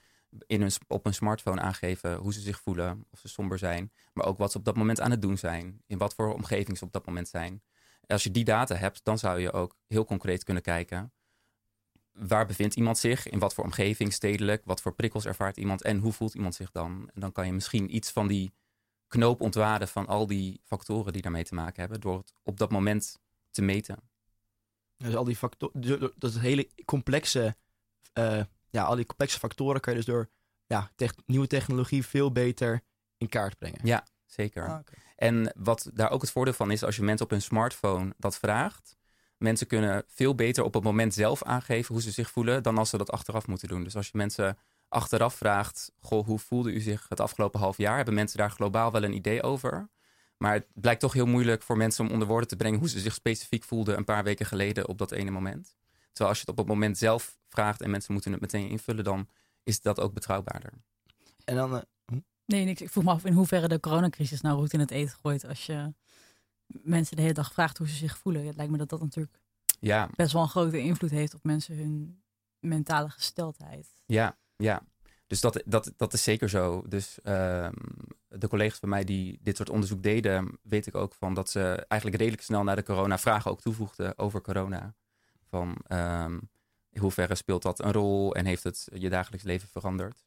in 0.47 0.61
hun, 0.61 0.71
op 0.87 1.05
een 1.05 1.13
smartphone 1.13 1.61
aangeven 1.61 2.15
hoe 2.15 2.33
ze 2.33 2.39
zich 2.39 2.59
voelen, 2.59 3.05
of 3.09 3.19
ze 3.19 3.27
somber 3.27 3.57
zijn, 3.57 3.91
maar 4.13 4.25
ook 4.25 4.37
wat 4.37 4.51
ze 4.51 4.57
op 4.57 4.65
dat 4.65 4.75
moment 4.75 4.99
aan 5.01 5.11
het 5.11 5.21
doen 5.21 5.37
zijn, 5.37 5.81
in 5.87 5.97
wat 5.97 6.13
voor 6.13 6.33
omgeving 6.33 6.77
ze 6.77 6.83
op 6.83 6.91
dat 6.93 7.05
moment 7.05 7.27
zijn. 7.27 7.61
Als 8.07 8.23
je 8.23 8.31
die 8.31 8.43
data 8.43 8.75
hebt, 8.75 9.03
dan 9.03 9.17
zou 9.17 9.39
je 9.39 9.51
ook 9.51 9.75
heel 9.87 10.05
concreet 10.05 10.43
kunnen 10.43 10.63
kijken 10.63 11.13
waar 12.11 12.45
bevindt 12.45 12.75
iemand 12.75 12.97
zich, 12.97 13.29
in 13.29 13.39
wat 13.39 13.53
voor 13.53 13.63
omgeving, 13.63 14.13
stedelijk, 14.13 14.61
wat 14.65 14.81
voor 14.81 14.93
prikkels 14.93 15.25
ervaart 15.25 15.57
iemand 15.57 15.81
en 15.81 15.97
hoe 15.97 16.13
voelt 16.13 16.33
iemand 16.33 16.55
zich 16.55 16.71
dan. 16.71 17.09
En 17.13 17.21
dan 17.21 17.31
kan 17.31 17.45
je 17.45 17.53
misschien 17.53 17.95
iets 17.95 18.11
van 18.11 18.27
die 18.27 18.53
knoop 19.07 19.41
ontwaarden 19.41 19.87
van 19.87 20.07
al 20.07 20.27
die 20.27 20.61
factoren 20.63 21.13
die 21.13 21.21
daarmee 21.21 21.43
te 21.43 21.55
maken 21.55 21.81
hebben, 21.81 22.01
door 22.01 22.17
het 22.17 22.33
op 22.43 22.57
dat 22.57 22.71
moment 22.71 23.17
te 23.51 23.61
meten. 23.61 23.97
Dus 24.97 25.15
al 25.15 25.23
die 25.23 25.35
factoren, 25.35 26.11
dat 26.17 26.39
hele 26.39 26.69
complexe 26.85 27.55
uh, 28.13 28.43
ja, 28.69 28.83
al 28.83 28.95
die 28.95 29.05
complexe 29.05 29.39
factoren 29.39 29.81
kan 29.81 29.93
je 29.93 29.99
dus 29.99 30.07
door 30.07 30.29
ja, 30.65 30.91
te 30.95 31.09
nieuwe 31.25 31.47
technologie 31.47 32.05
veel 32.05 32.31
beter 32.31 32.81
in 33.17 33.29
kaart 33.29 33.57
brengen. 33.57 33.79
Ja, 33.83 34.07
zeker. 34.25 34.67
Ah, 34.67 34.79
okay. 34.79 34.99
En 35.21 35.53
wat 35.57 35.89
daar 35.93 36.11
ook 36.11 36.21
het 36.21 36.31
voordeel 36.31 36.53
van 36.53 36.71
is, 36.71 36.83
als 36.83 36.95
je 36.95 37.03
mensen 37.03 37.25
op 37.25 37.31
hun 37.31 37.41
smartphone 37.41 38.13
dat 38.17 38.37
vraagt, 38.37 38.97
mensen 39.37 39.67
kunnen 39.67 40.03
veel 40.07 40.35
beter 40.35 40.63
op 40.63 40.73
het 40.73 40.83
moment 40.83 41.13
zelf 41.13 41.43
aangeven 41.43 41.93
hoe 41.93 42.03
ze 42.03 42.11
zich 42.11 42.31
voelen 42.31 42.63
dan 42.63 42.77
als 42.77 42.89
ze 42.89 42.97
dat 42.97 43.11
achteraf 43.11 43.47
moeten 43.47 43.67
doen. 43.67 43.83
Dus 43.83 43.95
als 43.95 44.05
je 44.05 44.17
mensen 44.17 44.57
achteraf 44.89 45.35
vraagt, 45.35 45.91
goh, 45.99 46.25
hoe 46.25 46.39
voelde 46.39 46.71
u 46.71 46.79
zich 46.79 47.05
het 47.09 47.19
afgelopen 47.19 47.59
half 47.59 47.77
jaar, 47.77 47.95
hebben 47.95 48.13
mensen 48.13 48.37
daar 48.37 48.51
globaal 48.51 48.91
wel 48.91 49.03
een 49.03 49.13
idee 49.13 49.43
over. 49.43 49.89
Maar 50.37 50.53
het 50.53 50.67
blijkt 50.73 51.01
toch 51.01 51.13
heel 51.13 51.25
moeilijk 51.25 51.63
voor 51.63 51.77
mensen 51.77 52.05
om 52.05 52.11
onder 52.11 52.27
woorden 52.27 52.47
te 52.47 52.55
brengen 52.55 52.79
hoe 52.79 52.89
ze 52.89 52.99
zich 52.99 53.13
specifiek 53.13 53.63
voelden 53.63 53.97
een 53.97 54.03
paar 54.03 54.23
weken 54.23 54.45
geleden 54.45 54.87
op 54.87 54.97
dat 54.97 55.11
ene 55.11 55.31
moment. 55.31 55.75
Terwijl 55.99 56.29
als 56.29 56.37
je 56.37 56.45
het 56.45 56.49
op 56.49 56.57
het 56.57 56.67
moment 56.67 56.97
zelf 56.97 57.37
vraagt 57.49 57.81
en 57.81 57.89
mensen 57.89 58.13
moeten 58.13 58.31
het 58.31 58.41
meteen 58.41 58.69
invullen, 58.69 59.03
dan 59.03 59.27
is 59.63 59.81
dat 59.81 59.99
ook 59.99 60.13
betrouwbaarder. 60.13 60.73
En 61.45 61.55
dan. 61.55 61.73
Uh, 61.73 61.79
hm? 62.05 62.19
Nee, 62.51 62.65
ik, 62.65 62.79
ik 62.79 62.89
vroeg 62.89 63.03
me 63.03 63.11
af 63.11 63.25
in 63.25 63.33
hoeverre 63.33 63.67
de 63.67 63.79
coronacrisis 63.79 64.41
nou 64.41 64.57
roet 64.57 64.73
in 64.73 64.79
het 64.79 64.91
eten 64.91 65.17
gooit 65.21 65.45
als 65.45 65.65
je 65.65 65.93
mensen 66.67 67.15
de 67.15 67.21
hele 67.21 67.33
dag 67.33 67.53
vraagt 67.53 67.77
hoe 67.77 67.87
ze 67.87 67.95
zich 67.95 68.17
voelen. 68.17 68.45
Het 68.45 68.55
lijkt 68.55 68.71
me 68.71 68.77
dat 68.77 68.89
dat 68.89 69.01
natuurlijk 69.01 69.39
ja. 69.79 70.09
best 70.15 70.33
wel 70.33 70.41
een 70.41 70.47
grote 70.47 70.79
invloed 70.79 71.09
heeft 71.09 71.33
op 71.33 71.43
mensen 71.43 71.75
hun 71.77 72.23
mentale 72.59 73.09
gesteldheid. 73.09 73.87
Ja, 74.05 74.37
ja. 74.55 74.81
Dus 75.27 75.41
dat, 75.41 75.63
dat, 75.65 75.93
dat 75.97 76.13
is 76.13 76.23
zeker 76.23 76.49
zo. 76.49 76.83
Dus 76.87 77.19
uh, 77.23 77.69
de 78.27 78.47
collega's 78.47 78.79
van 78.79 78.89
mij 78.89 79.03
die 79.03 79.39
dit 79.41 79.57
soort 79.57 79.69
onderzoek 79.69 80.03
deden, 80.03 80.59
weet 80.61 80.87
ik 80.87 80.95
ook 80.95 81.13
van 81.13 81.33
dat 81.33 81.49
ze 81.49 81.85
eigenlijk 81.87 82.21
redelijk 82.21 82.43
snel 82.43 82.63
naar 82.63 82.75
de 82.75 82.83
corona 82.83 83.17
vragen 83.17 83.51
ook 83.51 83.61
toevoegden 83.61 84.17
over 84.17 84.41
corona. 84.41 84.95
Van 85.47 85.77
um, 85.87 86.49
in 86.89 87.01
hoeverre 87.01 87.35
speelt 87.35 87.61
dat 87.61 87.79
een 87.83 87.91
rol 87.91 88.35
en 88.35 88.45
heeft 88.45 88.63
het 88.63 88.87
je 88.93 89.09
dagelijks 89.09 89.45
leven 89.45 89.67
veranderd? 89.67 90.23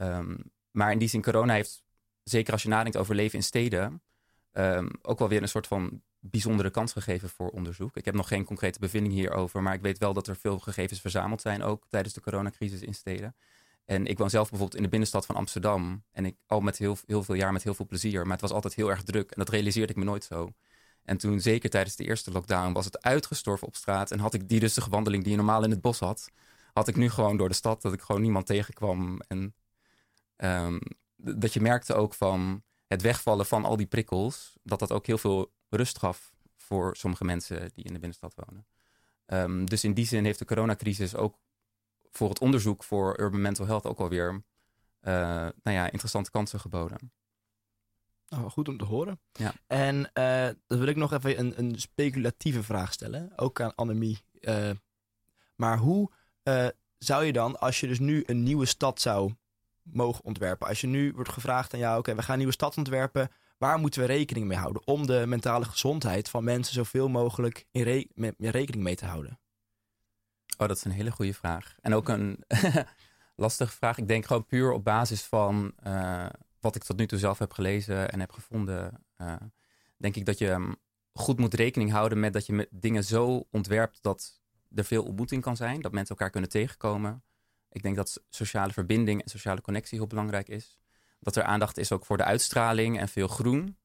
Um, 0.00 0.50
maar 0.76 0.92
in 0.92 0.98
die 0.98 1.08
zin, 1.08 1.22
corona 1.22 1.52
heeft, 1.52 1.84
zeker 2.22 2.52
als 2.52 2.62
je 2.62 2.68
nadenkt 2.68 2.96
over 2.96 3.14
leven 3.14 3.38
in 3.38 3.44
steden, 3.44 4.02
um, 4.52 4.90
ook 5.02 5.18
wel 5.18 5.28
weer 5.28 5.42
een 5.42 5.48
soort 5.48 5.66
van 5.66 6.02
bijzondere 6.20 6.70
kans 6.70 6.92
gegeven 6.92 7.28
voor 7.28 7.48
onderzoek. 7.48 7.96
Ik 7.96 8.04
heb 8.04 8.14
nog 8.14 8.28
geen 8.28 8.44
concrete 8.44 8.78
bevinding 8.78 9.14
hierover, 9.14 9.62
maar 9.62 9.74
ik 9.74 9.80
weet 9.80 9.98
wel 9.98 10.12
dat 10.12 10.26
er 10.26 10.36
veel 10.36 10.58
gegevens 10.58 11.00
verzameld 11.00 11.40
zijn, 11.40 11.62
ook 11.62 11.86
tijdens 11.88 12.14
de 12.14 12.20
coronacrisis 12.20 12.82
in 12.82 12.94
steden. 12.94 13.34
En 13.84 14.06
ik 14.06 14.18
woon 14.18 14.30
zelf 14.30 14.48
bijvoorbeeld 14.48 14.76
in 14.76 14.82
de 14.82 14.88
binnenstad 14.88 15.26
van 15.26 15.34
Amsterdam. 15.34 16.04
En 16.12 16.24
ik 16.24 16.36
al 16.46 16.60
met 16.60 16.78
heel, 16.78 16.96
heel 17.06 17.22
veel 17.22 17.34
jaar 17.34 17.52
met 17.52 17.62
heel 17.62 17.74
veel 17.74 17.86
plezier. 17.86 18.22
Maar 18.22 18.32
het 18.32 18.40
was 18.40 18.52
altijd 18.52 18.74
heel 18.74 18.90
erg 18.90 19.02
druk. 19.02 19.30
En 19.30 19.38
dat 19.38 19.48
realiseerde 19.48 19.92
ik 19.92 19.98
me 19.98 20.04
nooit 20.04 20.24
zo. 20.24 20.52
En 21.02 21.16
toen, 21.16 21.40
zeker 21.40 21.70
tijdens 21.70 21.96
de 21.96 22.04
eerste 22.04 22.30
lockdown, 22.30 22.72
was 22.72 22.84
het 22.84 23.02
uitgestorven 23.02 23.66
op 23.66 23.76
straat. 23.76 24.10
En 24.10 24.18
had 24.18 24.34
ik 24.34 24.48
die 24.48 24.60
rustige 24.60 24.90
wandeling 24.90 25.22
die 25.22 25.32
je 25.32 25.38
normaal 25.38 25.64
in 25.64 25.70
het 25.70 25.80
bos 25.80 25.98
had, 25.98 26.30
had 26.72 26.88
ik 26.88 26.96
nu 26.96 27.10
gewoon 27.10 27.36
door 27.36 27.48
de 27.48 27.54
stad, 27.54 27.82
dat 27.82 27.92
ik 27.92 28.00
gewoon 28.00 28.22
niemand 28.22 28.46
tegenkwam. 28.46 29.20
En 29.28 29.54
um, 30.36 30.80
dat 31.16 31.52
je 31.52 31.60
merkte 31.60 31.94
ook 31.94 32.14
van 32.14 32.62
het 32.86 33.02
wegvallen 33.02 33.46
van 33.46 33.64
al 33.64 33.76
die 33.76 33.86
prikkels, 33.86 34.56
dat 34.62 34.78
dat 34.78 34.92
ook 34.92 35.06
heel 35.06 35.18
veel 35.18 35.52
rust 35.68 35.98
gaf 35.98 36.34
voor 36.56 36.96
sommige 36.96 37.24
mensen 37.24 37.70
die 37.74 37.84
in 37.84 37.92
de 37.92 37.98
binnenstad 37.98 38.34
wonen. 38.34 38.66
Um, 39.26 39.68
dus 39.68 39.84
in 39.84 39.94
die 39.94 40.06
zin 40.06 40.24
heeft 40.24 40.38
de 40.38 40.44
coronacrisis 40.44 41.14
ook 41.14 41.38
voor 42.10 42.28
het 42.28 42.40
onderzoek 42.40 42.84
voor 42.84 43.20
urban 43.20 43.40
mental 43.40 43.66
health 43.66 43.86
ook 43.86 43.98
alweer 43.98 44.32
uh, 44.32 45.12
nou 45.62 45.76
ja, 45.76 45.84
interessante 45.90 46.30
kansen 46.30 46.60
geboden. 46.60 47.12
Oh, 48.28 48.50
goed 48.50 48.68
om 48.68 48.78
te 48.78 48.84
horen. 48.84 49.20
Ja. 49.32 49.54
En 49.66 49.96
uh, 49.96 50.48
dan 50.66 50.78
wil 50.78 50.86
ik 50.86 50.96
nog 50.96 51.12
even 51.12 51.38
een, 51.38 51.58
een 51.58 51.80
speculatieve 51.80 52.62
vraag 52.62 52.92
stellen, 52.92 53.32
ook 53.36 53.60
aan 53.60 53.74
Annemie. 53.74 54.18
Uh, 54.40 54.70
maar 55.54 55.78
hoe 55.78 56.10
zou 56.98 57.24
je 57.24 57.32
dan, 57.32 57.58
als 57.58 57.80
je 57.80 57.86
dus 57.86 57.98
nu 57.98 58.22
een 58.26 58.42
nieuwe 58.42 58.66
stad 58.66 59.00
zou 59.00 59.34
mogen 59.92 60.24
ontwerpen, 60.24 60.68
als 60.68 60.80
je 60.80 60.86
nu 60.86 61.12
wordt 61.12 61.32
gevraagd 61.32 61.72
aan 61.72 61.80
jou, 61.80 61.98
oké, 61.98 62.14
we 62.14 62.22
gaan 62.22 62.32
een 62.32 62.38
nieuwe 62.38 62.52
stad 62.52 62.76
ontwerpen, 62.76 63.30
waar 63.58 63.78
moeten 63.78 64.00
we 64.00 64.06
rekening 64.06 64.46
mee 64.46 64.58
houden 64.58 64.86
om 64.86 65.06
de 65.06 65.24
mentale 65.26 65.64
gezondheid 65.64 66.28
van 66.28 66.44
mensen 66.44 66.74
zoveel 66.74 67.08
mogelijk 67.08 67.66
in 67.70 67.82
re 67.82 68.06
rekening 68.38 68.84
mee 68.84 68.96
te 68.96 69.06
houden? 69.06 69.38
Oh, 70.58 70.68
dat 70.68 70.76
is 70.76 70.84
een 70.84 70.90
hele 70.90 71.10
goede 71.10 71.34
vraag. 71.34 71.76
En 71.80 71.94
ook 71.94 72.08
een 72.08 72.44
lastige 73.36 73.72
vraag. 73.72 73.98
Ik 73.98 74.08
denk 74.08 74.26
gewoon 74.26 74.46
puur 74.46 74.72
op 74.72 74.84
basis 74.84 75.22
van 75.22 75.72
uh, 75.86 76.26
wat 76.60 76.74
ik 76.74 76.84
tot 76.84 76.96
nu 76.96 77.06
toe 77.06 77.18
zelf 77.18 77.38
heb 77.38 77.52
gelezen 77.52 78.10
en 78.10 78.20
heb 78.20 78.32
gevonden, 78.32 79.04
uh, 79.18 79.34
denk 79.96 80.16
ik 80.16 80.26
dat 80.26 80.38
je 80.38 80.50
um, 80.50 80.76
goed 81.12 81.38
moet 81.38 81.54
rekening 81.54 81.90
houden 81.90 82.20
met 82.20 82.32
dat 82.32 82.46
je 82.46 82.68
dingen 82.70 83.04
zo 83.04 83.46
ontwerpt 83.50 84.02
dat 84.02 84.40
er 84.74 84.84
veel 84.84 85.04
ontmoeting 85.04 85.42
kan 85.42 85.56
zijn, 85.56 85.80
dat 85.80 85.92
mensen 85.92 86.14
elkaar 86.16 86.30
kunnen 86.30 86.50
tegenkomen. 86.50 87.24
Ik 87.76 87.82
denk 87.82 87.96
dat 87.96 88.22
sociale 88.28 88.72
verbinding 88.72 89.22
en 89.22 89.28
sociale 89.28 89.60
connectie 89.60 89.98
heel 89.98 90.06
belangrijk 90.06 90.48
is. 90.48 90.78
Dat 91.20 91.36
er 91.36 91.42
aandacht 91.42 91.78
is 91.78 91.92
ook 91.92 92.04
voor 92.06 92.16
de 92.16 92.24
uitstraling 92.24 92.98
en 92.98 93.08
veel 93.08 93.28
groen. 93.28 93.76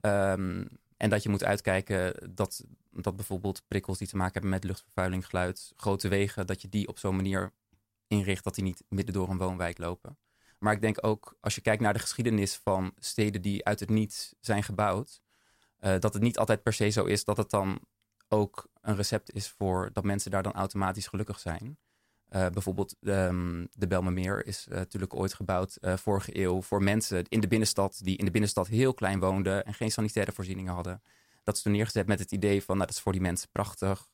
Um, 0.00 0.68
En 0.96 1.10
dat 1.10 1.22
je 1.22 1.28
moet 1.28 1.44
uitkijken 1.44 2.34
dat, 2.34 2.64
dat 2.90 3.16
bijvoorbeeld 3.16 3.62
prikkels 3.68 3.98
die 3.98 4.08
te 4.08 4.16
maken 4.16 4.32
hebben 4.32 4.50
met 4.50 4.64
luchtvervuiling, 4.64 5.26
geluid, 5.26 5.72
grote 5.76 6.08
wegen, 6.08 6.46
dat 6.46 6.62
je 6.62 6.68
die 6.68 6.88
op 6.88 6.98
zo'n 6.98 7.16
manier 7.16 7.52
inricht 8.06 8.44
dat 8.44 8.54
die 8.54 8.64
niet 8.64 8.84
midden 8.88 9.14
door 9.14 9.28
een 9.28 9.38
woonwijk 9.38 9.78
lopen. 9.78 10.18
Maar 10.58 10.72
ik 10.72 10.80
denk 10.80 11.06
ook, 11.06 11.36
als 11.40 11.54
je 11.54 11.60
kijkt 11.60 11.82
naar 11.82 11.92
de 11.92 11.98
geschiedenis 11.98 12.54
van 12.56 12.92
steden 12.98 13.42
die 13.42 13.64
uit 13.64 13.80
het 13.80 13.90
niets 13.90 14.34
zijn 14.40 14.62
gebouwd, 14.62 15.22
uh, 15.80 15.98
dat 15.98 16.12
het 16.12 16.22
niet 16.22 16.38
altijd 16.38 16.62
per 16.62 16.72
se 16.72 16.88
zo 16.88 17.04
is 17.04 17.24
dat 17.24 17.36
het 17.36 17.50
dan 17.50 17.80
ook 18.28 18.68
een 18.80 18.96
recept 18.96 19.32
is 19.32 19.48
voor 19.48 19.90
dat 19.92 20.04
mensen 20.04 20.30
daar 20.30 20.42
dan 20.42 20.52
automatisch 20.52 21.06
gelukkig 21.06 21.40
zijn. 21.40 21.78
Uh, 22.34 22.46
bijvoorbeeld 22.46 22.96
um, 23.00 23.68
de 23.72 23.86
Belmermeer 23.86 24.46
is 24.46 24.66
uh, 24.68 24.76
natuurlijk 24.76 25.14
ooit 25.14 25.34
gebouwd 25.34 25.78
uh, 25.80 25.96
vorige 25.96 26.38
eeuw 26.40 26.62
voor 26.62 26.82
mensen 26.82 27.24
in 27.28 27.40
de 27.40 27.48
binnenstad 27.48 28.00
die 28.02 28.16
in 28.16 28.24
de 28.24 28.30
binnenstad 28.30 28.66
heel 28.66 28.94
klein 28.94 29.20
woonden 29.20 29.64
en 29.64 29.74
geen 29.74 29.90
sanitaire 29.90 30.32
voorzieningen 30.32 30.74
hadden. 30.74 31.02
Dat 31.42 31.56
is 31.56 31.62
toen 31.62 31.72
neergezet 31.72 32.06
met 32.06 32.18
het 32.18 32.32
idee 32.32 32.62
van 32.62 32.76
nou, 32.76 32.86
dat 32.86 32.96
is 32.96 33.02
voor 33.02 33.12
die 33.12 33.20
mensen 33.20 33.48
prachtig. 33.52 34.08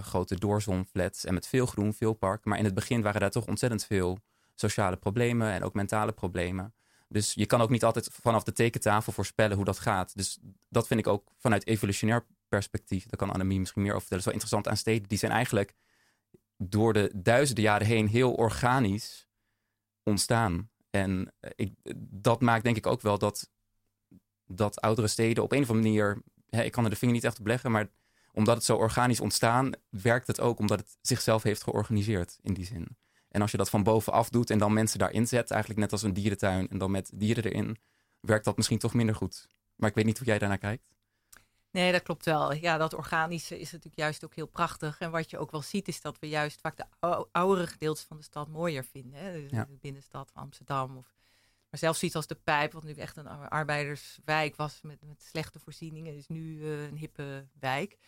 grote 0.00 0.38
doorzonflats 0.38 1.24
en 1.24 1.34
met 1.34 1.46
veel 1.46 1.66
groen, 1.66 1.94
veel 1.94 2.12
park. 2.12 2.44
Maar 2.44 2.58
in 2.58 2.64
het 2.64 2.74
begin 2.74 3.02
waren 3.02 3.20
daar 3.20 3.30
toch 3.30 3.46
ontzettend 3.46 3.84
veel 3.84 4.18
sociale 4.54 4.96
problemen 4.96 5.52
en 5.52 5.62
ook 5.62 5.74
mentale 5.74 6.12
problemen. 6.12 6.74
Dus 7.08 7.34
je 7.34 7.46
kan 7.46 7.60
ook 7.60 7.70
niet 7.70 7.84
altijd 7.84 8.08
vanaf 8.12 8.42
de 8.42 8.52
tekentafel 8.52 9.12
voorspellen 9.12 9.56
hoe 9.56 9.64
dat 9.64 9.78
gaat. 9.78 10.16
Dus 10.16 10.38
dat 10.68 10.86
vind 10.86 11.00
ik 11.00 11.06
ook 11.06 11.32
vanuit 11.38 11.66
evolutionair 11.66 12.26
perspectief. 12.48 13.06
Daar 13.06 13.18
kan 13.18 13.30
Annemie 13.30 13.58
misschien 13.58 13.82
meer 13.82 13.90
over 13.90 14.06
vertellen. 14.06 14.24
Zo 14.24 14.30
interessant 14.30 14.68
aan 14.68 14.76
steden. 14.76 15.08
Die 15.08 15.18
zijn 15.18 15.32
eigenlijk 15.32 15.74
door 16.56 16.92
de 16.92 17.10
duizenden 17.14 17.64
jaren 17.64 17.86
heen 17.86 18.08
heel 18.08 18.32
organisch 18.32 19.28
ontstaan. 20.02 20.70
En 20.90 21.32
eh, 21.40 21.50
ik, 21.54 21.72
dat 21.98 22.40
maakt 22.40 22.64
denk 22.64 22.76
ik 22.76 22.86
ook 22.86 23.00
wel 23.00 23.18
dat, 23.18 23.50
dat 24.46 24.80
oudere 24.80 25.08
steden 25.08 25.42
op 25.42 25.52
een 25.52 25.62
of 25.62 25.70
andere 25.70 25.88
manier. 25.88 26.22
Hè, 26.48 26.62
ik 26.62 26.72
kan 26.72 26.84
er 26.84 26.90
de 26.90 26.96
vinger 26.96 27.14
niet 27.14 27.24
echt 27.24 27.38
op 27.38 27.46
leggen, 27.46 27.70
maar 27.70 27.88
omdat 28.32 28.56
het 28.56 28.64
zo 28.64 28.76
organisch 28.76 29.20
ontstaan, 29.20 29.70
werkt 29.90 30.26
het 30.26 30.40
ook 30.40 30.58
omdat 30.58 30.78
het 30.78 30.98
zichzelf 31.00 31.42
heeft 31.42 31.62
georganiseerd 31.62 32.38
in 32.42 32.54
die 32.54 32.64
zin. 32.64 32.96
En 33.28 33.42
als 33.42 33.50
je 33.50 33.56
dat 33.56 33.70
van 33.70 33.82
bovenaf 33.82 34.28
doet 34.28 34.50
en 34.50 34.58
dan 34.58 34.72
mensen 34.72 34.98
daarin 34.98 35.26
zet, 35.26 35.50
eigenlijk 35.50 35.80
net 35.80 35.92
als 35.92 36.02
een 36.02 36.12
dierentuin 36.12 36.68
en 36.68 36.78
dan 36.78 36.90
met 36.90 37.10
dieren 37.14 37.44
erin, 37.44 37.78
werkt 38.20 38.44
dat 38.44 38.56
misschien 38.56 38.78
toch 38.78 38.94
minder 38.94 39.14
goed. 39.14 39.48
Maar 39.74 39.88
ik 39.88 39.94
weet 39.94 40.04
niet 40.04 40.18
hoe 40.18 40.26
jij 40.26 40.38
daarnaar 40.38 40.58
kijkt. 40.58 40.95
Nee, 41.76 41.92
dat 41.92 42.02
klopt 42.02 42.24
wel. 42.24 42.52
Ja, 42.52 42.76
dat 42.78 42.94
organische 42.94 43.58
is 43.58 43.70
natuurlijk 43.70 43.96
juist 43.96 44.24
ook 44.24 44.34
heel 44.34 44.46
prachtig. 44.46 44.98
En 44.98 45.10
wat 45.10 45.30
je 45.30 45.38
ook 45.38 45.50
wel 45.50 45.62
ziet, 45.62 45.88
is 45.88 46.00
dat 46.00 46.18
we 46.18 46.28
juist 46.28 46.60
vaak 46.60 46.76
de 46.76 46.86
oudere 47.32 47.66
gedeeltes 47.66 48.04
van 48.04 48.16
de 48.16 48.22
stad 48.22 48.48
mooier 48.48 48.84
vinden. 48.84 49.20
Hè? 49.20 49.46
De 49.46 49.78
binnenstad 49.80 50.30
van 50.32 50.42
Amsterdam. 50.42 50.96
Of, 50.96 51.14
maar 51.70 51.78
zelfs 51.78 52.02
iets 52.02 52.14
als 52.14 52.26
de 52.26 52.34
Pijp, 52.34 52.72
wat 52.72 52.82
natuurlijk 52.82 53.08
echt 53.08 53.16
een 53.16 53.28
arbeiderswijk 53.28 54.56
was 54.56 54.82
met, 54.82 55.02
met 55.02 55.22
slechte 55.22 55.58
voorzieningen, 55.58 56.16
is 56.16 56.28
nu 56.28 56.58
uh, 56.58 56.82
een 56.82 56.96
hippe 56.96 57.48
wijk. 57.60 57.98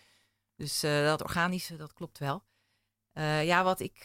Dus 0.54 0.84
uh, 0.84 1.04
dat 1.04 1.22
organische, 1.22 1.76
dat 1.76 1.92
klopt 1.92 2.18
wel. 2.18 2.44
Uh, 3.14 3.44
ja, 3.44 3.64
wat 3.64 3.80
ik 3.80 4.04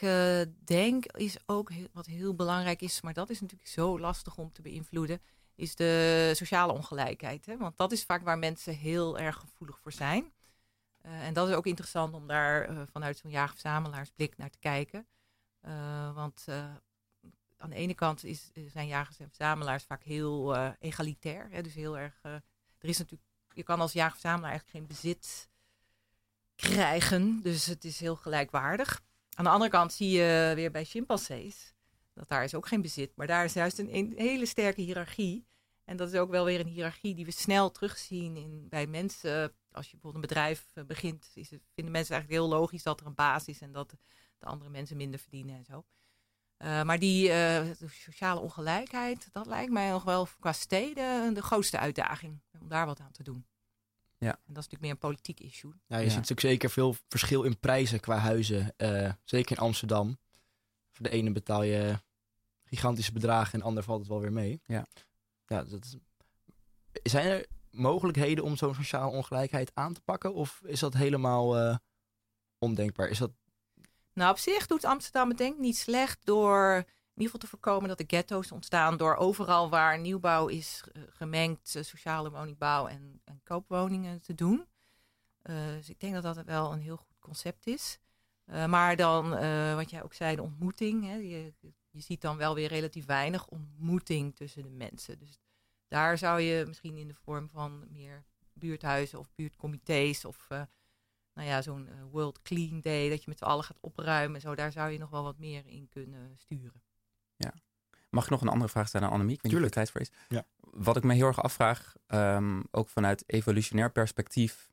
denk 0.64 1.06
is 1.06 1.36
ook 1.46 1.70
heel, 1.70 1.88
wat 1.92 2.06
heel 2.06 2.34
belangrijk 2.34 2.82
is, 2.82 3.00
maar 3.00 3.14
dat 3.14 3.30
is 3.30 3.40
natuurlijk 3.40 3.70
zo 3.70 3.98
lastig 3.98 4.36
om 4.36 4.52
te 4.52 4.62
beïnvloeden, 4.62 5.20
is 5.54 5.74
de 5.74 6.32
sociale 6.34 6.72
ongelijkheid. 6.72 7.46
Hè? 7.46 7.56
Want 7.56 7.76
dat 7.76 7.92
is 7.92 8.04
vaak 8.04 8.22
waar 8.22 8.38
mensen 8.38 8.74
heel 8.74 9.18
erg 9.18 9.36
gevoelig 9.36 9.78
voor 9.78 9.92
zijn. 9.92 10.32
Uh, 11.06 11.26
en 11.26 11.34
dat 11.34 11.48
is 11.48 11.54
ook 11.54 11.66
interessant 11.66 12.14
om 12.14 12.26
daar 12.26 12.70
uh, 12.70 12.82
vanuit 12.92 13.18
zo'n 13.18 13.30
jager-verzamelaarsblik 13.30 14.36
naar 14.36 14.50
te 14.50 14.58
kijken. 14.58 15.06
Uh, 15.66 16.14
want 16.14 16.46
aan 17.56 17.70
de 17.70 17.76
ene 17.76 17.94
kant 17.94 18.24
is, 18.24 18.50
zijn 18.72 18.86
jagers 18.86 19.18
en 19.18 19.28
verzamelaars 19.28 19.84
vaak 19.84 20.02
heel 20.02 20.56
egalitair. 20.78 21.48
Hè? 21.50 21.62
Dus 21.62 21.74
heel 21.74 21.98
erg. 21.98 22.14
er 22.22 22.42
is 22.78 22.98
natuurlijk, 22.98 23.28
je 23.52 23.62
kan 23.62 23.80
als 23.80 23.92
jager-verzamelaar 23.92 24.50
eigenlijk 24.50 24.78
geen 24.78 24.86
bezit 24.86 25.48
krijgen. 26.56 27.40
Dus 27.42 27.66
het 27.66 27.84
is 27.84 28.00
heel 28.00 28.16
gelijkwaardig. 28.16 29.02
Aan 29.34 29.44
de 29.44 29.50
andere 29.50 29.70
kant 29.70 29.92
zie 29.92 30.10
je 30.10 30.52
weer 30.54 30.70
bij 30.70 30.84
chimpansees 30.84 31.73
dat 32.14 32.28
daar 32.28 32.44
is 32.44 32.54
ook 32.54 32.66
geen 32.66 32.82
bezit, 32.82 33.12
maar 33.16 33.26
daar 33.26 33.44
is 33.44 33.52
juist 33.52 33.78
een, 33.78 33.94
een, 33.96 34.12
hele 34.16 34.46
sterke 34.46 34.80
hiërarchie. 34.80 35.46
En 35.84 35.96
dat 35.96 36.12
is 36.12 36.18
ook 36.18 36.30
wel 36.30 36.44
weer 36.44 36.60
een 36.60 36.66
hiërarchie 36.66 37.14
die 37.14 37.24
we 37.24 37.30
snel 37.30 37.70
terugzien 37.70 38.36
in, 38.36 38.66
bij 38.68 38.86
mensen. 38.86 39.52
Als 39.72 39.86
je 39.86 39.92
bijvoorbeeld 39.92 40.14
een 40.14 40.34
bedrijf 40.34 40.70
eh, 40.74 40.84
begint, 40.84 41.30
is 41.34 41.50
het, 41.50 41.62
vinden 41.74 41.92
mensen 41.92 42.14
eigenlijk 42.14 42.42
heel 42.42 42.58
logisch 42.58 42.82
dat 42.82 43.00
er 43.00 43.06
een 43.06 43.14
baas 43.14 43.46
is 43.46 43.60
en 43.60 43.72
dat 43.72 43.96
de 44.38 44.46
andere 44.46 44.70
mensen 44.70 44.96
minder 44.96 45.20
verdienen 45.20 45.56
en 45.56 45.64
zo. 45.64 45.84
Uh, 46.58 46.82
maar 46.82 46.98
die 46.98 47.28
uh, 47.28 47.62
sociale 47.88 48.40
ongelijkheid, 48.40 49.28
dat 49.32 49.46
lijkt 49.46 49.72
mij 49.72 49.90
nog 49.90 50.02
wel 50.02 50.28
qua 50.40 50.52
steden 50.52 51.34
de 51.34 51.42
grootste 51.42 51.78
uitdaging 51.78 52.40
om 52.60 52.68
daar 52.68 52.86
wat 52.86 53.00
aan 53.00 53.12
te 53.12 53.22
doen. 53.22 53.46
Ja. 54.18 54.30
En 54.30 54.54
dat 54.54 54.64
is 54.64 54.70
natuurlijk 54.70 54.82
meer 54.82 54.90
een 54.90 54.98
politiek 54.98 55.40
issue. 55.40 55.72
Ja, 55.86 55.96
je 55.96 56.02
ja. 56.02 56.08
ziet 56.08 56.18
natuurlijk 56.18 56.40
zeker 56.40 56.70
veel 56.70 56.96
verschil 57.08 57.42
in 57.42 57.58
prijzen 57.58 58.00
qua 58.00 58.16
huizen. 58.16 58.74
Uh, 58.76 59.12
zeker 59.24 59.56
in 59.56 59.62
Amsterdam. 59.62 60.18
Voor 60.90 61.06
de 61.06 61.10
ene 61.10 61.32
betaal 61.32 61.62
je 61.62 61.98
gigantische 62.74 63.12
bedragen 63.12 63.52
en 63.52 63.58
de 63.58 63.64
ander 63.64 63.82
valt 63.82 63.98
het 63.98 64.08
wel 64.08 64.20
weer 64.20 64.32
mee. 64.32 64.60
Ja. 64.66 64.86
ja 65.46 65.64
dat 65.64 65.84
is... 65.84 65.96
Zijn 67.02 67.26
er 67.26 67.46
mogelijkheden 67.70 68.44
om 68.44 68.56
zo'n 68.56 68.74
sociale 68.74 69.10
ongelijkheid 69.10 69.70
aan 69.74 69.92
te 69.92 70.00
pakken? 70.00 70.34
Of 70.34 70.60
is 70.64 70.80
dat 70.80 70.94
helemaal 70.94 71.58
uh, 71.58 71.76
ondenkbaar? 72.58 73.08
Is 73.08 73.18
dat... 73.18 73.30
Nou, 74.12 74.30
op 74.30 74.38
zich 74.38 74.66
doet 74.66 74.84
Amsterdam 74.84 75.28
het 75.28 75.38
denk 75.38 75.54
ik 75.54 75.60
niet 75.60 75.76
slecht 75.76 76.18
door 76.24 76.84
in 77.14 77.20
ieder 77.20 77.32
geval 77.32 77.40
te 77.40 77.46
voorkomen 77.46 77.88
dat 77.88 77.98
de 77.98 78.16
ghetto's 78.16 78.52
ontstaan. 78.52 78.96
Door 78.96 79.16
overal 79.16 79.70
waar 79.70 79.98
nieuwbouw 79.98 80.46
is 80.46 80.84
gemengd, 81.10 81.76
sociale 81.80 82.30
woningbouw 82.30 82.86
en, 82.86 83.20
en 83.24 83.40
koopwoningen 83.44 84.20
te 84.20 84.34
doen. 84.34 84.66
Uh, 85.42 85.56
dus 85.76 85.88
ik 85.88 86.00
denk 86.00 86.14
dat 86.14 86.22
dat 86.22 86.44
wel 86.44 86.72
een 86.72 86.80
heel 86.80 86.96
goed 86.96 87.18
concept 87.18 87.66
is. 87.66 87.98
Uh, 88.46 88.66
maar 88.66 88.96
dan, 88.96 89.42
uh, 89.42 89.74
wat 89.74 89.90
jij 89.90 90.02
ook 90.02 90.14
zei, 90.14 90.36
de 90.36 90.42
ontmoeting. 90.42 91.04
Hè, 91.04 91.14
je, 91.14 91.52
je 91.94 92.00
ziet 92.00 92.20
dan 92.20 92.36
wel 92.36 92.54
weer 92.54 92.68
relatief 92.68 93.06
weinig 93.06 93.46
ontmoeting 93.46 94.36
tussen 94.36 94.62
de 94.62 94.70
mensen. 94.70 95.18
Dus 95.18 95.38
daar 95.88 96.18
zou 96.18 96.40
je 96.40 96.64
misschien 96.66 96.96
in 96.96 97.08
de 97.08 97.14
vorm 97.14 97.48
van 97.48 97.86
meer 97.90 98.24
buurthuizen 98.52 99.18
of 99.18 99.30
buurtcomité's 99.34 100.24
of 100.24 100.46
uh, 100.52 100.62
nou 101.34 101.48
ja, 101.48 101.62
zo'n 101.62 101.88
World 102.10 102.42
Clean 102.42 102.80
Day, 102.80 103.08
dat 103.08 103.22
je 103.22 103.28
met 103.28 103.38
z'n 103.38 103.44
allen 103.44 103.64
gaat 103.64 103.80
opruimen. 103.80 104.40
Zo, 104.40 104.54
daar 104.54 104.72
zou 104.72 104.90
je 104.90 104.98
nog 104.98 105.10
wel 105.10 105.22
wat 105.22 105.38
meer 105.38 105.66
in 105.66 105.88
kunnen 105.88 106.36
sturen. 106.36 106.82
Ja. 107.36 107.54
Mag 108.10 108.24
ik 108.24 108.30
nog 108.30 108.40
een 108.40 108.48
andere 108.48 108.70
vraag 108.70 108.88
stellen 108.88 109.06
aan 109.06 109.12
Annemiek? 109.12 109.42
Ik 109.42 109.50
Tuurlijk. 109.50 109.72
tijd 109.72 109.90
voor 109.90 110.00
is. 110.00 110.10
Ja. 110.28 110.46
Wat 110.58 110.96
ik 110.96 111.02
me 111.02 111.14
heel 111.14 111.26
erg 111.26 111.42
afvraag, 111.42 111.94
um, 112.06 112.64
ook 112.70 112.88
vanuit 112.88 113.24
evolutionair 113.26 113.92
perspectief. 113.92 114.72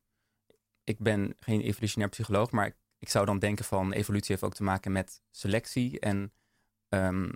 Ik 0.84 1.00
ben 1.00 1.36
geen 1.40 1.62
evolutionair 1.62 2.10
psycholoog, 2.10 2.52
maar 2.52 2.66
ik 2.66 2.76
ik 3.02 3.10
zou 3.10 3.26
dan 3.26 3.40
denken 3.40 3.66
van 3.66 3.92
evolutie 3.92 4.32
heeft 4.32 4.44
ook 4.44 4.54
te 4.54 4.64
maken 4.64 4.92
met 4.92 5.22
selectie. 5.32 6.00
En 6.00 6.34
um, 6.94 7.32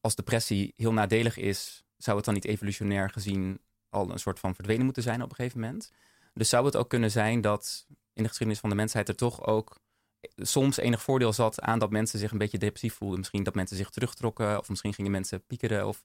als 0.00 0.14
depressie 0.14 0.72
heel 0.76 0.92
nadelig 0.92 1.36
is, 1.36 1.84
zou 1.96 2.16
het 2.16 2.24
dan 2.24 2.34
niet 2.34 2.44
evolutionair 2.44 3.10
gezien 3.10 3.60
al 3.88 4.10
een 4.10 4.18
soort 4.18 4.38
van 4.38 4.54
verdwenen 4.54 4.84
moeten 4.84 5.02
zijn 5.02 5.22
op 5.22 5.30
een 5.30 5.36
gegeven 5.36 5.60
moment. 5.60 5.92
Dus 6.34 6.48
zou 6.48 6.64
het 6.64 6.76
ook 6.76 6.88
kunnen 6.88 7.10
zijn 7.10 7.40
dat 7.40 7.86
in 8.12 8.22
de 8.22 8.28
geschiedenis 8.28 8.60
van 8.60 8.70
de 8.70 8.76
mensheid 8.76 9.08
er 9.08 9.16
toch 9.16 9.46
ook 9.46 9.80
soms 10.36 10.76
enig 10.76 11.02
voordeel 11.02 11.32
zat 11.32 11.60
aan 11.60 11.78
dat 11.78 11.90
mensen 11.90 12.18
zich 12.18 12.30
een 12.32 12.38
beetje 12.38 12.58
depressief 12.58 12.94
voelden. 12.94 13.18
Misschien 13.18 13.42
dat 13.42 13.54
mensen 13.54 13.76
zich 13.76 13.90
terugtrokken 13.90 14.58
of 14.58 14.68
misschien 14.68 14.94
gingen 14.94 15.10
mensen 15.10 15.46
piekeren. 15.46 15.86
Of 15.86 16.04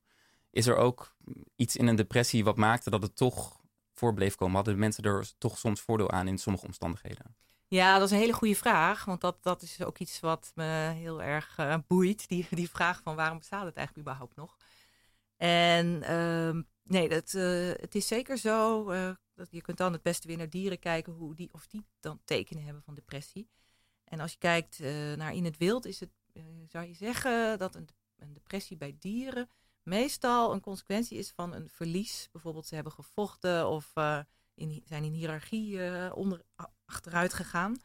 is 0.52 0.68
er 0.68 0.76
ook 0.76 1.16
iets 1.56 1.76
in 1.76 1.88
een 1.88 1.96
depressie 1.96 2.44
wat 2.44 2.58
maakte 2.58 2.90
dat 2.90 3.02
het 3.02 3.16
toch 3.16 3.60
voor 3.94 4.14
bleef 4.14 4.36
komen? 4.36 4.56
Hadden 4.56 4.80
mensen 4.80 5.04
er 5.04 5.32
toch 5.38 5.58
soms 5.58 5.82
voordeel 5.82 6.12
aan 6.12 6.28
in 6.28 6.38
sommige 6.38 6.66
omstandigheden? 6.66 7.36
Ja, 7.70 7.98
dat 7.98 8.06
is 8.06 8.12
een 8.12 8.22
hele 8.22 8.34
goede 8.34 8.56
vraag. 8.56 9.06
Want 9.06 9.22
dat, 9.22 9.44
dat 9.44 9.62
is 9.62 9.84
ook 9.84 9.98
iets 9.98 10.20
wat 10.20 10.52
me 10.56 10.92
heel 10.94 11.22
erg 11.22 11.58
uh, 11.58 11.78
boeit. 11.88 12.28
Die, 12.28 12.48
die 12.50 12.70
vraag 12.70 13.02
van 13.02 13.16
waarom 13.16 13.38
bestaat 13.38 13.66
het 13.66 13.76
eigenlijk 13.76 14.08
überhaupt 14.08 14.36
nog? 14.36 14.58
En 15.38 15.86
uh, 15.86 16.64
nee, 16.84 17.10
dat, 17.10 17.34
uh, 17.34 17.72
het 17.74 17.96
is 17.96 18.08
zeker 18.08 18.38
zo. 18.38 18.92
Uh, 18.92 19.12
dat 19.34 19.52
je 19.52 19.62
kunt 19.62 19.78
dan 19.78 19.94
het 19.94 20.02
beste 20.02 20.28
weer 20.28 20.38
naar 20.38 20.50
dieren 20.50 20.80
kijken 20.80 21.14
hoe 21.14 21.36
die, 21.36 21.50
of 21.54 21.68
die 21.68 21.86
dan 22.00 22.20
tekenen 22.24 22.64
hebben 22.64 22.84
van 22.84 22.96
depressie. 22.96 23.50
En 24.04 24.20
als 24.20 24.32
je 24.32 24.38
kijkt 24.38 24.80
naar 25.16 25.34
in 25.34 25.46
het 25.46 25.58
wild, 25.58 25.86
is 25.86 26.00
het, 26.00 26.10
zou 26.68 26.86
je 26.86 26.94
zeggen 26.94 27.58
dat 27.58 27.76
een, 27.76 27.90
een 28.16 28.34
depressie 28.34 28.78
bij 28.78 28.96
dieren 29.00 29.50
meestal 29.84 30.54
een 30.54 30.62
consequentie 30.62 31.18
is 31.18 31.32
van 31.32 31.54
een 31.54 31.70
verlies. 31.70 32.30
Bijvoorbeeld 32.32 32.68
ze 32.68 32.76
hebben 32.76 32.94
gevochten 32.94 33.68
of 33.68 33.94
in, 34.58 34.84
zijn 34.86 35.04
in 35.04 35.12
hiërarchie 35.12 35.80
onder, 36.14 36.42
achteruit 36.88 37.34
gegaan, 37.34 37.78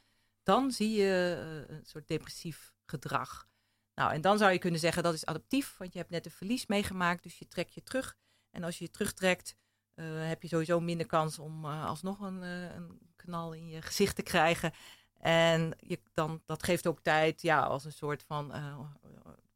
dan 0.42 0.70
zie 0.70 0.90
je 0.90 1.42
uh, 1.68 1.76
een 1.76 1.84
soort 1.84 2.08
depressief 2.08 2.72
gedrag. 2.84 3.48
Nou, 3.94 4.12
en 4.12 4.20
dan 4.20 4.38
zou 4.38 4.52
je 4.52 4.58
kunnen 4.58 4.80
zeggen 4.80 5.02
dat 5.02 5.14
is 5.14 5.26
adaptief, 5.26 5.76
want 5.78 5.92
je 5.92 5.98
hebt 5.98 6.10
net 6.10 6.24
een 6.24 6.32
verlies 6.32 6.66
meegemaakt, 6.66 7.22
dus 7.22 7.38
je 7.38 7.48
trekt 7.48 7.74
je 7.74 7.82
terug. 7.82 8.16
En 8.50 8.64
als 8.64 8.78
je 8.78 8.84
je 8.84 8.90
terugtrekt, 8.90 9.56
uh, 9.94 10.28
heb 10.28 10.42
je 10.42 10.48
sowieso 10.48 10.80
minder 10.80 11.06
kans 11.06 11.38
om 11.38 11.64
alsnog 11.64 12.20
een, 12.20 12.42
een, 12.42 13.00
knal 13.16 13.52
in 13.52 13.68
je 13.68 13.82
gezicht 13.82 14.16
te 14.16 14.22
krijgen. 14.22 14.72
En 15.18 15.76
je, 15.78 16.00
dan, 16.12 16.42
dat 16.46 16.62
geeft 16.62 16.86
ook 16.86 17.00
tijd, 17.00 17.42
ja, 17.42 17.60
als 17.60 17.84
een 17.84 17.92
soort 17.92 18.22
van 18.22 18.52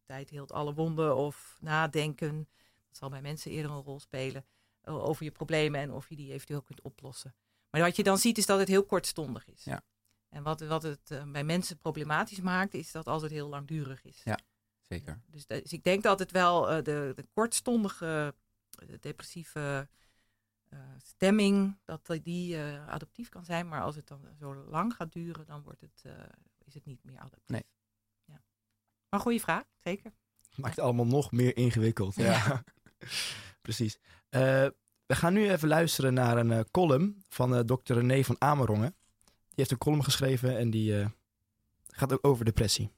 tijd 0.05 0.31
heelt 0.31 0.53
alle 0.53 0.75
wonden 0.75 1.17
of 1.17 1.57
nadenken. 1.61 2.49
Dat 2.89 2.97
zal 2.97 3.09
bij 3.09 3.23
mensen 3.23 3.51
eerder 3.51 3.71
een 3.71 3.83
rol 3.83 4.01
spelen 4.01 4.45
over 4.87 5.25
je 5.25 5.31
problemen 5.31 5.81
en 5.81 5.93
of 5.93 6.09
je 6.09 6.17
die 6.17 6.33
eventueel 6.33 6.63
kunt 6.63 6.83
oplossen. 6.83 7.35
Maar 7.71 7.81
wat 7.81 7.97
je 7.97 8.03
dan 8.03 8.19
ziet 8.19 8.39
is 8.39 8.47
dat 8.47 8.59
het 8.59 8.69
heel 8.69 8.85
kortstondig 8.85 9.49
is. 9.49 9.65
Ja. 9.65 9.83
En 10.29 10.43
wat, 10.43 10.61
wat 10.61 10.83
het 10.83 11.11
eh, 11.11 11.31
bij 11.31 11.45
mensen 11.45 11.79
problematisch 11.79 12.41
maakt, 12.41 12.75
is 12.75 12.93
dat 12.93 13.07
als 13.07 13.23
het 13.23 13.31
heel 13.31 13.49
langdurig 13.49 14.05
is. 14.05 14.21
Ja. 14.25 14.39
Zeker. 14.81 15.21
Dus, 15.27 15.47
dus 15.47 15.73
ik 15.73 15.85
denk 15.85 16.03
dat 16.03 16.19
het 16.19 16.31
wel 16.31 16.71
eh, 16.71 16.77
de, 16.77 17.13
de 17.15 17.27
kortstondige 17.33 18.35
eh, 18.79 18.89
depressieve 19.01 19.89
eh, 20.69 20.79
stemming, 21.03 21.79
dat 21.85 22.19
die 22.23 22.57
eh, 22.57 22.89
adaptief 22.89 23.29
kan 23.29 23.45
zijn. 23.45 23.69
Maar 23.69 23.83
als 23.83 23.97
het 23.97 24.07
dan 24.07 24.21
zo 24.39 24.55
lang 24.55 24.95
gaat 24.95 25.13
duren, 25.13 25.47
dan 25.47 25.63
wordt 25.63 25.81
het, 25.81 26.03
eh, 26.03 26.13
is 26.65 26.75
het 26.75 26.85
niet 26.85 27.05
meer 27.05 27.19
adaptief. 27.19 27.49
Nee. 27.49 27.65
Ja. 28.25 28.43
Maar 29.09 29.21
goede 29.21 29.41
vraag, 29.41 29.65
zeker. 29.79 30.13
Maakt 30.55 30.77
het 30.77 30.85
allemaal 30.85 31.07
nog 31.07 31.33
meer 31.33 31.57
ingewikkeld. 31.57 32.15
Ja, 32.15 32.65
precies. 33.67 33.99
Eh, 34.29 34.41
we 35.07 35.15
gaan 35.15 35.33
nu 35.33 35.51
even 35.51 35.69
luisteren 35.69 36.15
naar 36.15 36.37
een 36.37 36.53
eh, 36.53 36.61
column 36.71 37.25
van 37.29 37.55
eh 37.55 37.61
Dr. 37.61 37.93
René 37.93 38.25
van 38.25 38.37
Amerongen. 38.39 38.95
Die 39.25 39.65
heeft 39.65 39.71
een 39.71 39.79
column 39.79 40.05
geschreven 40.05 40.59
en 40.59 40.71
die 40.71 41.07
gaat 41.87 42.13
ook 42.13 42.27
over 42.27 42.45
depressie. 42.45 42.91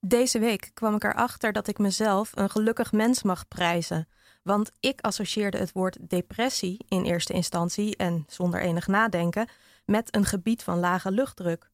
Deze 0.00 0.38
week 0.38 0.70
kwam 0.74 0.94
ik 0.94 1.04
erachter 1.04 1.52
dat 1.52 1.68
ik 1.68 1.78
mezelf 1.78 2.30
een 2.34 2.50
gelukkig 2.50 2.92
mens 2.92 3.22
mag 3.22 3.48
prijzen. 3.48 4.08
Want 4.42 4.72
ik 4.80 5.00
associeerde 5.00 5.58
het 5.58 5.72
woord 5.72 6.10
depressie 6.10 6.84
in 6.88 7.04
eerste 7.04 7.32
instantie 7.32 7.96
en 7.96 8.24
zonder 8.28 8.60
enig 8.60 8.86
nadenken 8.86 9.48
met 9.84 10.16
een 10.16 10.24
gebied 10.24 10.62
van 10.62 10.78
lage 10.78 11.10
luchtdruk. 11.10 11.70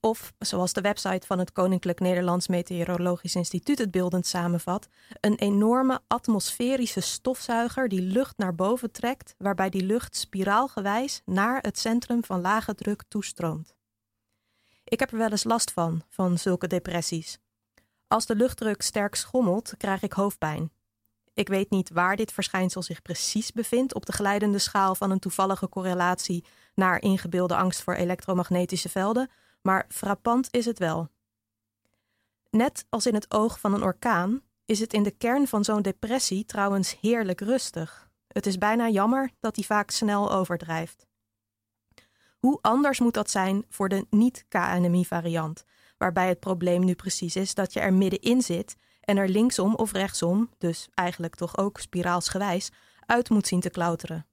Of, 0.00 0.32
zoals 0.38 0.72
de 0.72 0.80
website 0.80 1.26
van 1.26 1.38
het 1.38 1.52
Koninklijk 1.52 2.00
Nederlands 2.00 2.48
Meteorologisch 2.48 3.34
Instituut 3.34 3.78
het 3.78 3.90
beeldend 3.90 4.26
samenvat, 4.26 4.88
een 5.20 5.34
enorme 5.34 6.00
atmosferische 6.06 7.00
stofzuiger 7.00 7.88
die 7.88 8.00
lucht 8.00 8.38
naar 8.38 8.54
boven 8.54 8.92
trekt, 8.92 9.34
waarbij 9.38 9.70
die 9.70 9.82
lucht 9.82 10.16
spiraalgewijs 10.16 11.22
naar 11.24 11.60
het 11.60 11.78
centrum 11.78 12.24
van 12.24 12.40
lage 12.40 12.74
druk 12.74 13.02
toestroomt. 13.08 13.74
Ik 14.84 15.00
heb 15.00 15.12
er 15.12 15.18
wel 15.18 15.30
eens 15.30 15.44
last 15.44 15.72
van, 15.72 16.02
van 16.08 16.38
zulke 16.38 16.66
depressies. 16.66 17.38
Als 18.06 18.26
de 18.26 18.36
luchtdruk 18.36 18.82
sterk 18.82 19.14
schommelt, 19.14 19.74
krijg 19.76 20.02
ik 20.02 20.12
hoofdpijn. 20.12 20.72
Ik 21.34 21.48
weet 21.48 21.70
niet 21.70 21.90
waar 21.90 22.16
dit 22.16 22.32
verschijnsel 22.32 22.82
zich 22.82 23.02
precies 23.02 23.52
bevindt 23.52 23.94
op 23.94 24.06
de 24.06 24.12
glijdende 24.12 24.58
schaal 24.58 24.94
van 24.94 25.10
een 25.10 25.18
toevallige 25.18 25.68
correlatie 25.68 26.44
naar 26.74 27.00
ingebeelde 27.00 27.56
angst 27.56 27.82
voor 27.82 27.94
elektromagnetische 27.94 28.88
velden, 28.88 29.30
maar 29.62 29.86
frappant 29.88 30.48
is 30.50 30.64
het 30.64 30.78
wel. 30.78 31.08
Net 32.50 32.86
als 32.88 33.06
in 33.06 33.14
het 33.14 33.34
oog 33.34 33.60
van 33.60 33.74
een 33.74 33.82
orkaan 33.82 34.42
is 34.64 34.80
het 34.80 34.92
in 34.92 35.02
de 35.02 35.10
kern 35.10 35.46
van 35.46 35.64
zo'n 35.64 35.82
depressie 35.82 36.44
trouwens 36.44 37.00
heerlijk 37.00 37.40
rustig. 37.40 38.10
Het 38.26 38.46
is 38.46 38.58
bijna 38.58 38.88
jammer 38.88 39.30
dat 39.40 39.54
die 39.54 39.66
vaak 39.66 39.90
snel 39.90 40.32
overdrijft. 40.32 41.06
Hoe 42.38 42.58
anders 42.60 43.00
moet 43.00 43.14
dat 43.14 43.30
zijn 43.30 43.64
voor 43.68 43.88
de 43.88 44.06
niet-KNMI-variant, 44.10 45.64
waarbij 45.98 46.28
het 46.28 46.40
probleem 46.40 46.84
nu 46.84 46.94
precies 46.94 47.36
is 47.36 47.54
dat 47.54 47.72
je 47.72 47.80
er 47.80 47.92
middenin 47.92 48.42
zit 48.42 48.76
en 49.00 49.16
er 49.16 49.28
linksom 49.28 49.74
of 49.74 49.92
rechtsom, 49.92 50.50
dus 50.58 50.88
eigenlijk 50.94 51.34
toch 51.34 51.56
ook 51.58 51.78
spiraalsgewijs, 51.78 52.70
uit 53.06 53.30
moet 53.30 53.46
zien 53.46 53.60
te 53.60 53.70
klauteren. 53.70 54.29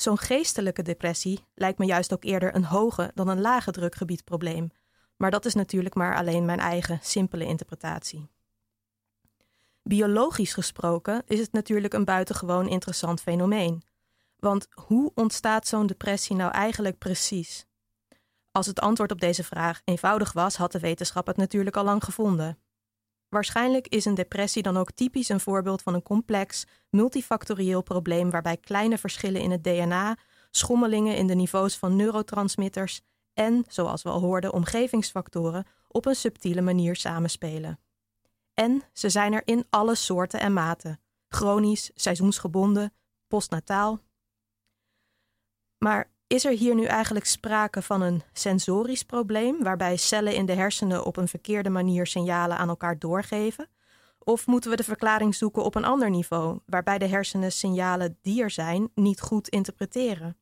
Zo'n 0.00 0.18
geestelijke 0.18 0.82
depressie 0.82 1.44
lijkt 1.54 1.78
me 1.78 1.86
juist 1.86 2.12
ook 2.12 2.24
eerder 2.24 2.54
een 2.54 2.64
hoge 2.64 3.10
dan 3.14 3.28
een 3.28 3.40
lage 3.40 3.70
drukgebiedprobleem, 3.70 4.70
maar 5.16 5.30
dat 5.30 5.44
is 5.44 5.54
natuurlijk 5.54 5.94
maar 5.94 6.16
alleen 6.16 6.44
mijn 6.44 6.58
eigen 6.58 6.98
simpele 7.02 7.44
interpretatie. 7.44 8.30
Biologisch 9.82 10.52
gesproken 10.52 11.22
is 11.26 11.38
het 11.38 11.52
natuurlijk 11.52 11.94
een 11.94 12.04
buitengewoon 12.04 12.68
interessant 12.68 13.20
fenomeen. 13.20 13.82
Want 14.36 14.66
hoe 14.70 15.12
ontstaat 15.14 15.66
zo'n 15.66 15.86
depressie 15.86 16.36
nou 16.36 16.52
eigenlijk 16.52 16.98
precies? 16.98 17.66
Als 18.52 18.66
het 18.66 18.80
antwoord 18.80 19.12
op 19.12 19.20
deze 19.20 19.44
vraag 19.44 19.80
eenvoudig 19.84 20.32
was, 20.32 20.56
had 20.56 20.72
de 20.72 20.80
wetenschap 20.80 21.26
het 21.26 21.36
natuurlijk 21.36 21.76
al 21.76 21.84
lang 21.84 22.04
gevonden. 22.04 22.58
Waarschijnlijk 23.30 23.88
is 23.88 24.04
een 24.04 24.14
depressie 24.14 24.62
dan 24.62 24.76
ook 24.76 24.90
typisch 24.90 25.28
een 25.28 25.40
voorbeeld 25.40 25.82
van 25.82 25.94
een 25.94 26.02
complex, 26.02 26.66
multifactorieel 26.88 27.82
probleem 27.82 28.30
waarbij 28.30 28.56
kleine 28.56 28.98
verschillen 28.98 29.40
in 29.40 29.50
het 29.50 29.64
DNA, 29.64 30.16
schommelingen 30.50 31.16
in 31.16 31.26
de 31.26 31.34
niveaus 31.34 31.76
van 31.76 31.96
neurotransmitters 31.96 33.00
en, 33.34 33.64
zoals 33.68 34.02
we 34.02 34.08
al 34.08 34.20
hoorden, 34.20 34.52
omgevingsfactoren 34.52 35.66
op 35.88 36.06
een 36.06 36.14
subtiele 36.14 36.60
manier 36.60 36.96
samenspelen. 36.96 37.78
En 38.54 38.82
ze 38.92 39.08
zijn 39.08 39.32
er 39.32 39.42
in 39.44 39.66
alle 39.70 39.94
soorten 39.94 40.40
en 40.40 40.52
maten: 40.52 41.00
chronisch, 41.28 41.90
seizoensgebonden, 41.94 42.94
postnataal. 43.28 44.00
Maar 45.78 46.10
is 46.32 46.44
er 46.44 46.52
hier 46.52 46.74
nu 46.74 46.84
eigenlijk 46.84 47.26
sprake 47.26 47.82
van 47.82 48.02
een 48.02 48.22
sensorisch 48.32 49.04
probleem, 49.04 49.62
waarbij 49.62 49.96
cellen 49.96 50.34
in 50.34 50.46
de 50.46 50.54
hersenen 50.54 51.04
op 51.04 51.16
een 51.16 51.28
verkeerde 51.28 51.70
manier 51.70 52.06
signalen 52.06 52.56
aan 52.56 52.68
elkaar 52.68 52.98
doorgeven? 52.98 53.68
Of 54.18 54.46
moeten 54.46 54.70
we 54.70 54.76
de 54.76 54.84
verklaring 54.84 55.34
zoeken 55.34 55.64
op 55.64 55.74
een 55.74 55.84
ander 55.84 56.10
niveau, 56.10 56.58
waarbij 56.66 56.98
de 56.98 57.06
hersenen 57.06 57.52
signalen 57.52 58.18
die 58.22 58.42
er 58.42 58.50
zijn 58.50 58.90
niet 58.94 59.20
goed 59.20 59.48
interpreteren? 59.48 60.38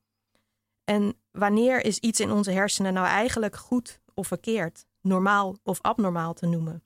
En 0.84 1.14
wanneer 1.30 1.84
is 1.84 1.98
iets 1.98 2.20
in 2.20 2.30
onze 2.30 2.50
hersenen 2.50 2.92
nou 2.92 3.06
eigenlijk 3.06 3.56
goed 3.56 4.00
of 4.14 4.26
verkeerd, 4.26 4.86
normaal 5.00 5.56
of 5.62 5.78
abnormaal 5.82 6.34
te 6.34 6.46
noemen? 6.46 6.82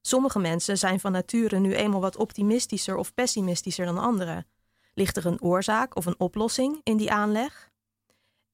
Sommige 0.00 0.38
mensen 0.38 0.78
zijn 0.78 1.00
van 1.00 1.12
nature 1.12 1.58
nu 1.58 1.74
eenmaal 1.74 2.00
wat 2.00 2.16
optimistischer 2.16 2.96
of 2.96 3.14
pessimistischer 3.14 3.86
dan 3.86 3.98
anderen. 3.98 4.46
Ligt 4.94 5.16
er 5.16 5.26
een 5.26 5.42
oorzaak 5.42 5.96
of 5.96 6.06
een 6.06 6.20
oplossing 6.20 6.80
in 6.82 6.96
die 6.96 7.12
aanleg? 7.12 7.69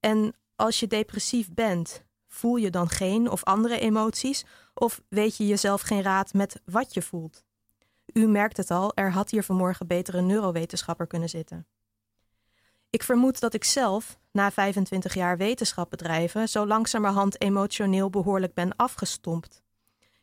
En 0.00 0.34
als 0.56 0.80
je 0.80 0.86
depressief 0.86 1.52
bent, 1.52 2.04
voel 2.28 2.56
je 2.56 2.70
dan 2.70 2.88
geen 2.88 3.30
of 3.30 3.44
andere 3.44 3.78
emoties? 3.78 4.44
Of 4.74 5.02
weet 5.08 5.36
je 5.36 5.46
jezelf 5.46 5.80
geen 5.80 6.02
raad 6.02 6.32
met 6.32 6.60
wat 6.64 6.94
je 6.94 7.02
voelt? 7.02 7.44
U 8.12 8.26
merkt 8.26 8.56
het 8.56 8.70
al, 8.70 8.94
er 8.94 9.12
had 9.12 9.30
hier 9.30 9.42
vanmorgen 9.42 9.86
beter 9.86 10.14
een 10.14 10.26
neurowetenschapper 10.26 11.06
kunnen 11.06 11.28
zitten. 11.28 11.66
Ik 12.90 13.02
vermoed 13.02 13.40
dat 13.40 13.54
ik 13.54 13.64
zelf, 13.64 14.18
na 14.32 14.50
25 14.50 15.14
jaar 15.14 15.36
wetenschap 15.36 15.90
bedrijven, 15.90 16.48
zo 16.48 16.66
langzamerhand 16.66 17.40
emotioneel 17.40 18.10
behoorlijk 18.10 18.54
ben 18.54 18.76
afgestompt. 18.76 19.62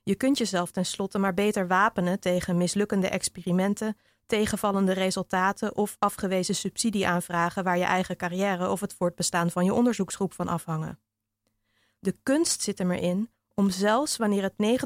Je 0.03 0.15
kunt 0.15 0.38
jezelf 0.38 0.71
tenslotte 0.71 1.17
maar 1.19 1.34
beter 1.34 1.67
wapenen 1.67 2.19
tegen 2.19 2.57
mislukkende 2.57 3.07
experimenten, 3.09 3.97
tegenvallende 4.26 4.93
resultaten 4.93 5.76
of 5.76 5.95
afgewezen 5.99 6.55
subsidieaanvragen 6.55 7.63
waar 7.63 7.78
je 7.78 7.84
eigen 7.84 8.17
carrière 8.17 8.69
of 8.69 8.80
het 8.80 8.93
voortbestaan 8.93 9.51
van 9.51 9.65
je 9.65 9.74
onderzoeksgroep 9.74 10.34
van 10.34 10.47
afhangen. 10.47 10.99
De 11.99 12.15
kunst 12.24 12.61
zit 12.61 12.80
er 12.80 12.86
maar 12.86 12.99
in 12.99 13.30
om 13.53 13.69
zelfs 13.69 14.17
wanneer 14.17 14.43
het 14.43 14.82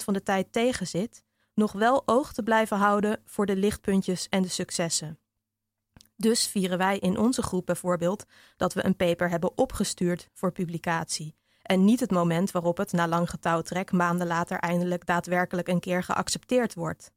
90% 0.00 0.04
van 0.04 0.14
de 0.14 0.22
tijd 0.22 0.52
tegenzit, 0.52 1.24
nog 1.54 1.72
wel 1.72 2.02
oog 2.06 2.32
te 2.32 2.42
blijven 2.42 2.76
houden 2.76 3.22
voor 3.24 3.46
de 3.46 3.56
lichtpuntjes 3.56 4.28
en 4.28 4.42
de 4.42 4.48
successen. 4.48 5.18
Dus 6.16 6.46
vieren 6.46 6.78
wij 6.78 6.98
in 6.98 7.18
onze 7.18 7.42
groep 7.42 7.66
bijvoorbeeld 7.66 8.24
dat 8.56 8.74
we 8.74 8.84
een 8.84 8.96
paper 8.96 9.30
hebben 9.30 9.58
opgestuurd 9.58 10.28
voor 10.32 10.52
publicatie. 10.52 11.36
En 11.62 11.84
niet 11.84 12.00
het 12.00 12.10
moment 12.10 12.50
waarop 12.50 12.76
het 12.76 12.92
na 12.92 13.08
lang 13.08 13.30
getouwtrek 13.30 13.92
maanden 13.92 14.26
later 14.26 14.58
eindelijk 14.58 15.06
daadwerkelijk 15.06 15.68
een 15.68 15.80
keer 15.80 16.02
geaccepteerd 16.02 16.74
wordt. 16.74 17.12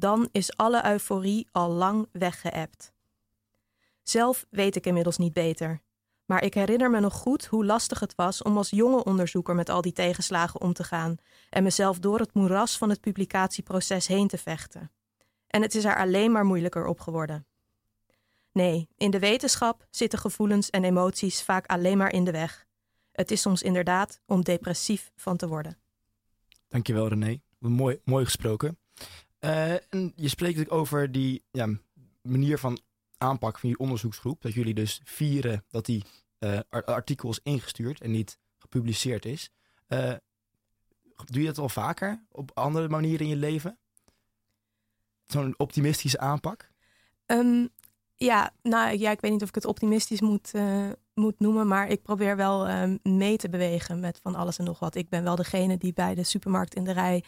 Dan 0.00 0.28
is 0.32 0.56
alle 0.56 0.86
euforie 0.86 1.48
al 1.52 1.70
lang 1.70 2.08
weggeëpt. 2.12 2.92
Zelf 4.02 4.46
weet 4.50 4.76
ik 4.76 4.86
inmiddels 4.86 5.18
niet 5.18 5.32
beter. 5.32 5.82
Maar 6.24 6.42
ik 6.44 6.54
herinner 6.54 6.90
me 6.90 7.00
nog 7.00 7.14
goed 7.14 7.46
hoe 7.46 7.64
lastig 7.64 8.00
het 8.00 8.14
was 8.14 8.42
om 8.42 8.56
als 8.56 8.70
jonge 8.70 9.04
onderzoeker 9.04 9.54
met 9.54 9.68
al 9.68 9.80
die 9.80 9.92
tegenslagen 9.92 10.60
om 10.60 10.72
te 10.72 10.84
gaan 10.84 11.16
en 11.50 11.62
mezelf 11.62 11.98
door 11.98 12.18
het 12.18 12.34
moeras 12.34 12.78
van 12.78 12.88
het 12.90 13.00
publicatieproces 13.00 14.06
heen 14.06 14.28
te 14.28 14.38
vechten. 14.38 14.90
En 15.46 15.62
het 15.62 15.74
is 15.74 15.84
er 15.84 15.96
alleen 15.96 16.32
maar 16.32 16.44
moeilijker 16.44 16.86
op 16.86 17.00
geworden. 17.00 17.46
Nee, 18.52 18.88
in 18.96 19.10
de 19.10 19.18
wetenschap 19.18 19.86
zitten 19.90 20.18
gevoelens 20.18 20.70
en 20.70 20.84
emoties 20.84 21.42
vaak 21.42 21.66
alleen 21.66 21.98
maar 21.98 22.12
in 22.12 22.24
de 22.24 22.32
weg. 22.32 22.66
Het 23.12 23.30
is 23.30 23.40
soms 23.40 23.62
inderdaad 23.62 24.20
om 24.26 24.44
depressief 24.44 25.12
van 25.16 25.36
te 25.36 25.48
worden. 25.48 25.78
Dankjewel 26.68 27.08
René. 27.08 27.40
Mooi, 27.58 28.00
mooi 28.04 28.24
gesproken. 28.24 28.78
Uh, 29.40 29.72
en 29.72 30.12
je 30.16 30.28
spreekt 30.28 30.60
ook 30.60 30.72
over 30.72 31.12
die 31.12 31.44
ja, 31.50 31.68
manier 32.22 32.58
van 32.58 32.78
aanpak 33.18 33.58
van 33.58 33.68
je 33.68 33.78
onderzoeksgroep. 33.78 34.42
Dat 34.42 34.52
jullie 34.52 34.74
dus 34.74 35.00
vieren 35.04 35.64
dat 35.68 35.86
die 35.86 36.04
uh, 36.38 36.58
artikel 36.70 37.30
is 37.30 37.40
ingestuurd 37.42 38.00
en 38.00 38.10
niet 38.10 38.38
gepubliceerd 38.58 39.24
is. 39.24 39.50
Uh, 39.88 40.12
doe 41.24 41.40
je 41.40 41.46
dat 41.46 41.58
al 41.58 41.68
vaker 41.68 42.24
op 42.30 42.50
andere 42.54 42.88
manieren 42.88 43.20
in 43.20 43.28
je 43.28 43.36
leven? 43.36 43.78
Zo'n 45.26 45.54
optimistische 45.56 46.18
aanpak? 46.18 46.70
Um, 47.26 47.68
ja, 48.14 48.52
nou 48.62 48.98
ja, 48.98 49.10
ik 49.10 49.20
weet 49.20 49.30
niet 49.30 49.42
of 49.42 49.48
ik 49.48 49.54
het 49.54 49.64
optimistisch 49.64 50.20
moet, 50.20 50.52
moet 51.14 51.40
noemen, 51.40 51.66
maar 51.66 51.88
ik 51.88 52.02
probeer 52.02 52.36
wel 52.36 52.70
um, 52.70 52.98
mee 53.02 53.36
te 53.36 53.48
bewegen 53.48 54.00
met 54.00 54.18
van 54.22 54.34
alles 54.34 54.58
en 54.58 54.64
nog 54.64 54.78
wat. 54.78 54.94
Ik 54.94 55.08
ben 55.08 55.22
wel 55.22 55.36
degene 55.36 55.76
die 55.76 55.92
bij 55.92 56.14
de 56.14 56.24
supermarkt 56.24 56.74
in 56.74 56.84
de 56.84 56.92
rij 56.92 57.24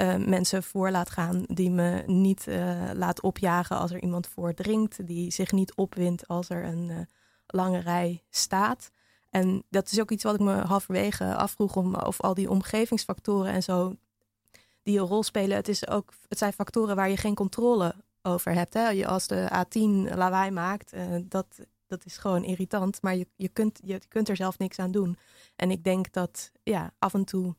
uh, 0.00 0.16
mensen 0.16 0.62
voor 0.62 0.90
laat 0.90 1.10
gaan, 1.10 1.44
die 1.46 1.70
me 1.70 2.02
niet 2.06 2.46
uh, 2.46 2.90
laat 2.94 3.20
opjagen 3.20 3.78
als 3.78 3.90
er 3.90 4.02
iemand 4.02 4.26
voor 4.26 4.54
dringt, 4.54 5.06
die 5.06 5.30
zich 5.32 5.52
niet 5.52 5.74
opwindt 5.74 6.28
als 6.28 6.48
er 6.48 6.64
een 6.64 7.08
lange 7.46 7.78
rij 7.78 8.22
staat. 8.30 8.90
En 9.30 9.62
dat 9.70 9.90
is 9.90 10.00
ook 10.00 10.10
iets 10.10 10.22
wat 10.22 10.34
ik 10.34 10.40
me 10.40 10.54
halverwege 10.54 11.34
afvroeg 11.34 11.76
om 11.76 11.94
of 11.94 12.20
al 12.20 12.34
die 12.34 12.50
omgevingsfactoren 12.50 13.52
en 13.52 13.62
zo 13.62 13.96
die 14.82 14.98
een 14.98 15.06
rol 15.06 15.22
spelen. 15.22 15.56
Het, 15.56 15.68
is 15.68 15.88
ook, 15.88 16.12
het 16.28 16.38
zijn 16.38 16.52
factoren 16.52 16.96
waar 16.96 17.10
je 17.10 17.16
geen 17.16 17.34
controle 17.34 17.94
over 18.22 18.52
hebt. 18.52 18.74
Hè? 18.74 19.06
Als 19.06 19.26
de 19.26 19.64
A10 19.64 20.14
lawaai 20.14 20.50
maakt, 20.50 20.92
dat, 21.22 21.46
dat 21.86 22.04
is 22.04 22.16
gewoon 22.16 22.44
irritant. 22.44 23.02
Maar 23.02 23.16
je, 23.16 23.26
je, 23.36 23.48
kunt, 23.48 23.80
je 23.82 24.00
kunt 24.08 24.28
er 24.28 24.36
zelf 24.36 24.58
niks 24.58 24.78
aan 24.78 24.90
doen. 24.90 25.18
En 25.56 25.70
ik 25.70 25.84
denk 25.84 26.12
dat 26.12 26.52
ja, 26.62 26.92
af 26.98 27.14
en 27.14 27.24
toe, 27.24 27.54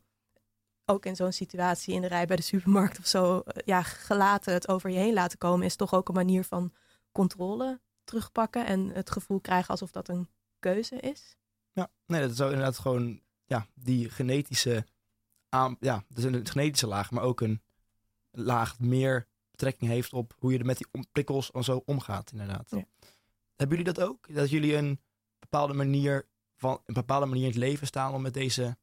ook 0.88 1.04
in 1.04 1.16
zo'n 1.16 1.32
situatie 1.32 1.94
in 1.94 2.00
de 2.00 2.06
rij 2.06 2.26
bij 2.26 2.36
de 2.36 2.42
supermarkt 2.42 2.98
of 2.98 3.06
zo, 3.06 3.38
eh, 3.38 3.62
ja, 3.64 3.82
gelaten 3.82 4.52
het 4.52 4.68
over 4.68 4.90
je 4.90 4.98
heen 4.98 5.12
laten 5.12 5.38
komen, 5.38 5.66
is 5.66 5.76
toch 5.76 5.94
ook 5.94 6.08
een 6.08 6.14
manier 6.14 6.44
van 6.44 6.72
controle 7.12 7.80
terugpakken 8.04 8.66
en 8.66 8.88
het 8.88 9.10
gevoel 9.10 9.40
krijgen 9.40 9.68
alsof 9.68 9.90
dat 9.90 10.08
een 10.08 10.28
keuze 10.58 10.96
is. 10.96 11.36
Ja, 11.72 11.90
nee, 12.06 12.20
dat 12.20 12.30
is 12.30 12.38
inderdaad 12.38 12.78
gewoon 12.78 13.20
ja, 13.44 13.66
die 13.74 14.10
genetische 14.10 14.86
aan, 15.48 15.76
ja, 15.80 16.04
dus 16.08 16.24
een 16.24 16.46
genetische 16.46 16.86
laag, 16.86 17.10
maar 17.10 17.22
ook 17.22 17.40
een 17.40 17.62
laag 18.30 18.78
meer 18.78 19.26
betrekking 19.50 19.90
heeft 19.90 20.12
op 20.12 20.34
hoe 20.38 20.52
je 20.52 20.58
er 20.58 20.64
met 20.64 20.78
die 20.78 21.06
prikkels 21.12 21.50
en 21.50 21.64
zo 21.64 21.82
omgaat, 21.84 22.32
inderdaad. 22.32 22.70
Ja. 22.70 22.84
Hebben 23.56 23.78
jullie 23.78 23.92
dat 23.92 24.04
ook? 24.08 24.34
Dat 24.34 24.50
jullie 24.50 24.76
een 24.76 25.00
bepaalde 25.38 25.74
manier 25.74 26.28
van 26.56 26.80
een 26.86 26.94
bepaalde 26.94 27.26
manier 27.26 27.42
in 27.42 27.48
het 27.48 27.58
leven 27.58 27.86
staan 27.86 28.14
om 28.14 28.22
met 28.22 28.34
deze 28.34 28.76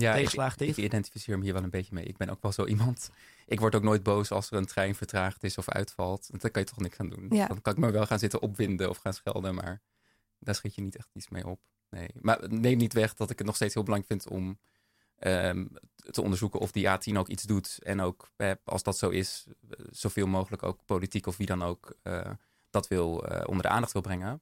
ja, 0.00 0.14
ik, 0.14 0.32
ik 0.60 0.76
identificeer 0.76 1.38
me 1.38 1.44
hier 1.44 1.52
wel 1.52 1.62
een 1.62 1.70
beetje 1.70 1.94
mee. 1.94 2.04
Ik 2.04 2.16
ben 2.16 2.28
ook 2.28 2.42
wel 2.42 2.52
zo 2.52 2.66
iemand. 2.66 3.10
Ik 3.46 3.60
word 3.60 3.74
ook 3.74 3.82
nooit 3.82 4.02
boos 4.02 4.30
als 4.30 4.50
er 4.50 4.56
een 4.56 4.66
trein 4.66 4.94
vertraagd 4.94 5.44
is 5.44 5.58
of 5.58 5.68
uitvalt. 5.68 6.28
Dan 6.30 6.50
kan 6.50 6.62
je 6.62 6.68
toch 6.68 6.80
niks 6.80 6.98
aan 6.98 7.08
doen. 7.08 7.26
Ja. 7.30 7.46
Dan 7.46 7.62
kan 7.62 7.72
ik 7.72 7.78
me 7.78 7.90
wel 7.90 8.06
gaan 8.06 8.18
zitten 8.18 8.42
opwinden 8.42 8.88
of 8.88 8.96
gaan 8.96 9.14
schelden, 9.14 9.54
maar 9.54 9.80
daar 10.38 10.54
schiet 10.54 10.74
je 10.74 10.82
niet 10.82 10.96
echt 10.96 11.08
iets 11.12 11.28
mee 11.28 11.46
op. 11.46 11.60
Nee, 11.90 12.08
maar 12.20 12.38
neem 12.48 12.76
niet 12.76 12.92
weg 12.92 13.14
dat 13.14 13.30
ik 13.30 13.38
het 13.38 13.46
nog 13.46 13.56
steeds 13.56 13.74
heel 13.74 13.82
belangrijk 13.82 14.12
vind 14.20 14.32
om 14.32 14.58
Ehm, 15.18 15.66
te 16.10 16.22
onderzoeken 16.22 16.60
of 16.60 16.72
die 16.72 16.88
A10 16.88 17.16
ook 17.16 17.28
iets 17.28 17.42
doet. 17.42 17.78
En 17.82 18.00
ook, 18.00 18.28
als 18.64 18.82
dat 18.82 18.98
zo 18.98 19.08
is, 19.08 19.46
zoveel 19.90 20.26
mogelijk 20.26 20.62
ook 20.62 20.84
politiek 20.84 21.26
of 21.26 21.36
wie 21.36 21.46
dan 21.46 21.62
ook 21.62 21.96
uh, 22.02 22.30
dat 22.70 22.88
wil, 22.88 23.32
uh, 23.32 23.40
onder 23.46 23.62
de 23.62 23.68
aandacht 23.68 23.92
wil 23.92 24.02
brengen. 24.02 24.40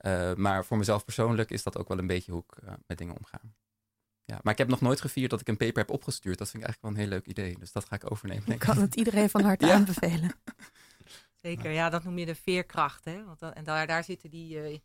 Uh, 0.00 0.34
maar 0.34 0.64
voor 0.64 0.78
mezelf 0.78 1.04
persoonlijk 1.04 1.50
is 1.50 1.62
dat 1.62 1.78
ook 1.78 1.88
wel 1.88 1.98
een 1.98 2.06
beetje 2.06 2.32
hoe 2.32 2.44
ik 2.48 2.62
met 2.86 2.98
dingen 2.98 3.16
omgaan. 3.16 3.54
Ja, 4.24 4.40
maar 4.42 4.52
ik 4.52 4.58
heb 4.58 4.68
nog 4.68 4.80
nooit 4.80 5.00
gevierd 5.00 5.30
dat 5.30 5.40
ik 5.40 5.48
een 5.48 5.56
paper 5.56 5.78
heb 5.78 5.90
opgestuurd. 5.90 6.38
Dat 6.38 6.50
vind 6.50 6.62
ik 6.62 6.68
eigenlijk 6.68 6.96
wel 6.96 7.04
een 7.04 7.10
heel 7.10 7.18
leuk 7.18 7.26
idee. 7.26 7.58
Dus 7.58 7.72
dat 7.72 7.84
ga 7.84 7.94
ik 7.94 8.10
overnemen. 8.10 8.52
Ik 8.52 8.58
kan 8.58 8.78
het 8.78 8.94
iedereen 8.94 9.30
van 9.30 9.42
harte 9.42 9.72
aanbevelen. 9.74 10.32
Zeker, 11.34 11.70
ja, 11.70 11.90
dat 11.90 12.04
noem 12.04 12.18
je 12.18 12.26
de 12.26 12.34
veerkracht. 12.34 13.04
Hè? 13.04 13.24
Want 13.24 13.42
en 13.42 13.64
daar, 13.64 13.86
daar 13.86 14.04
zitten 14.04 14.30
die 14.30 14.82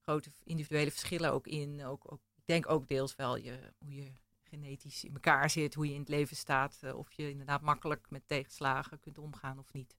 grote 0.00 0.30
individuele 0.44 0.90
verschillen 0.90 1.32
ook 1.32 1.46
in. 1.46 1.84
Ook, 1.84 2.12
ook, 2.12 2.20
ik 2.34 2.42
denk 2.44 2.70
ook 2.70 2.88
deels 2.88 3.16
wel 3.16 3.36
je, 3.36 3.72
hoe 3.78 3.94
je 3.94 4.12
genetisch 4.52 5.04
in 5.04 5.12
elkaar 5.12 5.50
zit, 5.50 5.74
hoe 5.74 5.86
je 5.86 5.94
in 5.94 6.00
het 6.00 6.08
leven 6.08 6.36
staat, 6.36 6.78
uh, 6.84 6.98
of 6.98 7.12
je 7.12 7.30
inderdaad 7.30 7.60
makkelijk 7.60 8.06
met 8.10 8.22
tegenslagen 8.26 9.00
kunt 9.00 9.18
omgaan 9.18 9.58
of 9.58 9.72
niet. 9.72 9.96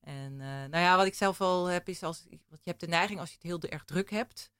En 0.00 0.32
uh, 0.32 0.38
nou 0.38 0.78
ja, 0.78 0.96
wat 0.96 1.06
ik 1.06 1.14
zelf 1.14 1.38
wel 1.38 1.66
heb 1.66 1.88
is, 1.88 2.02
als, 2.02 2.26
want 2.28 2.64
je 2.64 2.70
hebt 2.70 2.80
de 2.80 2.86
neiging 2.86 3.20
als 3.20 3.28
je 3.28 3.34
het 3.34 3.44
heel 3.44 3.60
erg 3.62 3.84
druk 3.84 4.10
hebt, 4.10 4.50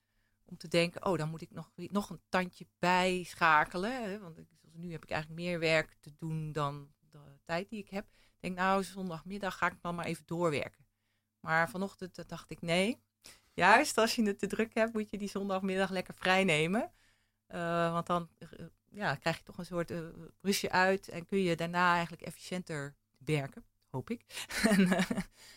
om 0.49 0.57
te 0.57 0.67
denken, 0.67 1.05
oh, 1.05 1.17
dan 1.17 1.29
moet 1.29 1.41
ik 1.41 1.51
nog, 1.51 1.71
nog 1.75 2.09
een 2.09 2.21
tandje 2.29 2.67
bijschakelen. 2.79 4.03
Hè? 4.03 4.19
Want 4.19 4.37
nu 4.71 4.91
heb 4.91 5.03
ik 5.03 5.09
eigenlijk 5.09 5.41
meer 5.41 5.59
werk 5.59 5.95
te 5.99 6.13
doen 6.17 6.51
dan 6.51 6.91
de 7.09 7.39
tijd 7.45 7.69
die 7.69 7.79
ik 7.79 7.89
heb. 7.89 8.05
Ik 8.05 8.39
denk, 8.39 8.55
nou, 8.57 8.83
zondagmiddag 8.83 9.57
ga 9.57 9.67
ik 9.67 9.81
dan 9.81 9.95
maar 9.95 10.05
even 10.05 10.23
doorwerken. 10.25 10.87
Maar 11.39 11.69
vanochtend 11.69 12.29
dacht 12.29 12.51
ik, 12.51 12.61
nee, 12.61 13.01
juist 13.53 13.97
als 13.97 14.15
je 14.15 14.23
het 14.23 14.39
te 14.39 14.47
druk 14.47 14.73
hebt, 14.73 14.93
moet 14.93 15.09
je 15.09 15.17
die 15.17 15.29
zondagmiddag 15.29 15.89
lekker 15.89 16.13
vrij 16.13 16.43
nemen. 16.43 16.91
Uh, 17.47 17.93
want 17.93 18.07
dan 18.07 18.29
ja, 18.89 19.15
krijg 19.15 19.37
je 19.37 19.43
toch 19.43 19.57
een 19.57 19.65
soort 19.65 19.91
uh, 19.91 20.09
rustje 20.41 20.71
uit 20.71 21.07
en 21.07 21.25
kun 21.25 21.39
je 21.39 21.55
daarna 21.55 21.93
eigenlijk 21.93 22.21
efficiënter 22.21 22.95
werken, 23.17 23.65
hoop 23.89 24.09
ik. 24.09 24.47
en, 24.69 24.87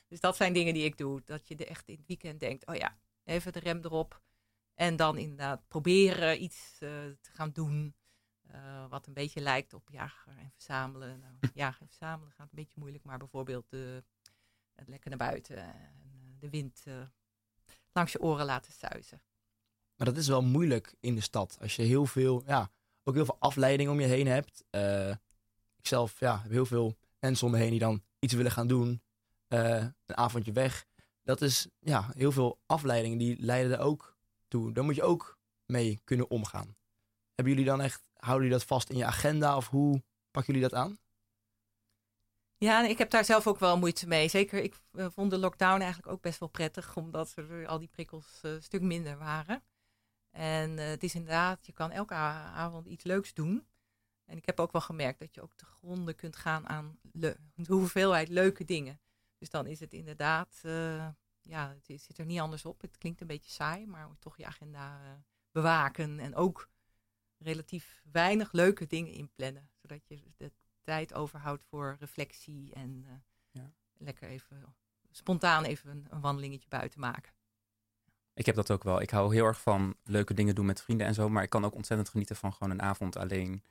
dus 0.09 0.21
dat 0.21 0.37
zijn 0.37 0.53
dingen 0.53 0.75
die 0.75 0.85
ik 0.85 0.99
doe. 0.99 1.23
Dat 1.25 1.49
je 1.49 1.57
er 1.57 1.67
echt 1.67 1.89
in 1.89 1.97
het 1.97 2.07
weekend 2.07 2.41
denkt, 2.41 2.67
oh 2.67 2.75
ja, 2.75 2.99
even 3.25 3.53
de 3.53 3.59
rem 3.59 3.81
erop. 3.83 4.21
En 4.75 4.97
dan 4.97 5.19
inderdaad 5.19 5.69
proberen 5.69 6.43
iets 6.43 6.79
uh, 6.81 6.89
te 7.21 7.31
gaan 7.33 7.51
doen 7.51 7.95
wat 8.89 9.07
een 9.07 9.15
beetje 9.15 9.41
lijkt 9.41 9.75
op 9.75 9.89
jagen 9.91 10.39
en 10.39 10.51
verzamelen. 10.53 11.21
Nou, 11.21 11.35
jagen 11.55 11.81
en 11.81 11.87
verzamelen 11.87 12.33
gaat 12.33 12.49
een 12.51 12.59
beetje 12.59 12.81
moeilijk, 12.81 13.05
maar 13.05 13.19
bijvoorbeeld 13.19 13.71
het 14.75 14.89
lekker 14.89 15.11
naar 15.11 15.19
buiten 15.19 15.57
en 15.57 16.37
de 16.39 16.51
wind 16.51 16.85
langs 17.93 18.13
je 18.13 18.21
oren 18.21 18.45
laten 18.45 18.73
suizen. 18.73 19.23
Maar 19.97 20.07
dat 20.07 20.17
is 20.17 20.29
wel 20.29 20.43
moeilijk 20.43 20.95
in 21.01 21.15
de 21.15 21.21
stad. 21.21 21.59
Als 21.61 21.77
je 21.77 21.83
heel 21.83 22.07
veel, 22.07 22.43
ja, 22.47 22.71
ook 23.05 23.15
heel 23.15 23.25
veel 23.25 23.37
afleiding 23.39 23.91
om 23.91 24.01
je 24.01 24.07
heen 24.07 24.27
hebt. 24.27 24.65
Uh, 24.71 25.11
ik 25.77 25.87
zelf 25.87 26.21
ja, 26.21 26.41
heb 26.43 26.51
heel 26.51 26.67
veel 26.67 26.97
mensen 27.19 27.47
om 27.47 27.53
me 27.53 27.59
heen 27.59 27.71
die 27.71 27.79
dan 27.79 28.03
iets 28.19 28.35
willen 28.35 28.51
gaan 28.51 28.67
doen. 28.67 29.03
Een 29.49 29.95
avondje 30.07 30.53
weg. 30.53 30.87
Dat 31.23 31.43
is 31.43 31.69
ja, 31.79 32.11
heel 32.15 32.33
veel 32.33 32.61
afleidingen 32.67 33.19
die 33.19 33.37
leiden 33.41 33.73
er 33.73 33.85
ook 33.85 34.12
toe. 34.53 34.73
Daar 34.73 34.85
moet 34.85 34.95
je 34.95 35.03
ook 35.03 35.39
mee 35.67 36.01
kunnen 36.05 36.31
omgaan. 36.31 36.77
Hebben 37.35 37.55
jullie 37.55 37.69
dan 37.69 37.81
echt, 37.81 38.03
houden 38.15 38.43
jullie 38.43 38.59
dat 38.59 38.69
vast 38.69 38.91
in 38.91 38.97
je 38.97 39.05
agenda 39.05 39.57
of 39.57 39.69
hoe 39.69 40.03
pakken 40.31 40.55
jullie 40.55 40.69
dat 40.69 40.79
aan? 40.79 40.99
Ja, 42.57 42.87
ik 42.87 42.99
heb 42.99 43.11
daar 43.11 43.25
zelf 43.25 43.47
ook 43.47 43.59
wel 43.59 43.79
moeite 43.79 44.07
mee. 44.07 44.29
Zeker, 44.29 44.63
ik 44.63 44.81
uh, 44.93 45.07
vond 45.11 45.31
de 45.31 45.39
lockdown 45.39 45.81
eigenlijk 45.81 46.13
ook 46.13 46.21
best 46.21 46.39
wel 46.39 46.49
prettig, 46.49 46.97
omdat 46.97 47.33
er 47.37 47.67
al 47.67 47.79
die 47.79 47.89
prikkels 47.89 48.41
uh, 48.43 48.53
een 48.53 48.63
stuk 48.63 48.83
minder 48.83 49.19
waren. 49.19 49.63
En 50.31 50.71
uh, 50.71 50.85
het 50.85 51.03
is 51.03 51.15
inderdaad, 51.15 51.67
je 51.67 51.73
kan 51.73 51.91
elke 51.91 52.15
avond 52.15 52.87
iets 52.87 53.05
leuks 53.05 53.35
doen. 53.35 53.67
En 54.25 54.37
ik 54.37 54.47
heb 54.47 54.61
ook 54.61 54.73
wel 54.73 54.81
gemerkt 54.81 55.19
dat 55.19 55.35
je 55.35 55.43
ook 55.43 55.55
te 55.55 55.65
gronden 55.65 56.15
kunt 56.15 56.37
gaan 56.37 56.69
aan 56.69 56.99
hoeveelheid 57.67 58.29
leuke 58.29 58.65
dingen. 58.65 59.01
Dus 59.39 59.51
dan 59.51 59.67
is 59.67 59.81
het 59.81 59.93
inderdaad, 59.93 60.61
ja, 61.43 61.77
het 61.87 62.01
zit 62.01 62.19
er 62.19 62.27
niet 62.27 62.41
anders 62.41 62.65
op. 62.65 62.81
Het 62.81 62.99
klinkt 62.99 63.21
een 63.21 63.27
beetje 63.27 63.51
saai, 63.51 63.87
maar 63.87 64.09
toch 64.19 64.37
je 64.37 64.47
agenda 64.47 65.01
uh, 65.05 65.11
bewaken. 65.51 66.19
En 66.21 66.35
ook 66.35 66.69
relatief 67.39 68.03
weinig 68.13 68.53
leuke 68.53 68.87
dingen 68.87 69.13
inplannen. 69.13 69.71
Zodat 69.75 70.09
je 70.09 70.23
de 70.37 70.53
tijd 70.83 71.15
overhoudt 71.15 71.65
voor 71.65 71.97
reflectie 72.01 72.75
en 72.75 73.07
ja. 73.51 73.73
lekker 73.99 74.29
even 74.29 74.75
spontaan 75.11 75.65
even 75.65 75.91
een, 75.91 76.07
een 76.11 76.21
wandelingetje 76.21 76.69
buiten 76.69 77.01
maken. 77.01 77.33
Ik 78.35 78.47
heb 78.47 78.55
dat 78.55 78.71
ook 78.71 78.83
wel. 78.83 79.01
Ik 79.01 79.11
hou 79.11 79.35
heel 79.35 79.45
erg 79.45 79.61
van 79.61 79.97
leuke 80.05 80.35
dingen 80.35 80.55
doen 80.55 80.67
met 80.67 80.83
vrienden 80.83 81.07
en 81.07 81.15
zo. 81.15 81.29
Maar 81.29 81.43
ik 81.43 81.51
kan 81.51 81.65
ook 81.65 81.75
ontzettend 81.75 82.09
genieten 82.09 82.37
van 82.37 82.53
gewoon 82.53 82.73
een 82.73 82.83
avond 82.83 83.17
alleen 83.17 83.63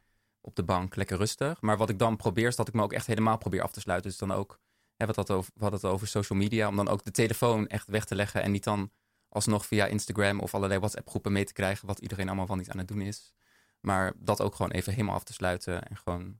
op 0.42 0.56
de 0.56 0.64
bank, 0.64 0.96
lekker 0.96 1.18
rustig. 1.18 1.62
Maar 1.62 1.78
wat 1.78 1.90
ik 1.90 2.00
dan 2.00 2.18
probeer, 2.18 2.48
is 2.48 2.56
dat 2.56 2.68
ik 2.68 2.74
me 2.74 2.84
ook 2.84 2.94
echt 2.94 3.08
helemaal 3.08 3.38
probeer 3.38 3.62
af 3.62 3.72
te 3.72 3.80
sluiten. 3.80 4.10
Dus 4.10 4.20
dan 4.20 4.32
ook, 4.32 4.60
dat 5.08 5.32
over, 5.32 5.52
we 5.56 5.62
hadden 5.62 5.80
het 5.80 5.90
over 5.90 6.08
social 6.08 6.40
media, 6.40 6.68
om 6.68 6.76
dan 6.76 6.88
ook 6.88 7.04
de 7.04 7.12
telefoon 7.12 7.68
echt 7.68 7.88
weg 7.88 8.06
te 8.06 8.16
leggen. 8.16 8.44
En 8.44 8.52
niet 8.52 8.64
dan 8.64 8.92
alsnog 9.30 9.66
via 9.66 9.86
Instagram 9.86 10.40
of 10.40 10.56
allerlei 10.56 10.80
WhatsApp 10.80 11.10
groepen 11.10 11.32
mee 11.32 11.46
te 11.46 11.54
krijgen, 11.54 11.88
wat 11.88 12.00
iedereen 12.00 12.28
allemaal 12.28 12.46
van 12.46 12.58
niet 12.58 12.70
aan 12.70 12.78
het 12.78 12.88
doen 12.88 13.02
is. 13.02 13.34
Maar 13.80 14.14
dat 14.16 14.42
ook 14.42 14.56
gewoon 14.56 14.72
even 14.72 14.94
helemaal 14.94 15.16
af 15.16 15.24
te 15.24 15.34
sluiten 15.34 15.88
en 15.88 15.98
gewoon 15.98 16.40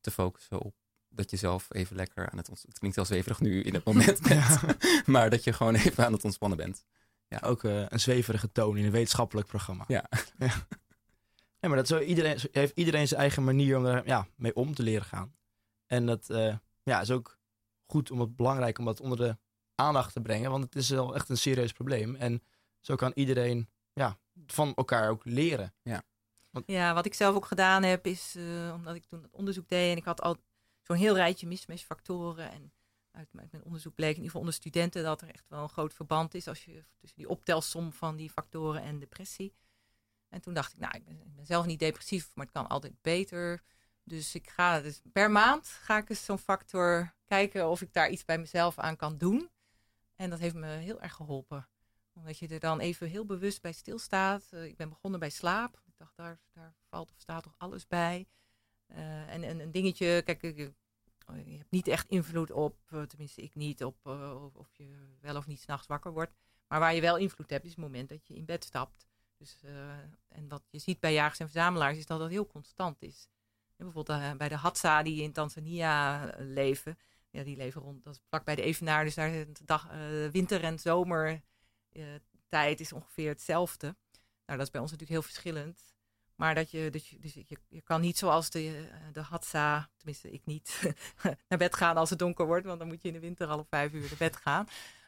te 0.00 0.10
focussen 0.10 0.60
op 0.60 0.74
dat 1.08 1.30
je 1.30 1.36
zelf 1.36 1.66
even 1.70 1.96
lekker 1.96 2.30
aan 2.30 2.38
het 2.38 2.48
ontspannen 2.48 2.68
Het 2.68 2.78
klinkt 2.78 2.96
heel 2.96 3.04
zweverig 3.04 3.40
nu 3.40 3.62
in 3.62 3.74
het 3.74 3.84
moment 3.84 4.22
bent. 4.28 4.60
maar 5.06 5.30
dat 5.30 5.44
je 5.44 5.52
gewoon 5.52 5.74
even 5.74 6.04
aan 6.04 6.12
het 6.12 6.24
ontspannen 6.24 6.58
bent. 6.58 6.84
Ja, 7.28 7.38
ook 7.42 7.62
uh, 7.62 7.84
een 7.88 8.00
zweverige 8.00 8.52
toon 8.52 8.76
in 8.76 8.84
een 8.84 8.90
wetenschappelijk 8.90 9.46
programma. 9.46 9.84
Ja. 9.88 10.04
ja. 10.38 10.66
ja 11.60 11.68
maar 11.68 11.76
dat 11.76 11.86
zo 11.86 11.98
iedereen, 11.98 12.38
heeft 12.52 12.72
iedereen 12.76 13.08
zijn 13.08 13.20
eigen 13.20 13.44
manier 13.44 13.76
om 13.76 13.86
er 13.86 14.06
ja, 14.06 14.26
mee 14.36 14.54
om 14.54 14.74
te 14.74 14.82
leren 14.82 15.06
gaan. 15.06 15.34
En 15.86 16.06
dat 16.06 16.30
uh, 16.30 16.54
ja, 16.82 17.00
is 17.00 17.10
ook 17.10 17.35
goed 17.86 18.10
om 18.10 18.20
het 18.20 18.36
belangrijk 18.36 18.78
om 18.78 18.84
dat 18.84 19.00
onder 19.00 19.18
de 19.18 19.36
aandacht 19.74 20.12
te 20.12 20.20
brengen. 20.20 20.50
Want 20.50 20.64
het 20.64 20.74
is 20.74 20.88
wel 20.88 21.14
echt 21.14 21.28
een 21.28 21.38
serieus 21.38 21.72
probleem. 21.72 22.14
En 22.14 22.42
zo 22.80 22.94
kan 22.94 23.12
iedereen 23.14 23.68
ja, 23.92 24.18
van 24.46 24.74
elkaar 24.74 25.10
ook 25.10 25.24
leren. 25.24 25.74
Ja. 25.82 26.02
Want, 26.50 26.64
ja, 26.66 26.94
wat 26.94 27.06
ik 27.06 27.14
zelf 27.14 27.34
ook 27.34 27.46
gedaan 27.46 27.82
heb, 27.82 28.06
is 28.06 28.36
uh, 28.36 28.72
omdat 28.74 28.94
ik 28.94 29.04
toen 29.04 29.22
het 29.22 29.32
onderzoek 29.32 29.68
deed 29.68 29.90
en 29.90 29.96
ik 29.96 30.04
had 30.04 30.22
al 30.22 30.36
zo'n 30.82 30.96
heel 30.96 31.14
rijtje 31.14 31.46
mismatchfactoren. 31.46 32.50
En 32.50 32.72
uit, 33.10 33.28
mijn 33.32 33.64
onderzoek 33.64 33.94
bleek 33.94 34.08
in 34.08 34.14
ieder 34.14 34.26
geval 34.26 34.40
onder 34.40 34.54
studenten 34.54 35.02
dat 35.02 35.20
er 35.22 35.28
echt 35.28 35.48
wel 35.48 35.62
een 35.62 35.68
groot 35.68 35.94
verband 35.94 36.34
is 36.34 36.48
als 36.48 36.64
je, 36.64 36.84
tussen 36.98 37.18
die 37.18 37.28
optelsom 37.28 37.92
van 37.92 38.16
die 38.16 38.30
factoren 38.30 38.82
en 38.82 38.98
depressie. 38.98 39.54
En 40.28 40.40
toen 40.40 40.54
dacht 40.54 40.72
ik, 40.72 40.78
nou, 40.78 40.96
ik 40.96 41.04
ben, 41.04 41.20
ik 41.20 41.34
ben 41.34 41.46
zelf 41.46 41.66
niet 41.66 41.78
depressief, 41.78 42.30
maar 42.34 42.44
het 42.44 42.54
kan 42.54 42.68
altijd 42.68 42.94
beter. 43.02 43.62
Dus 44.08 44.34
ik 44.34 44.50
ga 44.50 44.80
dus 44.80 45.00
per 45.12 45.30
maand 45.30 45.66
ga 45.66 45.96
ik 45.96 46.10
eens 46.10 46.24
zo'n 46.24 46.38
factor 46.38 47.14
kijken 47.24 47.68
of 47.68 47.82
ik 47.82 47.92
daar 47.92 48.10
iets 48.10 48.24
bij 48.24 48.38
mezelf 48.38 48.78
aan 48.78 48.96
kan 48.96 49.18
doen. 49.18 49.50
En 50.14 50.30
dat 50.30 50.38
heeft 50.38 50.54
me 50.54 50.66
heel 50.66 51.00
erg 51.00 51.12
geholpen. 51.12 51.68
Omdat 52.12 52.38
je 52.38 52.48
er 52.48 52.60
dan 52.60 52.80
even 52.80 53.08
heel 53.08 53.26
bewust 53.26 53.62
bij 53.62 53.72
stilstaat. 53.72 54.48
Uh, 54.50 54.64
ik 54.64 54.76
ben 54.76 54.88
begonnen 54.88 55.20
bij 55.20 55.30
slaap. 55.30 55.82
Ik 55.86 55.96
dacht, 55.96 56.16
daar, 56.16 56.38
daar 56.52 56.74
valt 56.88 57.10
of 57.10 57.20
staat 57.20 57.42
toch 57.42 57.54
alles 57.58 57.86
bij. 57.86 58.26
Uh, 58.88 59.32
en, 59.32 59.42
en 59.42 59.60
een 59.60 59.70
dingetje, 59.70 60.22
kijk, 60.22 60.42
ik, 60.42 60.72
Oh, 61.30 61.46
je 61.46 61.56
hebt 61.56 61.70
niet 61.70 61.88
echt 61.88 62.08
invloed 62.08 62.50
op, 62.50 62.76
eh, 62.88 63.02
tenminste 63.02 63.42
ik 63.42 63.54
niet, 63.54 63.84
op 63.84 64.06
of 64.54 64.76
je 64.76 65.16
wel 65.20 65.36
of 65.36 65.46
niet 65.46 65.60
s'nachts 65.60 65.86
wakker 65.86 66.12
wordt. 66.12 66.32
Maar 66.68 66.80
waar 66.80 66.94
je 66.94 67.00
wel 67.00 67.16
invloed 67.16 67.50
hebt, 67.50 67.64
is 67.64 67.70
het 67.70 67.78
moment 67.78 68.08
dat 68.08 68.26
je 68.26 68.34
in 68.34 68.44
bed 68.44 68.64
stapt. 68.64 69.06
Dus, 69.36 69.62
en 70.28 70.48
wat 70.48 70.62
je 70.70 70.78
ziet 70.78 71.00
bij 71.00 71.12
jagers 71.12 71.38
en 71.38 71.48
verzamelaars, 71.50 71.98
is 71.98 72.06
dat 72.06 72.18
dat 72.18 72.30
heel 72.30 72.46
constant 72.46 73.02
is. 73.02 73.28
Bijvoorbeeld 73.76 74.18
uh, 74.18 74.32
bij 74.32 74.48
de 74.48 74.56
Hadza 74.56 75.02
die 75.02 75.22
in 75.22 75.32
Tanzania 75.32 76.30
leven. 76.38 76.98
Ja, 77.30 77.42
die 77.42 77.56
leven 77.56 77.82
rond, 77.82 78.04
dat 78.04 78.14
is 78.14 78.20
vlak 78.28 78.44
bij 78.44 78.54
de 78.54 78.62
Evenaar. 78.62 79.04
Dus 79.04 79.14
daar 79.14 79.30
is 79.30 79.46
dag, 79.64 79.88
winter- 80.32 80.64
en 80.64 80.78
zomertijd 80.78 81.40
is 82.80 82.92
ongeveer 82.92 83.28
hetzelfde. 83.28 83.86
Nou, 84.46 84.58
dat 84.58 84.66
is 84.66 84.70
bij 84.70 84.80
ons 84.80 84.90
natuurlijk 84.90 85.20
heel 85.20 85.28
verschillend. 85.32 85.94
Maar 86.36 86.54
dat 86.54 86.70
je, 86.70 86.90
dus 86.90 87.10
je, 87.10 87.18
dus 87.18 87.34
je, 87.68 87.80
kan 87.82 88.00
niet 88.00 88.18
zoals 88.18 88.50
de, 88.50 88.88
de 89.12 89.20
Hatsa, 89.20 89.90
tenminste 89.96 90.30
ik 90.30 90.46
niet, 90.46 90.94
naar 91.48 91.58
bed 91.58 91.74
gaan 91.74 91.96
als 91.96 92.10
het 92.10 92.18
donker 92.18 92.46
wordt. 92.46 92.66
Want 92.66 92.78
dan 92.78 92.88
moet 92.88 93.02
je 93.02 93.08
in 93.08 93.14
de 93.14 93.20
winter 93.20 93.46
al 93.46 93.66
vijf 93.70 93.92
uur 93.92 94.00
naar 94.00 94.18
bed 94.18 94.36
gaan. 94.36 94.66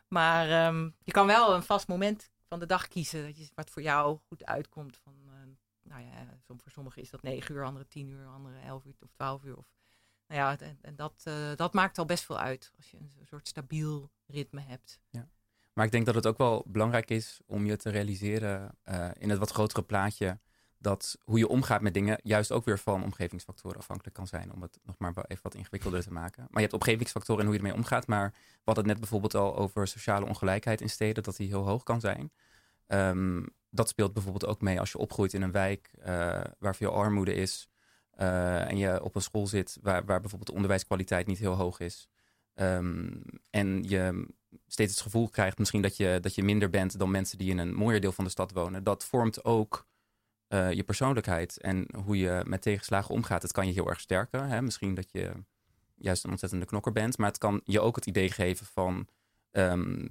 Maar 0.08 0.66
um, 0.66 0.94
je 1.02 1.12
kan 1.12 1.26
wel 1.26 1.54
een 1.54 1.62
vast 1.62 1.88
moment 1.88 2.30
van 2.48 2.58
de 2.58 2.66
dag 2.66 2.88
kiezen. 2.88 3.22
Dat 3.22 3.38
je, 3.38 3.50
wat 3.54 3.70
voor 3.70 3.82
jou 3.82 4.18
goed 4.26 4.44
uitkomt. 4.44 4.96
Van, 5.02 5.14
nou 5.88 6.02
ja, 6.02 6.38
voor 6.46 6.70
sommigen 6.70 7.02
is 7.02 7.10
dat 7.10 7.22
negen 7.22 7.54
uur, 7.54 7.64
andere 7.64 7.88
tien 7.88 8.08
uur, 8.08 8.26
andere 8.26 8.58
elf 8.58 8.84
uur 8.84 8.94
of 9.00 9.10
twaalf 9.12 9.44
uur. 9.44 9.56
Of, 9.56 9.66
nou 10.26 10.40
ja, 10.40 10.58
en, 10.58 10.78
en 10.80 10.96
dat, 10.96 11.24
uh, 11.28 11.54
dat 11.56 11.72
maakt 11.72 11.98
al 11.98 12.04
best 12.04 12.24
veel 12.24 12.38
uit. 12.38 12.72
Als 12.76 12.90
je 12.90 12.96
een 12.96 13.26
soort 13.26 13.48
stabiel 13.48 14.10
ritme 14.26 14.60
hebt. 14.60 15.00
Ja. 15.10 15.28
Maar 15.72 15.86
ik 15.86 15.92
denk 15.92 16.06
dat 16.06 16.14
het 16.14 16.26
ook 16.26 16.38
wel 16.38 16.64
belangrijk 16.66 17.10
is 17.10 17.40
om 17.46 17.66
je 17.66 17.76
te 17.76 17.90
realiseren 17.90 18.78
uh, 18.84 19.10
in 19.18 19.30
het 19.30 19.38
wat 19.38 19.50
grotere 19.50 19.82
plaatje 19.82 20.38
dat 20.78 21.18
hoe 21.24 21.38
je 21.38 21.48
omgaat 21.48 21.80
met 21.80 21.94
dingen 21.94 22.20
juist 22.22 22.52
ook 22.52 22.64
weer 22.64 22.78
van 22.78 23.04
omgevingsfactoren 23.04 23.78
afhankelijk 23.78 24.16
kan 24.16 24.26
zijn. 24.26 24.52
Om 24.52 24.62
het 24.62 24.78
nog 24.82 24.98
maar 24.98 25.12
even 25.16 25.42
wat 25.42 25.54
ingewikkelder 25.54 26.02
te 26.02 26.12
maken. 26.12 26.42
Maar 26.42 26.62
je 26.62 26.68
hebt 26.68 26.72
omgevingsfactoren 26.72 27.40
en 27.40 27.46
hoe 27.46 27.54
je 27.54 27.60
ermee 27.62 27.78
omgaat. 27.78 28.06
Maar 28.06 28.34
hadden 28.64 28.84
het 28.84 28.92
net 28.92 29.00
bijvoorbeeld 29.00 29.34
al 29.34 29.56
over 29.56 29.88
sociale 29.88 30.26
ongelijkheid 30.26 30.80
in 30.80 30.90
steden, 30.90 31.22
dat 31.22 31.36
die 31.36 31.48
heel 31.48 31.66
hoog 31.66 31.82
kan 31.82 32.00
zijn. 32.00 32.32
Um, 32.86 33.48
dat 33.70 33.88
speelt 33.88 34.12
bijvoorbeeld 34.12 34.46
ook 34.46 34.60
mee 34.60 34.80
als 34.80 34.92
je 34.92 34.98
opgroeit 34.98 35.34
in 35.34 35.42
een 35.42 35.52
wijk 35.52 35.90
uh, 35.98 36.40
waar 36.58 36.76
veel 36.76 36.92
armoede 36.92 37.34
is. 37.34 37.68
Uh, 38.20 38.70
en 38.70 38.76
je 38.76 39.02
op 39.02 39.14
een 39.14 39.22
school 39.22 39.46
zit 39.46 39.78
waar, 39.82 40.04
waar 40.04 40.20
bijvoorbeeld 40.20 40.46
de 40.46 40.54
onderwijskwaliteit 40.54 41.26
niet 41.26 41.38
heel 41.38 41.54
hoog 41.54 41.80
is. 41.80 42.08
Um, 42.54 43.22
en 43.50 43.82
je 43.82 44.26
steeds 44.66 44.92
het 44.92 45.00
gevoel 45.00 45.28
krijgt 45.28 45.58
misschien 45.58 45.82
dat 45.82 45.96
je, 45.96 46.18
dat 46.20 46.34
je 46.34 46.42
minder 46.42 46.70
bent 46.70 46.98
dan 46.98 47.10
mensen 47.10 47.38
die 47.38 47.50
in 47.50 47.58
een 47.58 47.74
mooier 47.74 48.00
deel 48.00 48.12
van 48.12 48.24
de 48.24 48.30
stad 48.30 48.52
wonen. 48.52 48.84
Dat 48.84 49.04
vormt 49.04 49.44
ook 49.44 49.86
uh, 50.48 50.72
je 50.72 50.82
persoonlijkheid 50.82 51.60
en 51.60 51.86
hoe 52.04 52.18
je 52.18 52.42
met 52.46 52.62
tegenslagen 52.62 53.14
omgaat. 53.14 53.42
Het 53.42 53.52
kan 53.52 53.66
je 53.66 53.72
heel 53.72 53.88
erg 53.88 54.00
sterken. 54.00 54.48
Hè? 54.48 54.62
Misschien 54.62 54.94
dat 54.94 55.10
je 55.12 55.32
juist 55.94 56.24
een 56.24 56.30
ontzettende 56.30 56.66
knokker 56.66 56.92
bent. 56.92 57.18
Maar 57.18 57.28
het 57.28 57.38
kan 57.38 57.60
je 57.64 57.80
ook 57.80 57.96
het 57.96 58.06
idee 58.06 58.30
geven 58.30 58.66
van... 58.66 59.08
Um, 59.50 60.08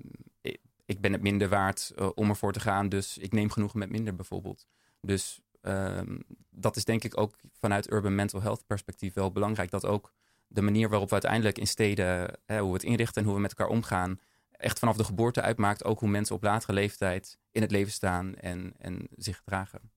ik 0.87 1.01
ben 1.01 1.11
het 1.11 1.21
minder 1.21 1.49
waard 1.49 1.93
uh, 1.95 2.09
om 2.15 2.29
ervoor 2.29 2.53
te 2.53 2.59
gaan. 2.59 2.89
Dus 2.89 3.17
ik 3.17 3.33
neem 3.33 3.49
genoegen 3.49 3.79
met 3.79 3.89
minder 3.89 4.15
bijvoorbeeld. 4.15 4.67
Dus 5.01 5.41
um, 5.61 6.23
dat 6.49 6.75
is 6.75 6.85
denk 6.85 7.03
ik 7.03 7.17
ook 7.17 7.35
vanuit 7.59 7.91
urban 7.91 8.15
mental 8.15 8.41
health 8.41 8.65
perspectief 8.65 9.13
wel 9.13 9.31
belangrijk. 9.31 9.69
Dat 9.69 9.85
ook 9.85 10.13
de 10.47 10.61
manier 10.61 10.89
waarop 10.89 11.07
we 11.07 11.13
uiteindelijk 11.13 11.57
in 11.57 11.67
steden... 11.67 12.39
Hè, 12.45 12.59
hoe 12.59 12.67
we 12.67 12.73
het 12.73 12.83
inrichten 12.83 13.21
en 13.21 13.27
hoe 13.27 13.35
we 13.35 13.41
met 13.41 13.53
elkaar 13.53 13.73
omgaan... 13.73 14.19
echt 14.51 14.79
vanaf 14.79 14.97
de 14.97 15.03
geboorte 15.03 15.41
uitmaakt 15.41 15.83
ook 15.83 15.99
hoe 15.99 16.09
mensen 16.09 16.35
op 16.35 16.43
latere 16.43 16.73
leeftijd 16.73 17.37
in 17.51 17.61
het 17.61 17.71
leven 17.71 17.91
staan 17.91 18.35
en, 18.35 18.73
en 18.77 19.07
zich 19.15 19.37
gedragen. 19.37 19.91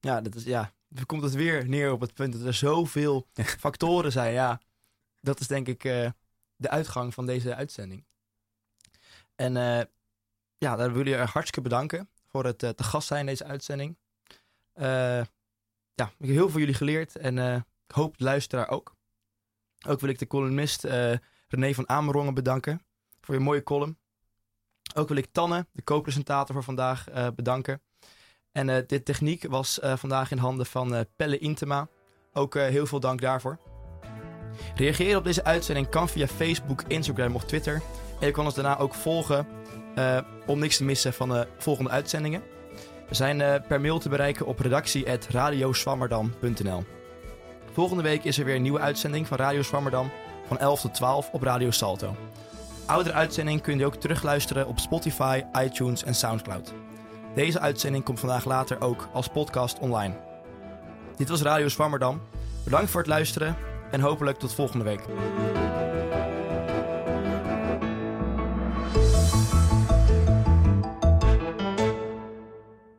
Ja, 0.00 0.20
dat 0.20 0.34
is, 0.34 0.44
ja, 0.44 0.72
dan 0.88 1.06
komt 1.06 1.22
het 1.22 1.34
weer 1.34 1.68
neer 1.68 1.92
op 1.92 2.00
het 2.00 2.14
punt 2.14 2.32
dat 2.32 2.42
er 2.42 2.54
zoveel 2.54 3.26
factoren 3.64 4.12
zijn. 4.12 4.32
Ja, 4.32 4.60
dat 5.20 5.40
is 5.40 5.46
denk 5.46 5.66
ik 5.66 5.84
uh, 5.84 6.10
de 6.56 6.68
uitgang 6.68 7.14
van 7.14 7.26
deze 7.26 7.54
uitzending. 7.54 8.04
En 9.40 9.56
uh, 9.56 9.80
ja, 10.58 10.76
daar 10.76 10.92
wil 10.92 11.06
je 11.06 11.16
hartstikke 11.16 11.60
bedanken 11.60 12.08
voor 12.26 12.44
het 12.44 12.62
uh, 12.62 12.70
te 12.70 12.82
gast 12.82 13.06
zijn 13.06 13.20
in 13.20 13.26
deze 13.26 13.44
uitzending. 13.44 13.98
ja, 14.74 16.12
ik 16.18 16.26
heb 16.26 16.28
heel 16.28 16.50
veel 16.50 16.58
jullie 16.58 16.74
geleerd 16.74 17.16
en 17.16 17.38
ik 17.86 17.94
hoop 17.94 18.18
de 18.18 18.24
luisteraar 18.24 18.68
ook. 18.68 18.94
Ook 19.86 20.00
wil 20.00 20.08
ik 20.08 20.18
de 20.18 20.26
columnist 20.26 20.84
René 21.48 21.74
van 21.74 21.88
Amerongen 21.88 22.34
bedanken 22.34 22.82
voor 23.20 23.34
je 23.34 23.40
mooie 23.40 23.62
column. 23.62 23.98
Ook 24.94 25.08
wil 25.08 25.16
ik 25.16 25.32
Tanne, 25.32 25.66
de 25.72 25.84
co-presentator 25.84 26.54
voor 26.54 26.64
vandaag, 26.64 27.04
bedanken. 27.34 27.82
En 28.52 28.68
uh, 28.68 28.76
dit 28.86 29.04
techniek 29.04 29.46
was 29.48 29.78
vandaag 29.82 30.30
in 30.30 30.38
handen 30.38 30.66
van 30.66 31.06
Pelle 31.16 31.38
Intema. 31.38 31.88
Ook 32.32 32.54
heel 32.54 32.86
veel 32.86 33.00
dank 33.00 33.20
daarvoor. 33.20 33.58
Reageren 34.74 35.18
op 35.18 35.24
deze 35.24 35.44
uitzending 35.44 35.88
kan 35.88 36.08
via 36.08 36.26
Facebook, 36.26 36.82
Instagram 36.82 37.34
of 37.34 37.44
Twitter. 37.44 37.82
En 38.20 38.26
je 38.26 38.32
kan 38.32 38.44
ons 38.44 38.54
daarna 38.54 38.78
ook 38.78 38.94
volgen 38.94 39.46
om 40.46 40.58
niks 40.58 40.76
te 40.76 40.84
missen 40.84 41.12
van 41.12 41.28
de 41.28 41.46
volgende 41.58 41.90
uitzendingen. 41.90 42.42
We 43.08 43.14
zijn 43.14 43.62
per 43.68 43.80
mail 43.80 43.98
te 43.98 44.08
bereiken 44.08 44.46
op 44.46 44.58
redactie.radioswammerdam.nl 44.58 46.84
Volgende 47.72 48.02
week 48.02 48.24
is 48.24 48.38
er 48.38 48.44
weer 48.44 48.54
een 48.54 48.62
nieuwe 48.62 48.80
uitzending 48.80 49.26
van 49.26 49.36
Radio 49.36 49.62
Swammerdam 49.62 50.10
van 50.46 50.58
11 50.58 50.80
tot 50.80 50.94
12 50.94 51.28
op 51.32 51.42
Radio 51.42 51.70
Salto. 51.70 52.16
Oudere 52.86 53.14
uitzending 53.14 53.60
kun 53.60 53.78
je 53.78 53.86
ook 53.86 53.94
terugluisteren 53.94 54.66
op 54.66 54.78
Spotify, 54.78 55.42
iTunes 55.58 56.04
en 56.04 56.14
Soundcloud. 56.14 56.72
Deze 57.34 57.60
uitzending 57.60 58.04
komt 58.04 58.20
vandaag 58.20 58.44
later 58.44 58.80
ook 58.80 59.08
als 59.12 59.28
podcast 59.28 59.78
online. 59.78 60.14
Dit 61.16 61.28
was 61.28 61.42
Radio 61.42 61.68
Zwammerdam. 61.68 62.20
Bedankt 62.64 62.90
voor 62.90 63.00
het 63.00 63.08
luisteren 63.08 63.56
en 63.90 64.00
hopelijk 64.00 64.38
tot 64.38 64.54
volgende 64.54 64.84
week. 64.84 65.00